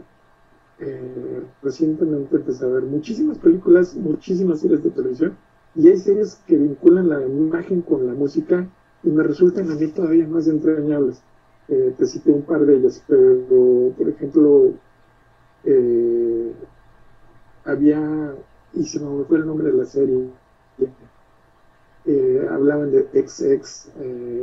eh, 0.82 1.44
recientemente 1.62 2.38
empecé 2.38 2.64
a 2.64 2.70
ver 2.70 2.84
muchísimas 2.84 3.38
películas, 3.38 3.96
muchísimas 3.96 4.62
series 4.62 4.82
de 4.82 4.92
televisión, 4.92 5.38
y 5.76 5.90
hay 5.90 5.98
series 5.98 6.36
que 6.48 6.56
vinculan 6.58 7.10
la 7.10 7.26
imagen 7.26 7.82
con 7.82 8.08
la 8.08 8.14
música 8.14 8.68
y 9.04 9.10
me 9.10 9.24
resultan 9.24 9.70
a 9.72 9.76
mí 9.76 9.88
todavía 9.88 10.28
más 10.28 10.48
entrañables. 10.48 11.22
Eh, 11.68 11.94
te 11.98 12.06
cité 12.06 12.32
un 12.32 12.44
par 12.44 12.66
de 12.66 12.78
ellas, 12.78 13.04
pero 13.08 13.94
por 13.98 14.10
ejemplo, 14.10 14.72
eh, 15.66 16.54
había, 17.66 18.34
y 18.74 18.84
se 18.84 19.00
me 19.00 19.24
fue 19.26 19.38
el 19.38 19.46
nombre 19.46 19.72
de 19.72 19.78
la 19.78 19.86
serie, 19.86 20.30
hablaban 22.50 22.92
de 22.92 23.04
XX, 23.14 23.94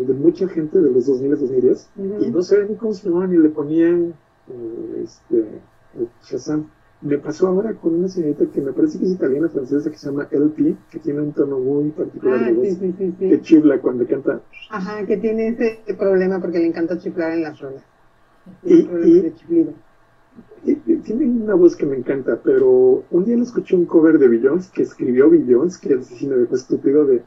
de 0.07 0.14
mucha 0.14 0.47
gente 0.49 0.78
de 0.80 0.91
los 0.91 1.07
2000 1.07 1.30
2010, 1.30 1.91
y 2.20 2.30
no 2.30 2.43
sé 2.43 2.64
ni 2.66 2.76
cómo 2.76 2.93
se 2.93 3.09
llamaban, 3.09 3.34
y 3.34 3.39
le 3.39 3.49
ponían 3.49 4.14
este, 5.03 5.61
Shazam. 6.24 6.70
Me 7.03 7.18
pasó 7.18 7.49
ahora 7.49 7.74
con 7.74 7.94
una 7.94 8.09
señorita 8.09 8.47
que 8.47 8.61
me 8.61 8.72
parece 8.72 8.99
que 8.99 9.05
es 9.05 9.12
italiana 9.12 9.51
francesa 9.51 9.90
que 9.90 9.99
se 9.99 10.07
llama 10.07 10.28
LP, 10.30 10.76
que 10.90 10.99
tiene 10.99 11.20
un 11.20 11.32
tono 11.32 11.59
muy 11.59 11.90
particular 11.90 12.40
ah, 12.42 12.47
de 12.47 12.53
voz, 12.55 12.68
sí, 12.68 12.94
sí, 12.97 13.14
que 13.18 13.40
chifla 13.42 13.78
cuando 13.80 14.07
canta. 14.07 14.40
Ajá, 14.70 15.05
que 15.05 15.18
tiene 15.18 15.49
ese 15.49 15.82
problema 15.94 16.40
porque 16.40 16.59
le 16.59 16.66
encanta 16.66 16.97
chiflar 16.97 17.32
en 17.32 17.42
las 17.42 17.61
rolas. 17.61 17.82
Y, 18.64 18.82
tiene 21.05 21.26
una 21.26 21.55
voz 21.55 21.76
que 21.76 21.86
me 21.86 21.97
encanta, 21.97 22.40
pero 22.42 23.05
un 23.11 23.24
día 23.24 23.36
le 23.36 23.42
escuché 23.42 23.76
un 23.76 23.86
cover 23.86 24.18
de 24.18 24.28
Billions 24.28 24.68
que 24.70 24.82
escribió 24.82 25.30
Billions, 25.30 25.78
que 25.78 25.94
así 25.94 26.26
me 26.26 26.36
dejó 26.36 26.57
estúpido 26.57 27.05
de 27.05 27.22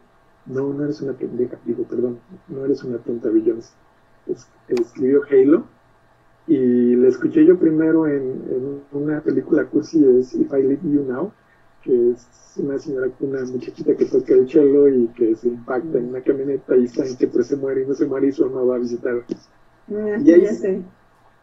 no, 0.47 0.73
no 0.73 0.83
eres 0.83 1.01
una 1.01 1.13
pendeja, 1.13 1.57
digo, 1.65 1.83
perdón, 1.83 2.19
no 2.47 2.65
eres 2.65 2.83
una 2.83 2.97
tonta 2.97 3.29
Billions. 3.29 3.71
escribió 4.67 5.21
Halo 5.29 5.65
y 6.49 6.95
la 6.95 7.09
escuché 7.09 7.45
yo 7.45 7.59
primero 7.59 8.07
en, 8.07 8.81
una 8.91 9.21
película 9.21 9.65
cursi, 9.65 10.03
es 10.03 10.33
If 10.33 10.51
I 10.51 10.63
Leave 10.63 10.79
You 10.81 11.05
Now, 11.07 11.31
que 11.83 12.11
es 12.11 12.27
una 12.57 12.79
señora, 12.79 13.11
una 13.19 13.45
muchachita 13.45 13.95
que 13.95 14.05
toca 14.05 14.33
el 14.33 14.49
cello 14.49 14.87
y 14.87 15.07
que 15.09 15.35
se 15.35 15.47
impacta 15.47 15.99
en 15.99 16.09
una 16.09 16.21
camioneta 16.21 16.75
y 16.75 16.85
está 16.85 17.05
en 17.05 17.15
que 17.17 17.27
pues 17.27 17.47
se 17.47 17.55
muere 17.55 17.83
y 17.83 17.85
no 17.85 17.93
se 17.93 18.07
muere 18.07 18.27
y 18.27 18.31
su 18.31 18.49
mamá 18.49 18.63
va 18.63 18.75
a 18.77 18.79
visitar. 18.79 19.23
Ah, 19.91 20.17
y, 20.25 20.31
ahí, 20.31 20.83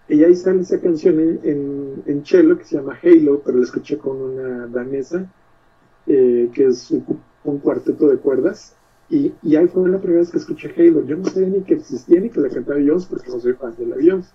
y 0.09 0.25
ahí 0.25 0.35
sale 0.35 0.63
esa 0.63 0.81
canción 0.81 1.21
en, 1.21 2.03
en, 2.05 2.27
cello 2.27 2.59
que 2.59 2.65
se 2.65 2.77
llama 2.77 2.99
Halo, 3.01 3.43
pero 3.45 3.59
la 3.59 3.65
escuché 3.65 3.99
con 3.99 4.21
una 4.21 4.67
danesa, 4.67 5.31
eh, 6.09 6.51
que 6.53 6.67
es 6.67 6.93
un, 7.45 7.59
cuarteto 7.59 8.09
de 8.09 8.17
cuerdas. 8.17 8.75
Y, 9.09 9.33
y, 9.41 9.55
ahí 9.55 9.69
fue 9.69 9.89
la 9.89 9.99
primera 9.99 10.19
vez 10.23 10.33
que 10.33 10.39
escuché 10.39 10.75
Halo. 10.77 11.05
Yo 11.05 11.17
no 11.17 11.25
sabía 11.27 11.49
ni 11.49 11.61
que 11.61 11.75
existía 11.75 12.21
ni 12.21 12.29
que 12.29 12.41
la 12.41 12.49
cantaba 12.49 12.81
Jones 12.85 13.07
porque 13.07 13.31
no 13.31 13.39
soy 13.39 13.53
fan 13.53 13.73
de 13.79 13.87
la 13.87 13.95
Beyoncé 13.95 14.33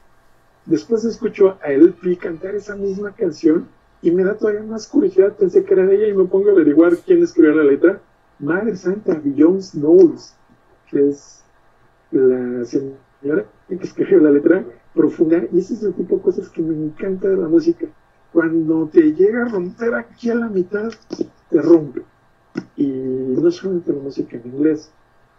Después 0.66 1.03
escucho 1.05 1.57
a 1.64 1.72
LP 1.72 2.18
cantar 2.18 2.55
esa 2.55 2.76
misma 2.76 3.14
canción 3.14 3.68
y 4.01 4.12
me 4.12 4.24
da 4.24 4.36
todavía 4.36 4.64
más 4.64 4.88
curiosidad. 4.88 5.36
Pensé 5.36 5.64
que 5.64 5.74
era 5.74 5.86
de 5.86 5.95
ella 5.95 6.07
y 6.07 6.14
me 6.14 6.26
pongo 6.26 6.49
a 6.49 6.53
averiguar 6.53 6.97
quién 6.97 7.24
escribió 7.24 7.55
la 7.55 7.64
letra. 7.64 7.99
Madre 8.39 8.76
Santa, 8.76 9.22
Jones 9.38 9.72
Knowles, 9.72 10.36
que 10.89 11.09
es 11.09 11.43
la 12.12 12.66
señora 12.66 13.45
que 13.68 13.76
escribió 13.76 14.20
la 14.20 14.32
letra 14.32 14.64
profunda. 14.93 15.43
Y 15.51 15.59
ese 15.59 15.74
es 15.74 15.84
el 15.84 15.93
tipo 15.93 16.18
de 16.18 16.22
cosas 16.22 16.49
que 16.49 16.62
me 16.62 16.76
encanta 16.76 17.28
de 17.28 17.38
la 17.38 17.47
música. 17.47 17.88
Cuando 18.32 18.88
te 18.88 19.14
llega 19.14 19.45
a 19.45 19.49
romper 19.49 19.93
aquí 19.95 20.30
a 20.30 20.36
la 20.36 20.47
mitad, 20.47 20.91
te 21.49 21.62
rompe. 21.62 22.03
Y 22.78 22.88
no 22.88 23.49
solamente 23.51 23.93
la 23.93 23.99
música 23.99 24.38
en 24.38 24.53
inglés. 24.53 24.91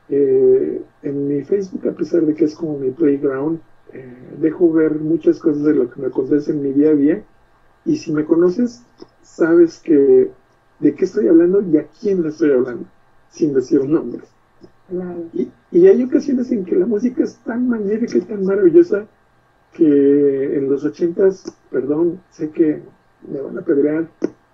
Eh, 0.09 0.83
en 1.03 1.29
mi 1.29 1.43
Facebook, 1.43 1.89
a 1.89 1.93
pesar 1.93 2.23
de 2.23 2.35
que 2.35 2.45
es 2.45 2.55
como 2.55 2.79
mi 2.79 2.91
playground, 2.91 3.61
eh, 3.93 4.37
dejo 4.39 4.73
ver 4.73 4.95
muchas 4.95 5.39
cosas 5.39 5.65
de 5.65 5.75
lo 5.75 5.91
que 5.91 6.01
me 6.01 6.09
acontece 6.09 6.53
en 6.53 6.63
mi 6.63 6.73
día 6.73 6.91
a 6.91 6.95
día. 6.95 7.23
Y 7.85 7.97
si 7.97 8.13
me 8.13 8.25
conoces, 8.25 8.83
sabes 9.23 9.79
que 9.81 10.31
de 10.79 10.95
qué 10.95 11.05
estoy 11.05 11.29
hablando 11.29 11.63
y 11.63 11.77
a 11.77 11.87
quién 12.01 12.23
le 12.23 12.29
estoy 12.29 12.53
hablando, 12.53 12.85
sin 13.31 13.55
decir 13.55 13.85
nombres. 13.85 14.29
Y, 15.33 15.49
y, 15.71 15.87
hay 15.87 16.03
ocasiones 16.03 16.51
en 16.53 16.65
que 16.65 16.77
la 16.77 16.85
música 16.85 17.25
es 17.25 17.37
tan 17.37 17.69
magnífica 17.69 18.19
y 18.19 18.21
tan 18.23 18.45
maravillosa 18.45 19.07
que 19.73 20.57
en 20.57 20.69
los 20.69 20.85
ochentas, 20.85 21.45
perdón, 21.71 22.21
sé 22.31 22.51
que 22.51 22.83
me 23.27 23.41
van 23.41 23.59
a 23.59 23.63
pedrear, 23.63 24.07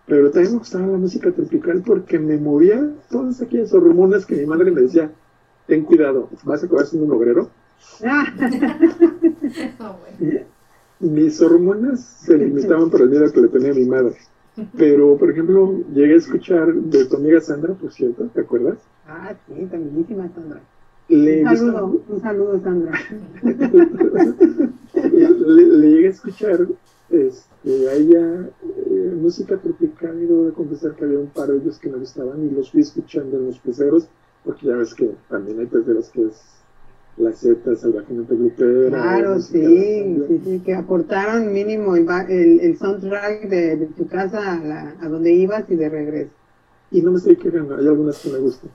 pero 0.07 0.31
también 0.31 0.53
me 0.53 0.59
gustaba 0.61 0.87
la 0.87 0.99
música 0.99 1.33
tropical 1.33 1.83
porque 1.85 2.19
me 2.19 2.37
movía 2.37 2.89
todas 3.11 3.43
aquellas 3.43 3.73
hormonas 3.75 4.25
que 4.27 4.37
mi 4.37 4.47
madre 4.47 4.71
me 4.71 4.83
decía, 4.83 5.11
ten 5.67 5.85
cuidado, 5.85 6.29
vas 6.45 6.63
a 6.63 6.67
acabar 6.67 6.87
siendo 6.87 7.07
un 7.07 7.49
Mis 11.01 11.41
hormonas 11.41 12.01
se 12.01 12.37
limitaban 12.37 12.91
por 12.91 13.03
el 13.03 13.11
miedo 13.11 13.33
que 13.33 13.41
le 13.41 13.49
tenía 13.49 13.71
a 13.71 13.75
mi 13.75 13.87
madre. 13.87 14.17
Pero, 14.77 15.17
por 15.17 15.31
ejemplo, 15.31 15.85
llegué 15.95 16.15
a 16.15 16.17
escuchar 16.17 16.75
de 16.75 17.05
tu 17.05 17.17
amiga 17.17 17.41
Sandra, 17.41 17.75
por 17.75 17.93
cierto, 17.93 18.25
¿te 18.35 18.41
acuerdas? 18.41 18.79
Ah, 19.07 19.33
sí, 19.47 19.69
también 19.71 20.05
Sandra. 20.35 20.61
un 21.09 21.57
saludo, 21.57 22.03
un 22.09 22.21
saludo, 22.21 22.61
Sandra. 22.61 22.99
le, 24.95 25.91
llegué 25.91 26.09
a 26.09 26.11
escuchar 26.11 26.67
este, 27.11 27.89
a 27.89 27.95
ella 27.95 28.51
eh, 28.87 29.17
música 29.17 29.57
tropical 29.57 30.21
y 30.21 30.27
debo 30.27 30.47
de 30.47 30.53
confesar 30.53 30.95
que 30.97 31.05
había 31.05 31.21
un 31.21 31.29
par 31.29 31.49
de 31.49 31.59
ellos 31.59 31.79
que 31.79 31.89
me 31.89 31.99
gustaban 31.99 32.45
y 32.45 32.51
los 32.51 32.73
fui 32.73 32.81
escuchando 32.81 33.37
en 33.37 33.47
los 33.47 33.59
peceros, 33.61 34.09
porque 34.45 34.67
ya 34.67 34.77
ves 34.77 34.93
que 34.93 35.15
también 35.29 35.61
hay 35.61 35.67
peceros 35.67 36.09
que 36.11 36.27
es 36.27 36.58
la 37.19 37.33
Z 37.33 37.77
salvajemente 37.77 38.35
grupera. 38.35 38.89
Claro, 38.89 39.41
sí, 39.41 40.19
sí, 40.29 40.41
sí, 40.45 40.61
que 40.61 40.75
aportaron 40.75 41.53
mínimo 41.53 41.97
el, 41.97 42.09
el, 42.61 42.79
soundtrack 42.79 43.49
de, 43.49 43.77
de, 43.77 43.87
tu 43.87 44.07
casa 44.07 44.53
a, 44.53 44.65
la, 44.65 44.97
a 45.01 45.09
donde 45.09 45.33
ibas 45.33 45.65
y 45.69 45.77
de 45.77 45.89
regreso. 45.89 46.31
Y 46.91 47.03
no 47.03 47.11
me 47.11 47.19
estoy 47.19 47.37
quejando, 47.37 47.77
hay 47.77 47.87
algunas 47.87 48.19
que 48.23 48.31
me 48.31 48.39
gustan. 48.39 48.71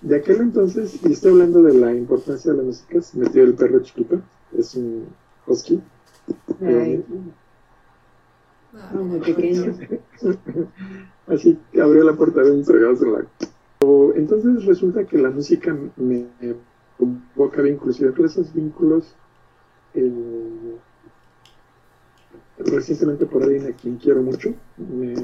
De 0.00 0.16
aquel 0.16 0.36
entonces, 0.36 1.00
y 1.04 1.12
estoy 1.12 1.32
hablando 1.32 1.62
de 1.62 1.74
la 1.74 1.92
importancia 1.92 2.52
de 2.52 2.58
la 2.58 2.62
música, 2.62 3.02
se 3.02 3.18
metió 3.18 3.42
el 3.42 3.54
perro 3.54 3.80
chiquito, 3.80 4.20
es 4.56 4.74
un 4.76 5.06
husky. 5.46 5.80
Ay. 6.62 7.04
muy 8.92 9.20
pequeño. 9.20 9.74
Así 11.26 11.58
abrió 11.82 12.04
la 12.04 12.14
puerta 12.14 12.42
de 12.42 12.52
un 12.52 12.64
fregado 12.64 13.04
la... 13.06 13.26
Entonces 14.14 14.64
resulta 14.64 15.04
que 15.04 15.18
la 15.18 15.30
música 15.30 15.76
me 15.96 16.26
convoca 16.98 17.62
vínculos. 17.62 18.00
Y 18.00 18.04
de 18.04 18.24
esos 18.24 18.52
vínculos 18.52 19.14
eh, 19.94 20.76
recientemente 22.58 23.26
por 23.26 23.42
alguien 23.42 23.66
a 23.66 23.76
quien 23.76 23.96
quiero 23.96 24.22
mucho 24.22 24.54
me 24.76 25.14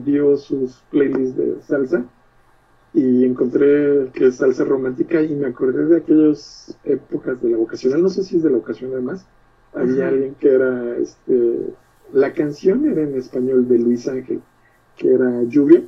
dio 0.00 0.36
sus 0.36 0.82
playlists 0.90 1.36
de 1.36 1.62
salsa 1.62 2.04
y 2.94 3.24
encontré 3.24 4.10
que 4.14 4.28
es 4.28 4.36
salsa 4.36 4.64
romántica 4.64 5.22
y 5.22 5.34
me 5.34 5.46
acordé 5.46 5.86
de 5.86 5.98
aquellas 5.98 6.76
épocas 6.84 7.40
de 7.42 7.50
la 7.50 7.58
vocacional, 7.58 8.02
no 8.02 8.08
sé 8.08 8.22
si 8.22 8.36
es 8.36 8.42
de 8.42 8.50
la 8.50 8.56
vocación 8.56 8.92
además, 8.92 9.26
había 9.74 10.08
alguien 10.08 10.34
que 10.34 10.48
era, 10.48 10.96
este, 10.96 11.74
la 12.12 12.32
canción 12.32 12.86
era 12.86 13.02
en 13.02 13.14
español 13.14 13.68
de 13.68 13.78
Luis 13.78 14.08
Ángel, 14.08 14.40
que 14.96 15.12
era 15.12 15.42
Lluvia, 15.42 15.82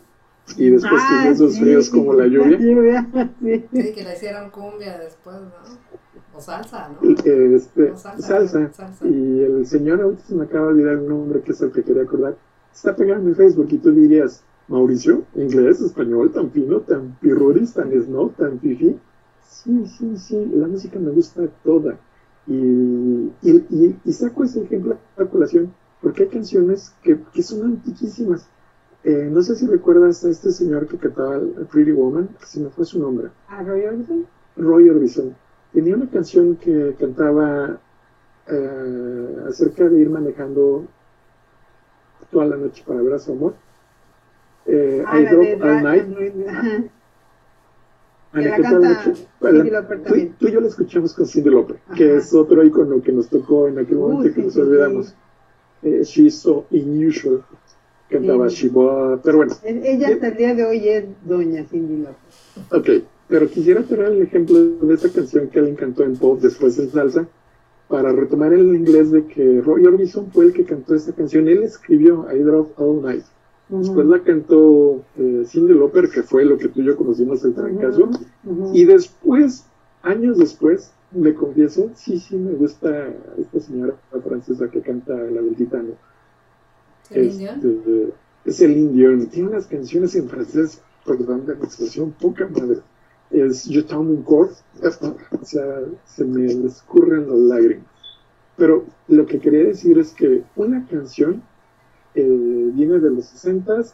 y 0.57 0.71
después 0.71 1.03
ah, 1.05 1.29
esos 1.29 1.59
fríos 1.59 1.91
como 1.91 2.15
la 2.15 2.27
lluvia. 2.27 3.07
sí. 3.41 3.93
que 3.93 4.05
la 4.05 4.15
hicieron 4.15 4.51
cumbia 4.51 4.99
después, 4.99 5.37
¿no? 5.37 6.37
O 6.37 6.41
salsa, 6.41 6.89
¿no? 6.89 7.11
Este, 7.11 7.97
salsa, 7.97 8.71
Y 9.05 9.41
el 9.41 9.67
señor 9.67 10.01
ahorita 10.01 10.23
se 10.23 10.35
me 10.35 10.45
acaba 10.45 10.67
de 10.67 10.73
olvidar 10.73 10.95
el 10.95 11.09
nombre, 11.09 11.43
que 11.43 11.53
es 11.53 11.61
el 11.61 11.73
que 11.73 11.83
quería 11.83 12.03
acordar. 12.03 12.37
Está 12.73 12.95
pegado 12.95 13.21
en 13.21 13.35
Facebook 13.35 13.69
y 13.71 13.79
tú 13.79 13.91
dirías, 13.93 14.43
Mauricio, 14.69 15.25
inglés, 15.35 15.81
español, 15.81 16.31
tan 16.33 16.51
fino, 16.51 16.81
tan 16.81 17.17
pirruris, 17.21 17.73
tan 17.73 17.91
snow, 17.91 18.31
tan 18.31 18.61
fifi. 18.61 18.97
Sí, 19.43 19.85
sí, 19.99 20.17
sí, 20.17 20.51
la 20.55 20.69
música 20.69 20.99
me 20.99 21.11
gusta 21.11 21.43
toda. 21.65 21.99
Y, 22.47 23.33
y, 23.43 23.97
y, 24.05 24.13
saco 24.13 24.45
ese 24.45 24.63
ejemplo 24.63 24.97
a 25.17 25.25
colación 25.25 25.73
porque 26.01 26.23
hay 26.23 26.29
canciones 26.31 26.95
que, 27.03 27.19
que 27.33 27.43
son 27.43 27.65
antiquísimas 27.65 28.47
eh, 29.03 29.29
no 29.31 29.43
sé 29.43 29.57
si 29.57 29.67
recuerdas 29.67 30.25
a 30.25 30.31
este 30.31 30.51
señor 30.51 30.87
que 30.87 30.99
cantaba 30.99 31.41
Pretty 31.73 31.93
Woman, 31.93 32.29
que 32.39 32.47
se 32.47 32.61
me 32.61 32.69
fue 32.69 32.85
su 32.85 32.99
nombre. 32.99 33.29
¿A 33.49 33.63
Roy 33.63 33.85
Orbison? 33.85 34.27
Roy 34.57 34.91
Orbison. 34.91 35.35
Tenía 35.73 35.95
una 35.95 36.11
canción 36.11 36.57
que 36.57 36.95
cantaba 36.99 37.81
eh, 38.47 39.37
acerca 39.49 39.89
de 39.89 40.01
ir 40.01 40.11
manejando 40.11 40.85
toda 42.31 42.45
la 42.47 42.57
noche 42.57 42.83
para 42.87 43.01
ver 43.01 43.15
a 43.15 43.19
su 43.19 43.33
amor. 43.33 43.55
Eh, 44.67 45.03
ah, 45.07 45.19
I 45.19 45.25
Drove 45.25 45.63
All 45.63 45.83
Night. 45.83 46.05
tú, 50.39 50.47
y 50.47 50.53
yo 50.53 50.61
la 50.61 50.69
escuchamos 50.69 51.15
con 51.15 51.27
Cindy 51.27 51.51
Lauper, 51.51 51.79
que 51.97 52.17
es 52.17 52.35
otro 52.35 52.63
icono 52.63 53.03
que 53.03 53.13
nos 53.13 53.29
tocó 53.29 53.67
en 53.67 53.79
aquel 53.79 53.97
momento 53.97 54.35
que 54.35 54.43
nos 54.43 54.57
olvidamos. 54.59 55.15
Eh, 55.83 56.03
she's 56.05 56.35
so 56.39 56.67
unusual 56.71 57.43
cantaba 58.11 58.49
Shiboa, 58.49 59.21
pero 59.23 59.39
bueno. 59.39 59.55
Ella 59.65 60.09
hasta 60.09 60.29
el 60.29 60.37
día 60.37 60.55
de 60.55 60.65
hoy 60.65 60.89
es 60.89 61.05
doña 61.25 61.65
Cindy 61.65 62.03
Lauper. 62.03 62.19
Ok, 62.73 63.05
pero 63.29 63.49
quisiera 63.49 63.83
traer 63.83 64.13
el 64.13 64.23
ejemplo 64.23 64.59
de 64.59 64.95
esa 64.95 65.09
canción 65.11 65.49
que 65.49 65.61
él 65.61 65.75
cantó 65.77 66.05
en 66.05 66.17
pop, 66.17 66.41
después 66.41 66.79
en 66.79 66.91
salsa, 66.91 67.27
para 67.89 68.13
retomar 68.13 68.53
el 68.53 68.75
inglés 68.75 69.11
de 69.11 69.25
que 69.27 69.61
Roy 69.61 69.87
Orbison 69.87 70.31
fue 70.31 70.47
el 70.47 70.53
que 70.53 70.65
cantó 70.65 70.95
esta 70.95 71.13
canción. 71.13 71.49
Él 71.49 71.63
escribió 71.63 72.27
I 72.33 72.39
Drove 72.41 72.71
All 72.77 73.03
Night. 73.03 73.25
Después 73.69 74.07
la 74.07 74.19
cantó 74.21 75.05
eh, 75.17 75.45
Cindy 75.47 75.75
Lauper, 75.75 76.11
que 76.11 76.25
fue 76.25 76.45
lo 76.45 76.59
que 76.59 76.69
tú 76.69 76.81
y 76.81 76.85
yo 76.85 76.97
conocimos 76.97 77.45
el 77.45 77.55
trancazo. 77.55 78.11
Y 78.75 78.85
después, 78.85 79.65
años 80.03 80.39
después, 80.39 80.93
me 81.13 81.35
confieso, 81.35 81.91
sí, 81.95 82.19
sí, 82.19 82.37
me 82.37 82.53
gusta 82.53 83.13
esta 83.39 83.61
señora 83.61 83.95
francesa 84.25 84.69
que 84.69 84.81
canta 84.81 85.15
La 85.15 85.41
del 85.41 85.57
Gitano. 85.57 85.95
Este, 87.11 88.13
es 88.45 88.61
el 88.61 88.77
indio. 88.77 89.27
Tiene 89.29 89.49
unas 89.49 89.67
canciones 89.67 90.15
en 90.15 90.29
francés, 90.29 90.81
perdón 91.05 91.47
de 91.47 91.57
la 91.57 91.65
expresión, 91.65 92.13
poca 92.13 92.49
madre. 92.49 92.81
Es 93.31 93.65
Je 93.65 93.83
t'aime 93.83 94.15
encore. 94.15 94.51
O 94.83 95.45
sea, 95.45 95.83
se 96.05 96.25
me 96.25 96.47
escurren 96.67 97.29
las 97.29 97.39
lágrimas. 97.39 97.87
Pero 98.57 98.85
lo 99.09 99.27
que 99.27 99.39
quería 99.39 99.65
decir 99.65 99.99
es 99.99 100.13
que 100.13 100.43
una 100.57 100.87
canción 100.87 101.43
eh, 102.15 102.71
viene 102.75 102.99
de 102.99 103.11
los 103.11 103.33
60s, 103.33 103.93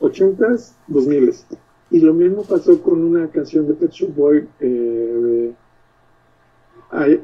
80s, 0.00 0.72
2000s. 0.88 1.44
Y 1.90 2.00
lo 2.00 2.14
mismo 2.14 2.42
pasó 2.42 2.82
con 2.82 3.04
una 3.04 3.28
canción 3.28 3.68
de 3.68 3.74
Pet 3.74 3.90
Shop 3.90 4.14
Boy, 4.14 4.48
eh, 4.60 5.52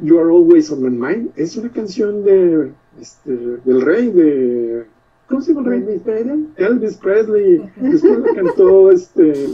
You 0.03 0.19
Are 0.19 0.31
Always 0.31 0.71
on 0.71 0.83
My 0.83 0.91
Mind. 0.91 1.33
Es 1.37 1.57
una 1.57 1.71
canción 1.71 2.23
de, 2.23 2.73
este, 3.01 3.33
del 3.33 3.81
rey 3.81 4.11
de 4.11 4.87
¿Cómo 5.29 5.43
se 5.43 5.53
llama 5.53 5.75
Elvis 5.75 6.01
Presley? 6.01 6.49
Elvis 6.57 6.97
Presley. 6.97 7.71
Después 7.77 8.19
lo 8.19 8.35
cantó 8.35 8.91
este, 8.91 9.47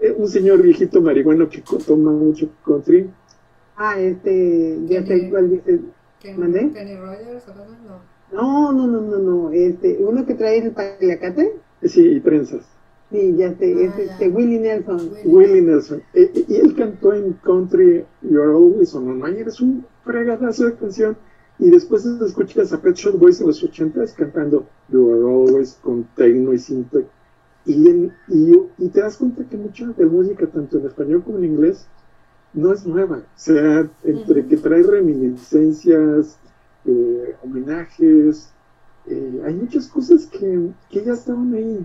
eh, 0.00 0.14
un 0.16 0.28
señor 0.28 0.62
viejito 0.62 1.00
marihuano 1.00 1.48
que 1.48 1.62
toma 1.86 2.10
mucho 2.10 2.48
country. 2.64 3.08
Ah, 3.76 3.98
este, 4.00 4.78
ya 4.86 5.06
sé 5.06 5.30
cuál 5.30 5.50
dice. 5.50 5.80
¿Mandé? 6.36 6.70
Kenny 6.72 6.96
Rogers 6.96 7.44
o 7.48 7.54
no. 7.54 8.72
No, 8.72 8.72
no, 8.72 8.86
no, 8.86 9.18
no, 9.18 9.50
Este, 9.52 9.98
uno 10.00 10.26
que 10.26 10.34
trae 10.34 10.58
el 10.58 10.72
paliacate. 10.72 11.54
Sí, 11.82 12.04
y 12.04 12.20
trenzas. 12.20 12.64
Sí, 13.12 13.36
ya 13.36 13.54
sé, 13.54 13.84
es 13.84 13.92
ah, 13.92 14.02
este, 14.02 14.28
Willie 14.28 14.58
Nelson. 14.58 15.12
Willie, 15.24 15.62
Nelson. 15.62 16.02
Eh, 16.14 16.44
y 16.48 16.56
él 16.56 16.74
cantó 16.74 17.12
en 17.12 17.34
country 17.44 18.04
You're 18.22 18.52
Always 18.52 18.92
on 18.96 19.06
My 19.06 19.22
Mind. 19.22 19.46
Es 19.46 19.60
un 19.60 19.86
fregadazo 20.04 20.64
de 20.66 20.74
canción 20.74 21.16
y 21.58 21.70
después 21.70 22.04
escuchas 22.04 22.72
a 22.72 22.80
Pet 22.80 22.96
Shop 22.96 23.18
Boys 23.18 23.40
en 23.40 23.46
los 23.46 23.62
80 23.62 24.04
cantando 24.16 24.66
You 24.90 25.12
Are 25.12 25.22
Always 25.22 25.78
con 25.82 26.04
techno 26.14 26.52
y. 26.52 26.58
Y, 27.68 28.12
y, 28.78 28.88
te 28.90 29.00
das 29.00 29.16
cuenta 29.16 29.42
que 29.48 29.56
mucha 29.56 29.86
de 29.86 30.06
música, 30.06 30.46
tanto 30.46 30.78
en 30.78 30.86
español 30.86 31.24
como 31.24 31.38
en 31.38 31.46
inglés, 31.46 31.88
no 32.52 32.72
es 32.72 32.86
nueva. 32.86 33.16
O 33.16 33.38
sea, 33.38 33.90
entre 34.04 34.46
que 34.46 34.56
trae 34.56 34.84
reminiscencias, 34.84 36.38
eh, 36.84 37.34
homenajes, 37.42 38.52
eh, 39.06 39.42
hay 39.44 39.54
muchas 39.54 39.88
cosas 39.88 40.26
que, 40.26 40.70
que 40.90 41.04
ya 41.04 41.14
estaban 41.14 41.52
ahí. 41.54 41.84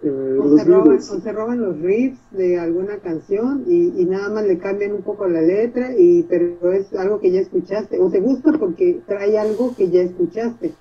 Eh, 0.00 0.38
o, 0.40 0.56
se 0.56 0.64
roban, 0.64 0.96
o, 0.96 1.00
se 1.00 1.32
roban, 1.32 1.60
los 1.60 1.80
riffs 1.80 2.20
de 2.30 2.58
alguna 2.58 2.98
canción 2.98 3.64
y, 3.66 4.00
y, 4.00 4.04
nada 4.04 4.28
más 4.28 4.44
le 4.44 4.58
cambian 4.58 4.92
un 4.92 5.02
poco 5.02 5.26
la 5.26 5.40
letra, 5.40 5.92
y 5.98 6.22
pero 6.22 6.72
es 6.72 6.92
algo 6.94 7.18
que 7.18 7.32
ya 7.32 7.40
escuchaste, 7.40 7.98
o 7.98 8.08
te 8.08 8.20
gusta 8.20 8.52
porque 8.52 9.00
trae 9.06 9.36
algo 9.36 9.74
que 9.74 9.90
ya 9.90 10.02
escuchaste. 10.02 10.72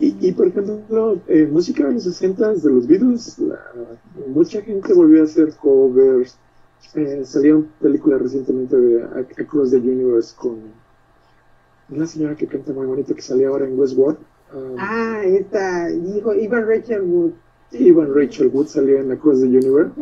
Y, 0.00 0.16
y 0.20 0.32
por 0.32 0.48
ejemplo, 0.48 1.20
eh, 1.28 1.46
música 1.46 1.86
de 1.86 1.94
los 1.94 2.04
60 2.04 2.54
de 2.54 2.70
los 2.70 2.86
Beatles, 2.86 3.36
mucha 4.26 4.60
gente 4.62 4.92
volvió 4.92 5.20
a 5.20 5.24
hacer 5.24 5.54
covers. 5.54 6.36
Eh, 6.94 7.22
salieron 7.24 7.68
películas 7.80 8.22
recientemente 8.22 8.76
de 8.76 9.04
Across 9.04 9.72
the 9.72 9.76
Universe 9.76 10.34
con 10.36 10.56
una 11.90 12.06
señora 12.06 12.34
que 12.34 12.46
canta 12.46 12.72
muy 12.72 12.86
bonito 12.86 13.14
que 13.14 13.22
salió 13.22 13.50
ahora 13.50 13.66
en 13.66 13.78
Westworld. 13.78 14.18
Um, 14.54 14.76
ah, 14.78 15.22
esta, 15.24 15.88
dijo 15.88 16.34
Ivan 16.34 16.66
Rachel 16.66 17.02
Wood. 17.02 17.32
Ivan 17.72 18.14
Rachel 18.14 18.48
Wood 18.48 18.66
salió 18.66 18.98
en 18.98 19.12
Across 19.12 19.40
the 19.40 19.46
Universe 19.46 19.92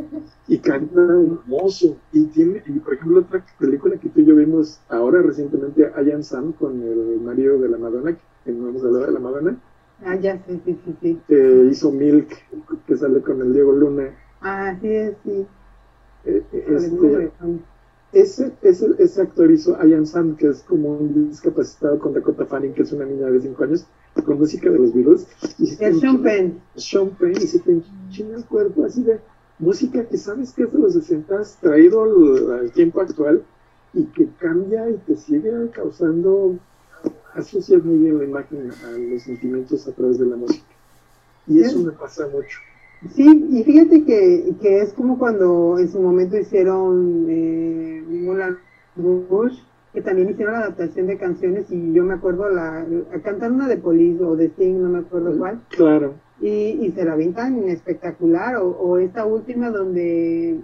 y 0.46 0.58
canta 0.58 1.00
hermoso. 1.00 1.96
Y 2.12 2.24
tiene, 2.26 2.62
y 2.66 2.78
por 2.78 2.94
ejemplo, 2.94 3.20
otra 3.20 3.44
película 3.58 3.96
que 3.96 4.08
tú 4.08 4.20
y 4.20 4.24
yo 4.24 4.36
vimos 4.36 4.80
ahora 4.88 5.20
recientemente, 5.22 5.90
Ian 6.04 6.22
Sam, 6.22 6.52
con 6.52 6.80
el 6.80 7.20
marido 7.20 7.58
de 7.58 7.68
la 7.68 7.78
Madonna, 7.78 8.16
que 8.44 8.52
no 8.52 8.68
hemos 8.68 8.84
hablado 8.84 9.06
de 9.06 9.12
la 9.12 9.20
Madonna. 9.20 9.56
Ah, 10.04 10.14
ya 10.16 10.38
sí, 10.46 10.60
sí, 10.64 10.78
sí, 10.84 10.96
sí. 11.00 11.20
Que 11.26 11.68
hizo 11.70 11.90
Milk, 11.90 12.28
que 12.86 12.96
sale 12.96 13.20
con 13.22 13.40
el 13.40 13.52
Diego 13.52 13.72
Luna. 13.72 14.10
Ah, 14.42 14.76
sí, 14.80 14.88
sí. 15.24 15.46
Eh, 16.24 16.42
este, 16.52 17.32
ese, 18.12 18.52
ese, 18.62 18.86
ese, 18.98 19.22
actor 19.22 19.50
hizo 19.50 19.76
Ian 19.84 20.06
Sam, 20.06 20.36
que 20.36 20.48
es 20.48 20.62
como 20.62 20.96
un 20.96 21.30
discapacitado 21.30 21.98
con 21.98 22.14
Dakota 22.14 22.46
Fanning, 22.46 22.74
que 22.74 22.82
es 22.82 22.92
una 22.92 23.04
niña 23.04 23.26
de 23.26 23.40
5 23.40 23.64
años, 23.64 23.86
con 24.26 24.38
música 24.38 24.68
de 24.68 24.78
los 24.78 24.92
Beatles. 24.92 25.26
Y 25.58 25.70
es 25.82 26.00
Sean 26.00 26.22
Penn. 26.22 26.60
Sean 26.74 27.10
Penn, 27.10 27.32
y 27.32 27.46
se 27.46 27.60
te 27.60 27.72
enchina 27.72 28.36
el 28.36 28.44
cuerpo 28.44 28.84
así 28.84 29.02
de 29.02 29.20
música 29.58 30.04
que 30.04 30.18
sabes 30.18 30.52
que 30.52 30.64
es 30.64 30.72
de 30.72 30.78
los 30.78 30.92
60 30.92 31.40
traído 31.60 32.02
al, 32.02 32.60
al, 32.60 32.72
tiempo 32.72 33.00
actual 33.00 33.42
y 33.94 34.04
que 34.06 34.28
cambia 34.38 34.90
y 34.90 34.96
te 35.06 35.16
sigue 35.16 35.50
causando, 35.72 36.58
asocias 37.34 37.82
muy 37.82 37.98
bien 37.98 38.18
la 38.18 38.24
imagen 38.24 38.70
a 38.84 38.98
los 38.98 39.22
sentimientos 39.22 39.88
a 39.88 39.92
través 39.92 40.18
de 40.18 40.26
la 40.26 40.36
música. 40.36 40.66
Y 41.46 41.60
eso 41.60 41.78
me 41.78 41.92
pasa 41.92 42.26
mucho. 42.26 42.58
Sí, 43.14 43.46
y 43.50 43.62
fíjate 43.62 44.04
que, 44.04 44.54
que 44.60 44.80
es 44.80 44.92
como 44.92 45.18
cuando 45.18 45.78
en 45.78 45.90
su 45.90 46.00
momento 46.00 46.36
hicieron 46.36 47.26
eh, 47.28 48.02
Moulin 48.06 48.56
Rouge, 48.96 49.62
que 49.96 50.02
también 50.02 50.28
hicieron 50.28 50.52
la 50.52 50.60
adaptación 50.60 51.06
de 51.06 51.16
canciones 51.16 51.70
y 51.70 51.94
yo 51.94 52.04
me 52.04 52.12
acuerdo 52.12 52.50
la, 52.50 52.84
cantar 53.24 53.50
una 53.50 53.66
de 53.66 53.78
Police 53.78 54.22
o 54.22 54.36
de 54.36 54.48
Sting, 54.48 54.74
no 54.74 54.90
me 54.90 54.98
acuerdo 54.98 55.34
cuál. 55.38 55.62
Claro. 55.70 56.16
Y, 56.38 56.48
y 56.82 56.92
se 56.92 57.02
la 57.02 57.16
tan 57.34 57.66
espectacular, 57.70 58.56
o, 58.56 58.68
o 58.68 58.98
esta 58.98 59.24
última 59.24 59.70
donde 59.70 60.60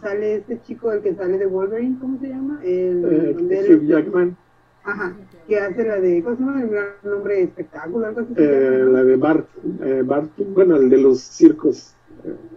sale 0.00 0.34
este 0.38 0.60
chico, 0.62 0.90
el 0.90 1.00
que 1.00 1.14
sale 1.14 1.38
de 1.38 1.46
Wolverine, 1.46 1.96
¿cómo 2.00 2.18
se 2.18 2.26
llama? 2.26 2.58
El, 2.64 3.04
eh, 3.52 3.80
Jackman. 3.84 4.36
Ajá, 4.82 5.14
que 5.46 5.60
hace 5.60 5.84
la 5.84 6.00
de, 6.00 6.24
¿cómo 6.24 6.36
se 6.36 6.42
llama 6.42 6.62
el 6.62 6.68
gran 6.68 6.88
nombre 7.04 7.42
espectáculo? 7.42 8.04
Algo 8.04 8.20
así 8.22 8.34
eh, 8.36 8.84
la 8.90 9.04
de 9.04 9.14
Bart, 9.14 9.48
eh, 9.80 10.02
Bart, 10.04 10.32
bueno, 10.52 10.74
el 10.74 10.90
de 10.90 10.98
los 10.98 11.20
circos. 11.20 11.94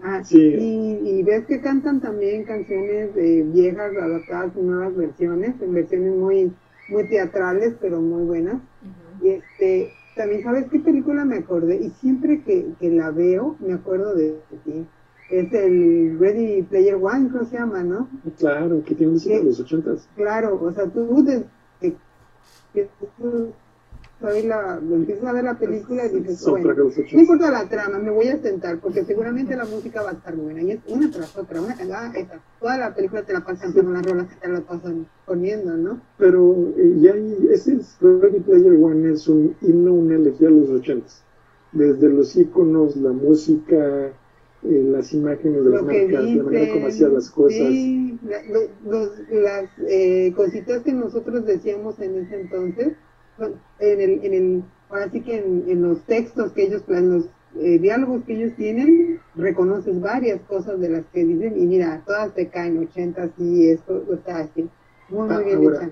Ah, 0.01 0.23
sí. 0.23 0.37
Y, 0.37 1.09
y, 1.09 1.23
ves 1.23 1.45
que 1.45 1.61
cantan 1.61 1.99
también 1.99 2.43
canciones 2.43 3.09
eh, 3.15 3.43
viejas 3.45 3.95
adaptadas 3.95 4.55
en 4.55 4.67
nuevas 4.67 4.95
versiones, 4.95 5.55
en 5.61 5.73
versiones 5.73 6.15
muy, 6.15 6.53
muy 6.89 7.07
teatrales, 7.09 7.75
pero 7.79 8.01
muy 8.01 8.23
buenas. 8.23 8.61
Y 9.21 9.29
este, 9.29 9.91
también, 10.15 10.43
¿sabes 10.43 10.67
qué 10.71 10.79
película 10.79 11.25
me 11.25 11.37
acordé? 11.37 11.77
Y 11.77 11.89
siempre 11.91 12.41
que, 12.43 12.73
que 12.79 12.89
la 12.89 13.11
veo, 13.11 13.55
me 13.59 13.73
acuerdo 13.73 14.15
de, 14.15 14.39
ti. 14.65 14.87
Es 15.29 15.53
el 15.53 16.17
Ready 16.19 16.63
Player 16.63 16.95
One, 16.95 17.29
creo 17.29 17.41
que 17.41 17.47
se 17.47 17.57
llama, 17.57 17.83
¿no? 17.83 18.09
Claro, 18.39 18.83
que 18.83 18.95
tiene 18.95 19.13
música 19.13 19.37
de 19.37 19.43
los 19.43 19.59
ochentas. 19.59 20.09
Claro, 20.15 20.59
o 20.59 20.71
sea, 20.71 20.87
tú 20.87 21.23
desde 21.23 21.95
la, 24.21 24.79
empiezas 24.81 25.25
a 25.25 25.33
ver 25.33 25.43
la 25.45 25.57
película 25.57 26.05
y 26.05 26.19
dices, 26.19 26.45
bueno, 26.45 26.73
no 26.73 27.19
importa 27.19 27.51
la 27.51 27.69
trama, 27.69 27.99
me 27.99 28.11
voy 28.11 28.27
a 28.27 28.37
sentar 28.37 28.79
porque 28.79 29.05
seguramente 29.05 29.55
la 29.55 29.65
música 29.65 30.01
va 30.01 30.09
a 30.09 30.13
estar 30.13 30.35
buena. 30.35 30.61
Y 30.61 30.71
es 30.71 30.79
una 30.87 31.09
tras 31.09 31.37
otra, 31.37 31.61
una 31.61 31.75
ah, 31.93 32.11
esa. 32.15 32.41
Toda 32.59 32.77
la 32.77 32.93
película 32.93 33.23
te 33.23 33.33
la 33.33 33.45
pasan 33.45 33.71
con 33.71 33.93
las 33.93 34.05
rolas 34.05 34.27
que 34.27 34.35
te 34.35 34.47
la 34.49 34.61
pasan 34.61 35.07
poniendo, 35.25 35.77
¿no? 35.77 36.01
Pero 36.17 36.53
eh, 36.77 36.95
ya 36.99 37.13
ese 37.51 37.75
es 37.75 37.97
Ready 38.01 38.41
Player 38.41 38.73
One 38.73 39.13
es 39.13 39.27
un 39.27 39.55
himno, 39.61 39.93
una 39.93 40.15
elegía 40.15 40.49
a 40.49 40.51
los 40.51 40.69
ochentas. 40.69 41.23
Desde 41.71 42.09
los 42.09 42.35
iconos, 42.35 42.97
la 42.97 43.11
música, 43.11 44.07
eh, 44.07 44.13
las 44.63 45.13
imágenes 45.13 45.63
de 45.63 45.69
las 45.69 45.83
marcas, 45.83 46.23
la 46.25 46.43
manera 46.43 46.73
como 46.73 46.87
hacía 46.87 47.07
las 47.07 47.29
cosas. 47.29 47.59
Sí, 47.69 48.19
las 49.31 49.69
eh, 49.87 50.33
cositas 50.35 50.83
que 50.83 50.91
nosotros 50.91 51.45
decíamos 51.45 51.99
en 51.99 52.17
ese 52.17 52.41
entonces 52.41 52.93
en 53.79 54.01
el, 54.01 54.25
en 54.25 54.33
el, 54.33 54.63
ahora 54.89 55.09
sí 55.09 55.21
que 55.21 55.37
en, 55.37 55.81
los 55.81 56.01
textos 56.03 56.51
que 56.53 56.63
ellos, 56.63 56.83
en 56.87 57.11
los 57.11 57.25
eh, 57.55 57.79
diálogos 57.79 58.23
que 58.25 58.33
ellos 58.33 58.55
tienen, 58.55 59.19
reconoces 59.35 59.99
varias 59.99 60.41
cosas 60.41 60.79
de 60.79 60.89
las 60.89 61.05
que 61.13 61.25
dicen 61.25 61.59
y 61.59 61.65
mira, 61.65 62.03
todas 62.05 62.33
te 62.33 62.47
caen, 62.47 62.77
80 62.77 63.29
y 63.37 63.69
esto, 63.69 64.03
o 64.09 64.17
sea, 64.23 64.39
así, 64.39 64.69
muy, 65.09 65.27
muy 65.27 65.35
ah, 65.35 65.39
bien 65.39 65.63
hecha. 65.63 65.91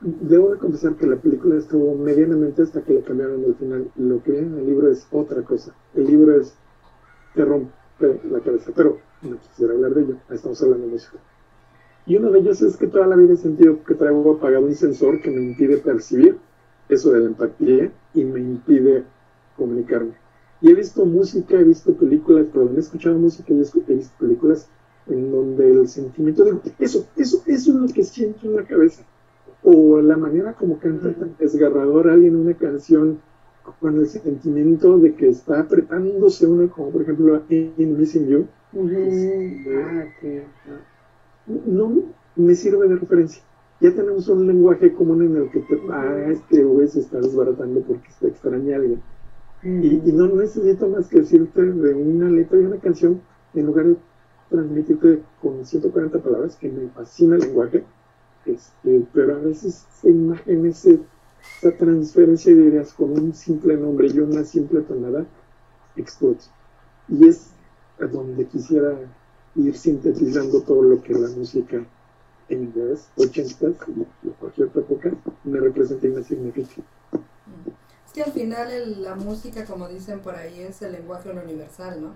Debo 0.00 0.52
de 0.52 0.58
confesar 0.58 0.96
que 0.96 1.06
la 1.06 1.16
película 1.16 1.56
estuvo 1.56 1.94
medianamente 1.94 2.62
hasta 2.62 2.82
que 2.82 2.94
le 2.94 3.02
cambiaron 3.02 3.42
el 3.44 3.54
final. 3.54 3.90
Lo 3.96 4.22
que 4.22 4.32
viene 4.32 4.48
en 4.48 4.58
el 4.58 4.66
libro 4.66 4.90
es 4.90 5.06
otra 5.10 5.40
cosa. 5.42 5.74
El 5.94 6.06
libro 6.06 6.38
es, 6.38 6.54
te 7.34 7.44
rompe 7.44 7.72
la 8.30 8.40
cabeza, 8.40 8.70
pero 8.74 8.98
no 9.22 9.38
quisiera 9.38 9.72
hablar 9.72 9.94
de 9.94 10.02
ello. 10.02 10.16
Estamos 10.30 10.60
hablando 10.62 10.86
de 10.86 10.92
música. 10.92 11.18
Y 12.06 12.16
uno 12.16 12.30
de 12.30 12.40
ellos 12.40 12.60
es 12.60 12.76
que 12.76 12.86
toda 12.86 13.06
la 13.06 13.16
vida 13.16 13.32
he 13.32 13.36
sentido 13.36 13.82
que 13.82 13.94
traigo 13.94 14.32
apagado 14.32 14.66
un 14.66 14.74
sensor 14.74 15.22
que 15.22 15.30
me 15.30 15.42
impide 15.42 15.78
percibir 15.78 16.38
eso 16.94 17.12
de 17.12 17.20
la 17.20 17.26
empatía 17.26 17.92
y 18.14 18.24
me 18.24 18.40
impide 18.40 19.04
comunicarme. 19.56 20.12
Y 20.60 20.70
he 20.70 20.74
visto 20.74 21.04
música, 21.04 21.58
he 21.58 21.64
visto 21.64 21.94
películas, 21.94 22.46
pero 22.52 22.70
he 22.74 22.78
escuchado 22.78 23.18
música 23.18 23.52
y 23.52 23.56
he 23.56 23.58
visto 23.58 24.18
películas 24.18 24.68
en 25.06 25.30
donde 25.30 25.70
el 25.70 25.88
sentimiento 25.88 26.44
de 26.44 26.58
eso, 26.78 27.06
eso, 27.16 27.42
eso 27.46 27.70
es 27.70 27.76
lo 27.76 27.88
que 27.88 28.02
siento 28.02 28.46
en 28.46 28.56
la 28.56 28.64
cabeza. 28.64 29.04
O 29.62 30.00
la 30.00 30.16
manera 30.16 30.54
como 30.54 30.78
canta 30.78 31.12
tan 31.12 31.34
desgarrador 31.38 32.08
alguien 32.08 32.36
una 32.36 32.54
canción 32.54 33.18
con 33.80 33.98
el 33.98 34.06
sentimiento 34.06 34.98
de 34.98 35.14
que 35.14 35.28
está 35.28 35.60
apretándose 35.60 36.46
uno, 36.46 36.70
como 36.70 36.90
por 36.90 37.02
ejemplo 37.02 37.42
In 37.48 37.98
Missing 37.98 38.28
You. 38.28 38.46
Ah, 38.76 40.04
no 41.66 42.02
me 42.36 42.54
sirve 42.54 42.88
de 42.88 42.96
referencia 42.96 43.42
ya 43.84 43.94
tenemos 43.94 44.26
un 44.28 44.46
lenguaje 44.46 44.94
común 44.94 45.22
en 45.26 45.36
el 45.36 45.50
que 45.50 45.60
te, 45.60 45.78
ah, 45.90 46.30
este 46.30 46.64
güey 46.64 46.88
se 46.88 47.00
está 47.00 47.20
desbaratando 47.20 47.82
porque 47.82 48.10
se 48.18 48.28
extraña 48.28 48.76
a 48.76 48.78
alguien. 48.78 49.02
Y, 49.62 50.10
no 50.10 50.26
necesito 50.28 50.88
más 50.88 51.06
que 51.08 51.20
decirte 51.20 51.60
de 51.60 51.92
una 51.92 52.30
letra 52.30 52.58
de 52.58 52.66
una 52.66 52.78
canción 52.78 53.20
en 53.52 53.66
lugar 53.66 53.84
de 53.88 53.96
transmitirte 54.48 55.20
con 55.42 55.66
140 55.66 56.18
palabras, 56.18 56.56
que 56.56 56.70
me 56.70 56.88
fascina 56.88 57.36
el 57.36 57.42
lenguaje, 57.42 57.84
este, 58.46 59.06
pero 59.12 59.36
a 59.36 59.40
veces 59.40 59.86
esa 59.98 60.08
imagen, 60.08 60.64
esa 60.64 60.90
transferencia 61.78 62.54
de 62.54 62.62
ideas 62.62 62.94
con 62.94 63.10
un 63.10 63.34
simple 63.34 63.76
nombre 63.76 64.08
y 64.08 64.18
una 64.18 64.44
simple 64.44 64.80
tonada 64.80 65.26
explota. 65.96 66.44
Y 67.08 67.28
es 67.28 67.50
a 68.00 68.06
donde 68.06 68.46
quisiera 68.46 68.98
ir 69.56 69.76
sintetizando 69.76 70.62
todo 70.62 70.82
lo 70.82 71.02
que 71.02 71.12
la 71.12 71.28
música 71.28 71.84
en 72.48 72.72
los 72.74 73.08
80 73.16 73.66
y 74.22 74.30
cualquier 74.30 74.68
época 74.68 75.10
me 75.44 75.60
representa 75.60 76.06
y 76.06 76.10
me 76.10 76.22
significa. 76.22 76.82
Es 78.06 78.12
que 78.12 78.22
al 78.22 78.32
final 78.32 79.02
la 79.02 79.14
música, 79.14 79.64
como 79.66 79.88
dicen 79.88 80.20
por 80.20 80.36
ahí, 80.36 80.60
es 80.60 80.82
el 80.82 80.92
lenguaje 80.92 81.30
universal, 81.30 82.00
¿no? 82.02 82.08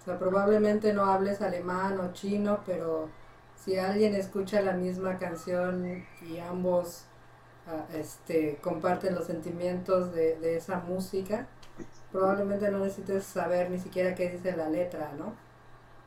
O 0.00 0.04
sea, 0.04 0.18
probablemente 0.18 0.92
no 0.92 1.06
hables 1.06 1.40
alemán 1.42 1.98
o 2.00 2.12
chino, 2.12 2.60
pero 2.66 3.08
si 3.56 3.76
alguien 3.78 4.14
escucha 4.14 4.60
la 4.62 4.74
misma 4.74 5.18
canción 5.18 6.04
y 6.22 6.38
ambos 6.38 7.04
ah, 7.66 7.86
este, 7.94 8.58
comparten 8.62 9.14
los 9.14 9.26
sentimientos 9.26 10.12
de, 10.12 10.38
de 10.40 10.56
esa 10.56 10.80
música, 10.80 11.48
probablemente 12.12 12.70
no 12.70 12.80
necesites 12.80 13.24
saber 13.24 13.70
ni 13.70 13.78
siquiera 13.78 14.14
qué 14.14 14.30
dice 14.30 14.56
la 14.56 14.68
letra, 14.68 15.12
¿no? 15.18 15.34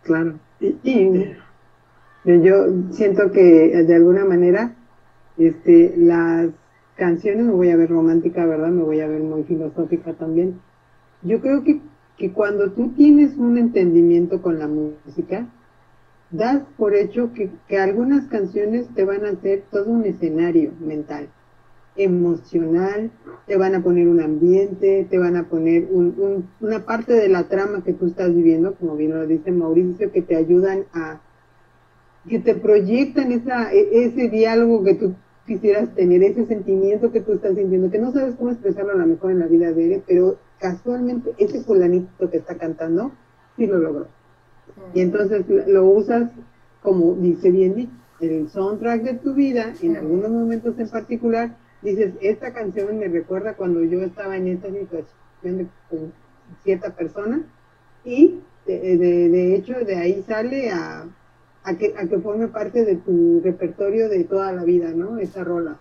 Claro. 0.04 0.40
Y, 0.60 0.78
y 0.84 1.38
yo 2.36 2.68
siento 2.92 3.32
que 3.32 3.84
de 3.84 3.96
alguna 3.96 4.26
manera 4.26 4.76
este, 5.38 5.94
las 5.98 6.50
canciones, 6.96 7.46
me 7.46 7.54
voy 7.54 7.70
a 7.70 7.78
ver 7.78 7.90
romántica, 7.90 8.46
¿verdad? 8.46 8.70
Me 8.70 8.84
voy 8.84 9.00
a 9.00 9.08
ver 9.08 9.22
muy 9.22 9.44
filosófica 9.44 10.14
también. 10.14 10.60
Yo 11.22 11.42
creo 11.42 11.64
que, 11.64 11.82
que 12.18 12.32
cuando 12.34 12.72
tú 12.72 12.90
tienes 12.96 13.38
un 13.38 13.58
entendimiento 13.58 14.42
con 14.42 14.60
la 14.60 14.68
música, 14.68 15.48
das 16.32 16.64
por 16.78 16.96
hecho 16.96 17.32
que, 17.34 17.50
que 17.68 17.78
algunas 17.80 18.26
canciones 18.28 18.88
te 18.96 19.06
van 19.06 19.26
a 19.26 19.30
hacer 19.30 19.64
todo 19.72 19.90
un 19.90 20.06
escenario 20.06 20.72
mental. 20.80 21.30
emocional, 21.96 23.12
te 23.48 23.58
van 23.58 23.76
a 23.76 23.82
poner 23.84 24.08
un 24.08 24.22
ambiente, 24.22 25.08
te 25.10 25.18
van 25.18 25.36
a 25.36 25.46
poner 25.50 25.88
una 26.60 26.86
parte 26.86 27.14
de 27.14 27.28
la 27.28 27.48
trama 27.48 27.84
que 27.84 27.94
tú 27.94 28.08
estás 28.08 28.34
viviendo, 28.36 28.76
como 28.76 28.96
bien 28.96 29.12
lo 29.12 29.26
dice 29.26 29.52
Mauricio, 29.52 30.12
que 30.12 30.22
te 30.22 30.36
ayudan 30.36 30.86
a, 30.94 31.22
que 32.28 32.40
te 32.40 32.56
proyectan 32.56 33.32
esa, 33.32 33.74
e, 33.74 34.06
ese 34.06 34.30
diálogo 34.30 34.84
que 34.84 34.96
tú 34.96 35.16
quisieras 35.46 35.94
tener, 35.96 36.24
ese 36.24 36.46
sentimiento 36.46 37.12
que 37.12 37.22
tú 37.22 37.34
estás 37.34 37.56
sintiendo, 37.56 37.90
que 37.90 38.00
no 38.00 38.12
sabes 38.12 38.36
cómo 38.36 38.52
expresarlo 38.52 38.92
a 38.92 38.98
lo 38.98 39.08
mejor 39.08 39.32
en 39.32 39.40
la 39.40 39.48
vida 39.48 39.72
de 39.72 39.96
él, 39.96 40.04
pero 40.06 40.38
casualmente 40.60 41.34
ese 41.38 41.62
fulanito 41.64 42.30
que 42.30 42.38
está 42.38 42.58
cantando, 42.58 43.12
sí 43.56 43.66
lo 43.66 43.78
logró. 43.78 44.08
Y 44.94 45.02
entonces 45.02 45.46
lo 45.68 45.86
usas 45.86 46.30
como 46.88 47.16
dice 47.16 47.52
bien 47.52 47.90
el 48.22 48.50
soundtrack 48.50 49.02
de 49.04 49.14
tu 49.16 49.34
vida, 49.34 49.74
en 49.82 49.98
algunos 49.98 50.32
momentos 50.32 50.80
en 50.80 50.88
particular, 50.88 51.58
dices, 51.82 52.14
esta 52.22 52.54
canción 52.54 52.98
me 52.98 53.10
recuerda 53.10 53.56
cuando 53.56 53.84
yo 53.84 54.02
estaba 54.02 54.38
en 54.38 54.48
esta 54.48 54.70
situación 54.70 55.70
con 55.90 56.14
cierta 56.64 56.96
persona 56.96 57.42
y 58.06 58.40
de, 58.66 58.98
de, 58.98 59.56
hecho 59.56 59.74
de 59.74 59.96
ahí 59.98 60.24
sale 60.26 60.72
a, 60.72 61.06
a, 61.68 61.78
que, 61.78 61.94
a 61.98 62.08
que 62.08 62.18
forme 62.20 62.48
parte 62.48 62.86
de 62.86 62.96
tu 62.96 63.42
repertorio 63.44 64.08
de 64.08 64.24
toda 64.24 64.54
la 64.54 64.64
vida, 64.64 64.92
¿no? 64.92 65.18
Esa 65.18 65.44
rola. 65.44 65.78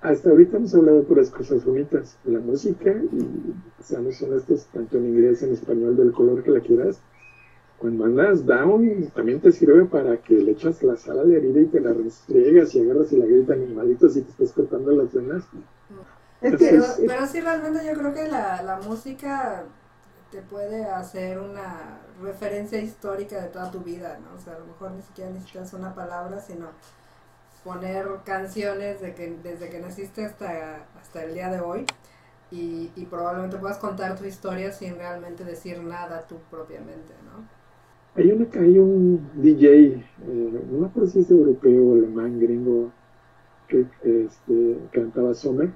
hasta 0.00 0.30
ahorita 0.30 0.58
hemos 0.58 0.74
hablado 0.74 0.98
de 0.98 1.02
puras 1.02 1.30
cosas 1.30 1.64
bonitas, 1.64 2.16
la 2.24 2.38
música, 2.38 2.90
y 2.90 3.82
seamos 3.82 4.22
honestos, 4.22 4.68
tanto 4.72 4.96
en 4.98 5.06
inglés, 5.06 5.42
en 5.42 5.52
español, 5.52 5.96
del 5.96 6.12
color 6.12 6.44
que 6.44 6.52
la 6.52 6.60
quieras, 6.60 7.00
cuando 7.78 8.04
andas 8.04 8.46
down, 8.46 9.10
también 9.14 9.40
te 9.40 9.50
sirve 9.50 9.84
para 9.86 10.16
que 10.18 10.34
le 10.34 10.52
echas 10.52 10.82
la 10.84 10.96
sal 10.96 11.18
a 11.18 11.24
la 11.24 11.34
herida 11.34 11.60
y 11.60 11.66
te 11.66 11.80
la 11.80 11.92
restriegas 11.92 12.74
y 12.74 12.80
agarras 12.80 13.12
y 13.12 13.16
la 13.16 13.26
grita 13.26 13.54
animalitos 13.54 14.16
y 14.16 14.22
te 14.22 14.30
estás 14.30 14.52
cortando 14.52 14.92
las 14.92 15.12
venas. 15.12 15.44
pero, 16.40 16.84
pero 17.06 17.26
sí, 17.26 17.40
realmente 17.40 17.84
yo 17.86 17.98
creo 17.98 18.14
que 18.14 18.28
la, 18.28 18.62
la 18.62 18.80
música 18.80 19.64
te 20.30 20.42
puede 20.42 20.84
hacer 20.84 21.38
una 21.38 22.00
referencia 22.22 22.80
histórica 22.80 23.40
de 23.40 23.48
toda 23.48 23.70
tu 23.70 23.80
vida, 23.80 24.18
¿no? 24.18 24.36
O 24.36 24.40
sea, 24.40 24.54
a 24.56 24.58
lo 24.58 24.66
mejor 24.66 24.92
ni 24.92 25.02
siquiera 25.02 25.30
necesitas 25.30 25.72
una 25.72 25.94
palabra, 25.94 26.40
sino 26.40 26.66
poner 27.64 28.06
canciones 28.24 29.00
de 29.00 29.14
que 29.14 29.36
desde 29.42 29.68
que 29.68 29.80
naciste 29.80 30.24
hasta, 30.24 30.86
hasta 31.00 31.24
el 31.24 31.34
día 31.34 31.50
de 31.50 31.60
hoy 31.60 31.86
y, 32.50 32.90
y 32.96 33.04
probablemente 33.06 33.58
puedas 33.58 33.78
contar 33.78 34.16
tu 34.16 34.24
historia 34.24 34.72
sin 34.72 34.96
realmente 34.96 35.44
decir 35.44 35.82
nada 35.82 36.26
tú 36.26 36.36
propiamente, 36.50 37.14
¿no? 37.24 37.58
Hay, 38.14 38.32
una, 38.32 38.46
hay 38.54 38.78
un 38.78 39.30
DJ, 39.34 39.94
eh, 39.94 40.04
no 40.70 40.86
acuerdo 40.86 41.08
si 41.08 41.20
es 41.20 41.30
europeo, 41.30 41.94
alemán, 41.94 42.40
gringo, 42.40 42.90
que 43.68 43.86
este, 44.02 44.78
cantaba 44.92 45.34
Summer. 45.34 45.70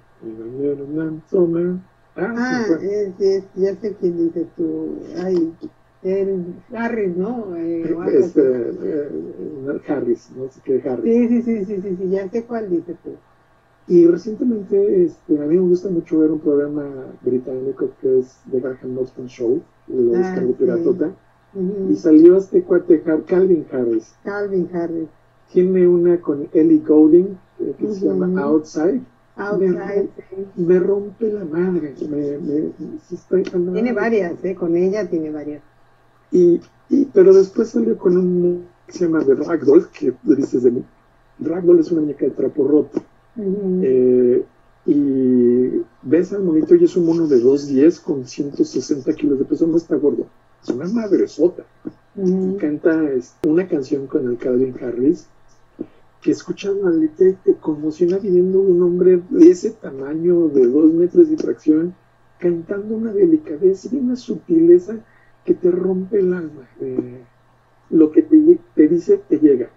Summer. 1.31 1.77
Ah, 2.17 2.35
ah 2.37 2.67
es, 2.83 3.21
es, 3.21 3.45
ya 3.55 3.75
sé 3.77 3.95
quién 4.01 4.19
dices 4.19 4.47
tú. 4.57 4.99
Ay, 5.17 5.55
el 6.03 6.55
Harris, 6.75 7.17
¿no? 7.17 7.57
Eh, 7.57 7.97
este, 8.15 8.43
eh, 8.43 9.81
Harris, 9.87 10.31
no 10.37 10.51
sé 10.51 10.61
qué 10.65 10.83
Harris. 10.89 11.05
Sí, 11.05 11.29
sí, 11.29 11.43
sí, 11.43 11.65
sí, 11.65 11.81
sí, 11.81 11.97
sí, 11.97 12.09
ya 12.11 12.29
sé 12.29 12.45
cuál 12.45 12.71
dices 12.71 12.97
tú. 13.05 13.11
Y 13.87 14.07
recientemente 14.07 15.05
este, 15.05 15.43
a 15.43 15.47
mí 15.47 15.57
me 15.57 15.69
gusta 15.69 15.89
mucho 15.91 16.19
ver 16.21 16.31
un 16.31 16.41
programa 16.41 16.85
británico 17.23 17.91
que 18.01 18.21
es 18.21 18.37
The 18.51 18.61
Graham 18.61 18.95
Norton 18.95 19.27
Show, 19.27 19.63
lo 19.89 20.15
ah, 20.15 20.19
descargo 20.19 20.53
piratota. 20.55 21.13
Y 21.89 21.97
salió 21.97 22.39
este 22.39 22.63
cuate 22.63 23.03
Calvin 23.27 23.67
Harris. 23.71 24.15
Calvin 24.25 24.71
Harris. 24.73 25.09
Tiene 25.53 25.87
una 25.87 26.19
con 26.21 26.49
Ellie 26.53 26.79
Goulding 26.79 27.37
eh, 27.61 27.75
que 27.79 27.89
se 27.89 28.07
llama 28.07 28.43
Outside. 28.43 29.03
Outside. 29.37 30.09
Me, 30.57 30.79
rompe 30.79 31.33
la 31.33 31.45
madre. 31.45 31.95
Me, 32.09 32.39
me, 32.39 33.73
tiene 33.73 33.93
varias, 33.93 34.45
¿eh? 34.45 34.55
Con 34.55 34.77
ella 34.77 35.09
tiene 35.09 35.31
varias. 35.31 35.63
Y, 36.31 36.61
y, 36.91 37.05
pero 37.07 37.33
después 37.33 37.69
salió 37.69 37.97
con 37.97 38.17
un 38.17 38.67
que 38.87 38.93
se 38.93 39.05
llama 39.07 39.25
The 39.25 39.35
Ragdoll, 39.35 39.89
que 39.89 40.13
dices 40.23 40.63
de 40.63 40.71
mí. 40.71 40.85
Ragdoll 41.41 41.81
es 41.81 41.91
una 41.91 42.03
muñeca 42.03 42.27
de 42.27 42.33
trapo 42.33 42.67
roto. 42.67 43.03
eh, 43.37 44.45
y 44.85 45.83
ves 46.03 46.33
al 46.33 46.43
monito 46.43 46.75
y 46.75 46.85
es 46.85 46.97
un 46.97 47.07
mono 47.07 47.29
de 47.29 47.41
2.10 47.41 48.03
con 48.03 48.27
160 48.27 49.13
kilos 49.15 49.39
de 49.39 49.45
peso, 49.45 49.67
no 49.67 49.77
está 49.77 49.95
gordo 49.95 50.27
es 50.63 50.69
una 50.71 50.89
madresota. 50.89 51.65
Mm. 52.15 52.57
Canta 52.57 53.03
una 53.47 53.67
canción 53.67 54.07
con 54.07 54.29
el 54.29 54.37
Calvin 54.37 54.75
Harris 54.81 55.27
que 56.23 56.31
escuchas 56.31 56.77
la 56.77 56.91
letra 56.91 57.29
y 57.29 57.33
te 57.33 57.55
conmociona 57.57 58.19
viendo 58.19 58.61
un 58.61 58.81
hombre 58.81 59.21
de 59.29 59.51
ese 59.51 59.73
tamaño, 59.73 60.49
de 60.49 60.69
dos 60.69 60.93
metros 60.93 61.29
de 61.29 61.37
fracción, 61.37 61.95
cantando 62.39 62.97
una 62.97 63.13
delicadeza 63.13 63.89
y 63.91 63.99
una 63.99 64.15
sutileza 64.15 64.97
que 65.45 65.55
te 65.55 65.71
rompe 65.71 66.21
el 66.21 66.33
alma. 66.33 66.69
Eh, 66.81 67.25
lo 67.91 68.13
que 68.13 68.23
te, 68.23 68.89
dice 68.89 69.21
te 69.29 69.39
llega. 69.39 69.71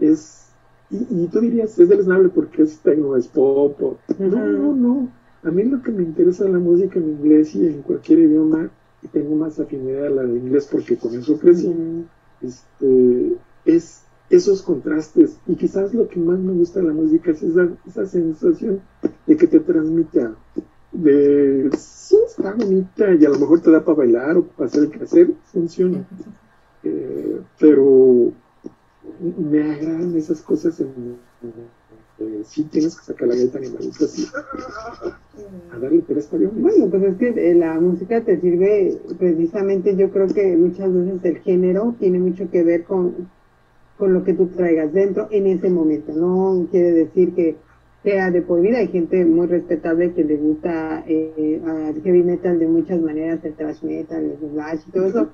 Es, 0.00 0.48
y, 0.90 1.26
tú 1.26 1.40
dirías, 1.40 1.78
es 1.78 1.88
deleznable 1.88 2.30
porque 2.30 2.62
es 2.62 2.78
tecno, 2.80 3.16
es 3.16 3.28
pop. 3.28 3.78
No, 4.18 4.28
no, 4.28 4.74
no. 4.74 5.12
A 5.42 5.50
mí 5.50 5.62
lo 5.64 5.82
que 5.82 5.92
me 5.92 6.02
interesa 6.02 6.48
la 6.48 6.58
música 6.58 6.98
en 6.98 7.10
inglés 7.10 7.54
y 7.54 7.66
en 7.66 7.82
cualquier 7.82 8.20
idioma 8.20 8.70
y 9.02 9.08
tengo 9.08 9.34
más 9.34 9.60
afinidad 9.60 10.06
a 10.06 10.10
la 10.10 10.22
de 10.22 10.38
inglés 10.38 10.68
porque 10.70 10.96
con 10.96 11.14
eso 11.14 11.38
crecí, 11.38 11.74
este, 12.40 13.36
es 13.64 14.04
esos 14.32 14.62
contrastes. 14.62 15.36
Y 15.46 15.54
quizás 15.56 15.92
lo 15.94 16.08
que 16.08 16.18
más 16.18 16.38
me 16.38 16.52
gusta 16.52 16.80
de 16.80 16.86
la 16.86 16.94
música 16.94 17.30
es 17.30 17.42
esa, 17.42 17.68
esa 17.86 18.06
sensación 18.06 18.80
de 19.26 19.36
que 19.36 19.46
te 19.46 19.60
transmite 19.60 20.22
algo. 20.22 20.36
De, 20.90 21.70
sí, 21.78 22.16
está 22.26 22.52
bonita 22.52 23.14
y 23.14 23.24
a 23.24 23.28
lo 23.28 23.38
mejor 23.38 23.60
te 23.60 23.70
da 23.70 23.84
para 23.84 23.98
bailar 23.98 24.36
o 24.36 24.44
para 24.44 24.68
hacer 24.68 24.84
el 24.84 24.90
quehacer, 24.90 25.32
funciona. 25.44 26.06
Eh, 26.82 27.40
pero 27.58 28.32
me 29.38 29.62
agradan 29.62 30.16
esas 30.16 30.40
cosas 30.40 30.80
en, 30.80 31.16
eh, 32.18 32.42
sí 32.44 32.64
tienes 32.64 32.96
que 32.96 33.04
sacar 33.04 33.28
la 33.28 33.34
galleta 33.34 33.58
animalita 33.58 34.04
así 34.04 34.26
a 35.72 35.78
darle 35.78 36.04
bien. 36.06 36.50
Bueno, 36.56 36.88
pues 36.90 37.02
es 37.02 37.16
que 37.16 37.28
eh, 37.28 37.54
la 37.54 37.80
música 37.80 38.22
te 38.22 38.40
sirve 38.40 38.98
precisamente, 39.18 39.96
yo 39.96 40.10
creo 40.10 40.26
que 40.28 40.56
muchas 40.56 40.92
veces 40.92 41.24
el 41.24 41.38
género 41.38 41.94
tiene 41.98 42.18
mucho 42.18 42.50
que 42.50 42.62
ver 42.62 42.84
con, 42.84 43.28
con 44.02 44.14
lo 44.14 44.24
que 44.24 44.34
tú 44.34 44.48
traigas 44.48 44.92
dentro 44.92 45.28
en 45.30 45.46
ese 45.46 45.70
momento. 45.70 46.12
No 46.12 46.66
quiere 46.72 46.90
decir 46.90 47.36
que 47.36 47.54
sea 48.02 48.32
de 48.32 48.42
por 48.42 48.60
vida. 48.60 48.78
Hay 48.78 48.88
gente 48.88 49.24
muy 49.24 49.46
respetable 49.46 50.12
que 50.12 50.24
le 50.24 50.34
gusta 50.38 51.04
eh, 51.06 51.62
al 51.64 52.02
heavy 52.02 52.24
metal 52.24 52.58
de 52.58 52.66
muchas 52.66 53.00
maneras, 53.00 53.38
el 53.44 53.54
thrash 53.54 53.80
metal, 53.84 54.24
el 54.24 54.50
slash 54.50 54.80
y 54.88 54.90
todo 54.90 55.06
eso 55.06 55.28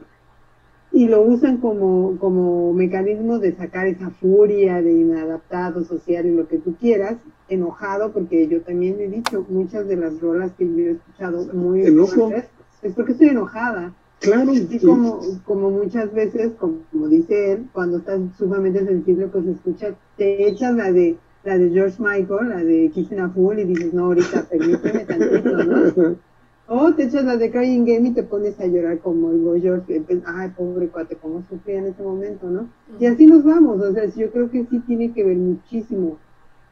y 0.93 1.09
lo 1.09 1.23
usan 1.23 1.59
como, 1.59 2.19
como 2.19 2.75
mecanismo 2.75 3.39
de 3.39 3.57
sacar 3.57 3.87
esa 3.87 4.11
furia 4.11 4.83
de 4.83 4.93
inadaptado 4.93 5.83
social 5.85 6.27
y 6.27 6.35
lo 6.35 6.47
que 6.47 6.59
tú 6.59 6.77
quieras, 6.77 7.17
enojado, 7.49 8.13
porque 8.13 8.49
yo 8.49 8.61
también 8.61 9.01
he 9.01 9.09
dicho 9.09 9.47
muchas 9.49 9.89
de 9.89 9.97
las 9.97 10.21
rolas 10.21 10.53
que 10.59 10.67
yo 10.67 10.85
he 10.85 10.91
escuchado 10.91 11.47
muy 11.55 11.85
fuertes, 12.07 12.51
es 12.83 12.93
porque 12.95 13.13
estoy 13.13 13.29
enojada. 13.29 13.95
Claro. 14.21 14.53
Y 14.53 14.79
como, 14.81 15.21
como 15.45 15.71
muchas 15.71 16.13
veces, 16.13 16.53
como, 16.59 17.09
dice 17.09 17.53
él, 17.53 17.69
cuando 17.73 17.99
estás 17.99 18.21
sumamente 18.37 18.85
sensible, 18.85 19.29
pues 19.29 19.47
escuchas, 19.47 19.95
te 20.17 20.49
echas 20.49 20.75
la 20.75 20.93
de 20.93 21.17
la 21.45 21.57
de 21.57 21.71
George 21.71 21.97
Michael, 22.03 22.49
la 22.49 22.65
de 22.65 22.91
Kissing 22.93 23.21
a 23.21 23.31
Fool, 23.31 23.61
y 23.61 23.65
dices, 23.65 23.95
no, 23.95 24.07
ahorita 24.07 24.49
permíteme 24.51 25.05
tantito, 25.05 25.65
¿no? 25.65 26.17
O 26.71 26.93
te 26.93 27.05
echas 27.05 27.25
la 27.25 27.39
de 27.39 27.51
Crying 27.51 27.87
Game 27.87 28.09
y 28.11 28.13
te 28.13 28.23
pones 28.23 28.61
a 28.61 28.67
llorar 28.67 28.99
como 28.99 29.31
el 29.31 29.39
Boy 29.39 29.63
que, 29.87 30.03
pues, 30.03 30.19
ay, 30.27 30.51
pobre 30.51 30.89
cuate, 30.89 31.17
cómo 31.17 31.43
sufría 31.49 31.79
en 31.79 31.87
ese 31.87 32.03
momento, 32.03 32.51
¿no? 32.51 32.69
Y 33.01 33.07
así 33.07 33.27
nos 33.27 33.43
vamos, 33.43 33.81
o 33.81 33.91
sea, 33.91 34.05
yo 34.05 34.31
creo 34.31 34.51
que 34.51 34.67
sí 34.67 34.79
tiene 34.81 35.15
que 35.15 35.25
ver 35.25 35.39
muchísimo 35.39 36.19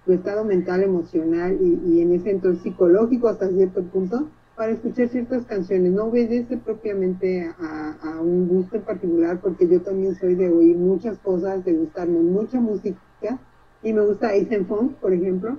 tu 0.05 0.13
estado 0.13 0.45
mental, 0.45 0.83
emocional 0.83 1.57
y, 1.61 2.03
en 2.03 2.13
ese 2.13 2.31
entonces 2.31 2.63
psicológico 2.63 3.29
hasta 3.29 3.49
cierto 3.49 3.83
punto 3.85 4.29
para 4.57 4.73
escuchar 4.73 5.09
ciertas 5.09 5.45
canciones. 5.45 5.93
No 5.93 6.05
obedece 6.05 6.57
propiamente 6.57 7.49
a, 7.61 7.97
a, 8.03 8.21
un 8.21 8.49
gusto 8.49 8.77
en 8.77 8.83
particular, 8.83 9.39
porque 9.41 9.69
yo 9.69 9.81
también 9.83 10.17
soy 10.17 10.35
de 10.35 10.49
oír 10.49 10.77
muchas 10.77 11.19
cosas, 11.19 11.65
de 11.65 11.75
gustarme 11.75 12.19
mucha 12.21 12.59
música, 12.59 12.99
y 13.83 13.93
me 13.93 14.01
gusta 14.01 14.31
Ace 14.31 14.65
Funk, 14.65 14.95
por 14.95 15.13
ejemplo, 15.13 15.59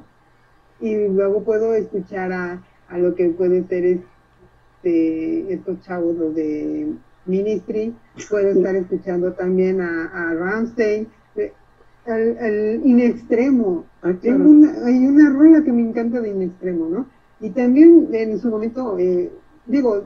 y 0.81 1.07
luego 1.07 1.43
puedo 1.43 1.75
escuchar 1.75 2.33
a, 2.33 2.63
a 2.89 2.97
lo 2.97 3.15
que 3.15 3.29
puede 3.29 3.63
ser 3.67 3.99
estos 4.83 5.81
chavos, 5.81 6.15
los 6.17 6.33
de 6.33 6.93
Ministry, 7.25 7.93
puedo 8.29 8.49
estar 8.49 8.75
escuchando 8.75 9.33
también 9.33 9.81
a, 9.81 10.05
a 10.05 10.33
Ramstein, 10.33 11.07
al, 12.05 12.81
In 12.85 12.99
Extremo. 13.01 13.85
Ah, 14.01 14.13
hay, 14.23 14.29
una, 14.29 14.85
hay 14.85 15.05
una 15.05 15.29
rueda 15.29 15.63
que 15.63 15.73
me 15.73 15.81
encanta 15.81 16.21
de 16.21 16.29
In 16.29 16.41
Extremo, 16.41 16.87
¿no? 16.89 17.16
Y 17.39 17.49
también 17.51 18.09
en 18.11 18.39
su 18.39 18.49
momento, 18.49 18.97
eh, 18.97 19.31
digo, 19.65 20.03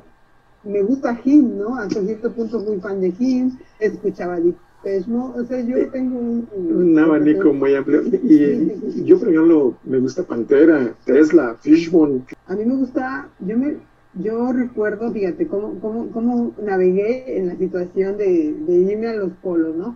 me 0.64 0.82
gusta 0.84 1.20
Him, 1.24 1.58
¿no? 1.58 1.76
Hasta 1.78 2.02
cierto 2.02 2.32
punto 2.32 2.60
muy 2.60 2.80
fan 2.80 3.02
de 3.02 3.14
Him, 3.18 3.58
escuchaba 3.80 4.40
Deep 4.40 4.56
o 4.84 5.44
sea, 5.46 5.62
yo 5.62 5.90
tengo 5.92 6.18
un, 6.18 6.48
un 6.56 6.98
abanico 6.98 7.54
muy 7.54 7.76
amplio. 7.76 8.02
Y, 8.02 9.06
yo, 9.06 9.20
por 9.20 9.30
ejemplo, 9.30 9.78
me 9.84 10.00
gusta 10.00 10.24
Pantera, 10.24 10.96
Tesla, 11.06 11.56
Fishbone. 11.62 12.24
A 12.48 12.56
mí 12.56 12.66
me 12.66 12.76
gusta, 12.78 13.30
yo 13.42 13.58
me, 13.58 13.78
yo 14.16 14.52
recuerdo, 14.52 15.12
fíjate, 15.12 15.46
cómo, 15.48 15.80
cómo, 15.80 16.10
cómo 16.12 16.56
navegué 16.64 17.38
en 17.38 17.48
la 17.48 17.58
situación 17.58 18.18
de, 18.18 18.54
de 18.54 18.74
irme 18.74 19.08
a 19.08 19.14
los 19.14 19.32
polos, 19.44 19.76
¿no? 19.76 19.96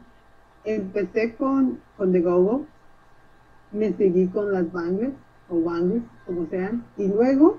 Empecé 0.65 1.33
con, 1.33 1.79
con 1.97 2.11
The 2.11 2.21
Go, 2.21 2.65
me 3.71 3.91
seguí 3.93 4.27
con 4.27 4.51
las 4.51 4.71
Bangles, 4.71 5.13
o 5.49 5.61
Bangles, 5.61 6.03
como 6.25 6.47
sean, 6.47 6.83
y 6.97 7.07
luego 7.07 7.57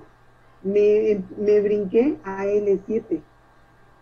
me, 0.63 1.21
me 1.37 1.61
brinqué 1.61 2.17
a 2.23 2.45
L7. 2.45 3.21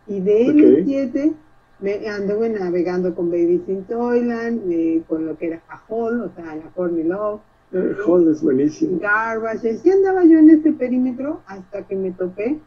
Y 0.08 0.20
de 0.20 0.48
L7 0.48 1.34
me 1.80 2.08
anduve 2.08 2.50
navegando 2.50 3.14
con 3.16 3.30
Baby 3.30 3.64
Sin 3.66 3.84
Toyland, 3.84 4.72
eh, 4.72 5.04
con 5.08 5.26
lo 5.26 5.38
que 5.38 5.48
era 5.48 5.62
Hall, 5.88 6.22
o 6.22 6.30
sea, 6.36 6.56
la 6.56 6.70
Corny 6.74 7.04
Love. 7.04 7.42
Eh, 7.74 7.96
Hall 8.06 8.30
es 8.30 8.42
buenísimo. 8.42 9.00
Garbage, 9.00 9.72
así 9.72 9.92
andaba 9.92 10.24
yo 10.24 10.40
en 10.40 10.50
este 10.50 10.72
perímetro 10.72 11.42
hasta 11.48 11.84
que 11.84 11.96
me 11.96 12.12
topé 12.12 12.60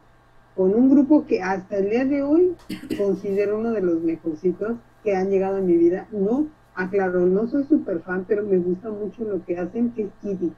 con 0.57 0.75
un 0.75 0.91
grupo 0.91 1.25
que 1.27 1.41
hasta 1.41 1.79
el 1.79 1.91
día 1.91 2.05
de 2.05 2.23
hoy 2.23 2.57
considero 2.99 3.59
uno 3.59 3.71
de 3.71 3.81
los 3.81 4.03
mejorcitos 4.03 4.77
que 5.05 5.15
han 5.15 5.31
llegado 5.31 5.59
en 5.59 5.67
mi 5.67 5.77
vida. 5.77 6.09
No, 6.11 6.49
aclaro, 6.75 7.21
no 7.21 7.47
soy 7.47 7.65
súper 7.65 8.01
fan, 8.01 8.25
pero 8.27 8.43
me 8.43 8.59
gusta 8.59 8.91
mucho 8.91 9.25
lo 9.25 9.45
que 9.45 9.57
hacen, 9.57 9.93
que 9.93 10.03
es 10.03 10.09
Kitty. 10.21 10.53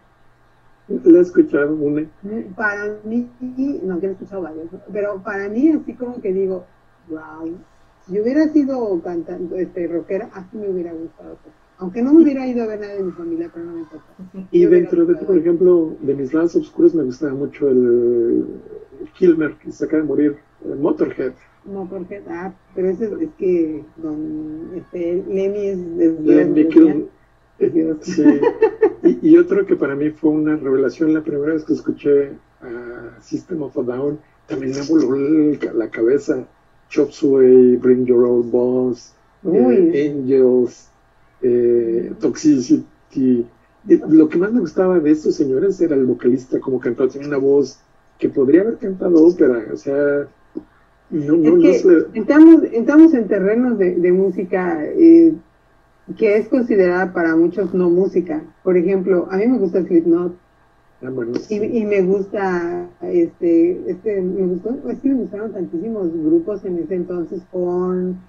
¿La 1.05 1.19
he 1.19 1.23
escuchado 1.23 1.75
una? 1.75 2.05
Para 2.57 2.97
mí, 3.05 3.29
no, 3.83 4.01
que 4.01 4.07
he 4.07 4.11
escuchado 4.11 4.43
varios, 4.43 4.67
pero 4.93 5.23
para 5.23 5.49
mí 5.49 5.71
así 5.71 5.95
como 5.95 6.21
que 6.21 6.33
digo, 6.33 6.65
wow, 7.09 7.57
si 8.07 8.21
hubiera 8.21 8.49
sido 8.49 9.01
cantante, 9.01 9.63
este, 9.63 9.87
rockera, 9.87 10.31
así 10.33 10.57
me 10.57 10.69
hubiera 10.69 10.93
gustado. 10.93 11.39
Aunque 11.79 12.03
no 12.03 12.13
me 12.13 12.25
hubiera 12.25 12.47
ido 12.47 12.65
a 12.65 12.67
ver 12.67 12.81
nada 12.81 12.95
de 12.95 13.05
mi 13.05 13.13
familia, 13.13 13.51
pero 13.55 13.67
no 13.67 13.73
me 13.73 13.81
importa. 13.81 14.07
Y 14.51 14.67
dentro 14.67 15.07
de, 15.07 15.15
por 15.15 15.39
ejemplo, 15.39 15.97
de 16.01 16.15
mis 16.15 16.35
lados 16.35 16.57
oscuros 16.57 16.95
me 16.95 17.05
gustaba 17.05 17.33
mucho 17.35 17.69
el 17.69 18.45
Kilmer, 19.15 19.55
que 19.55 19.71
se 19.71 19.85
acaba 19.85 20.03
de 20.03 20.09
morir, 20.09 20.37
el 20.65 20.79
Motorhead. 20.79 21.33
Motorhead, 21.65 22.23
ah, 22.29 22.53
pero 22.75 22.89
ese 22.89 23.05
es 23.05 23.31
que 23.39 23.85
don 23.97 24.73
este, 24.75 25.25
Lemmy 25.29 25.67
es 25.67 25.97
de 25.97 26.17
Lemmy 26.21 27.09
Sí. 28.03 28.25
Y, 29.31 29.37
otro 29.37 29.67
que 29.67 29.77
para 29.77 29.95
mí 29.95 30.11
fue 30.11 30.31
una 30.31 30.57
revelación 30.57 31.15
la 31.15 31.23
primera 31.23 31.55
vez 31.55 31.65
que 31.65 31.75
escuché 31.75 32.33
a 32.63 33.21
System 33.21 33.63
of 33.63 33.79
a 33.79 33.83
Down, 33.83 34.19
también 34.47 34.73
me 34.73 34.83
voló 34.83 35.59
la 35.75 35.89
cabeza. 35.89 36.47
Chop 36.91 37.11
Suey, 37.13 37.77
Bring 37.77 38.05
Your 38.05 38.25
Own 38.25 38.51
Boss, 38.51 39.15
eh, 39.45 40.11
Angels, 40.11 40.89
eh, 41.41 42.13
Toxicity. 42.19 43.47
lo 43.87 44.29
que 44.29 44.39
más 44.39 44.53
me 44.53 44.61
gustaba 44.61 44.99
de 44.99 45.11
estos 45.11 45.37
señores 45.37 45.81
era 45.81 45.95
el 45.95 46.05
vocalista, 46.05 46.59
como 46.59 46.81
cantaba, 46.81 47.09
tenía 47.09 47.29
una 47.29 47.39
voz 47.39 47.79
que 48.19 48.29
podría 48.29 48.63
haber 48.63 48.77
cantado 48.79 49.25
ópera, 49.25 49.67
o 49.73 49.77
sea, 49.77 50.29
no, 51.11 51.37
no, 51.37 51.69
es 51.69 51.83
que 51.83 52.19
entramos, 52.19 52.63
entramos, 52.73 53.15
en 53.15 53.27
terrenos 53.27 53.79
de, 53.79 53.97
de 53.97 54.13
música 54.13 54.85
eh, 54.85 55.33
que 56.17 56.37
es 56.37 56.49
considerada 56.49 57.13
para 57.13 57.37
muchos 57.37 57.73
no 57.75 57.89
música. 57.91 58.43
Por 58.63 58.77
ejemplo, 58.77 59.29
a 59.31 59.37
mí 59.37 59.47
me 59.47 59.59
gusta 59.59 59.83
Slipknot, 59.83 60.35
Ah, 61.03 61.11
y, 61.49 61.85
me 61.87 62.03
gusta, 62.03 62.87
este, 63.01 63.91
este, 63.91 64.21
me 64.21 64.47
gustó, 64.49 64.77
es 64.91 64.99
que 64.99 65.09
me 65.09 65.15
gustaron 65.15 65.53
tantísimos 65.53 66.13
grupos 66.13 66.63
en 66.67 66.79
ese 66.79 66.95
entonces 66.95 67.41
con, 67.51 68.21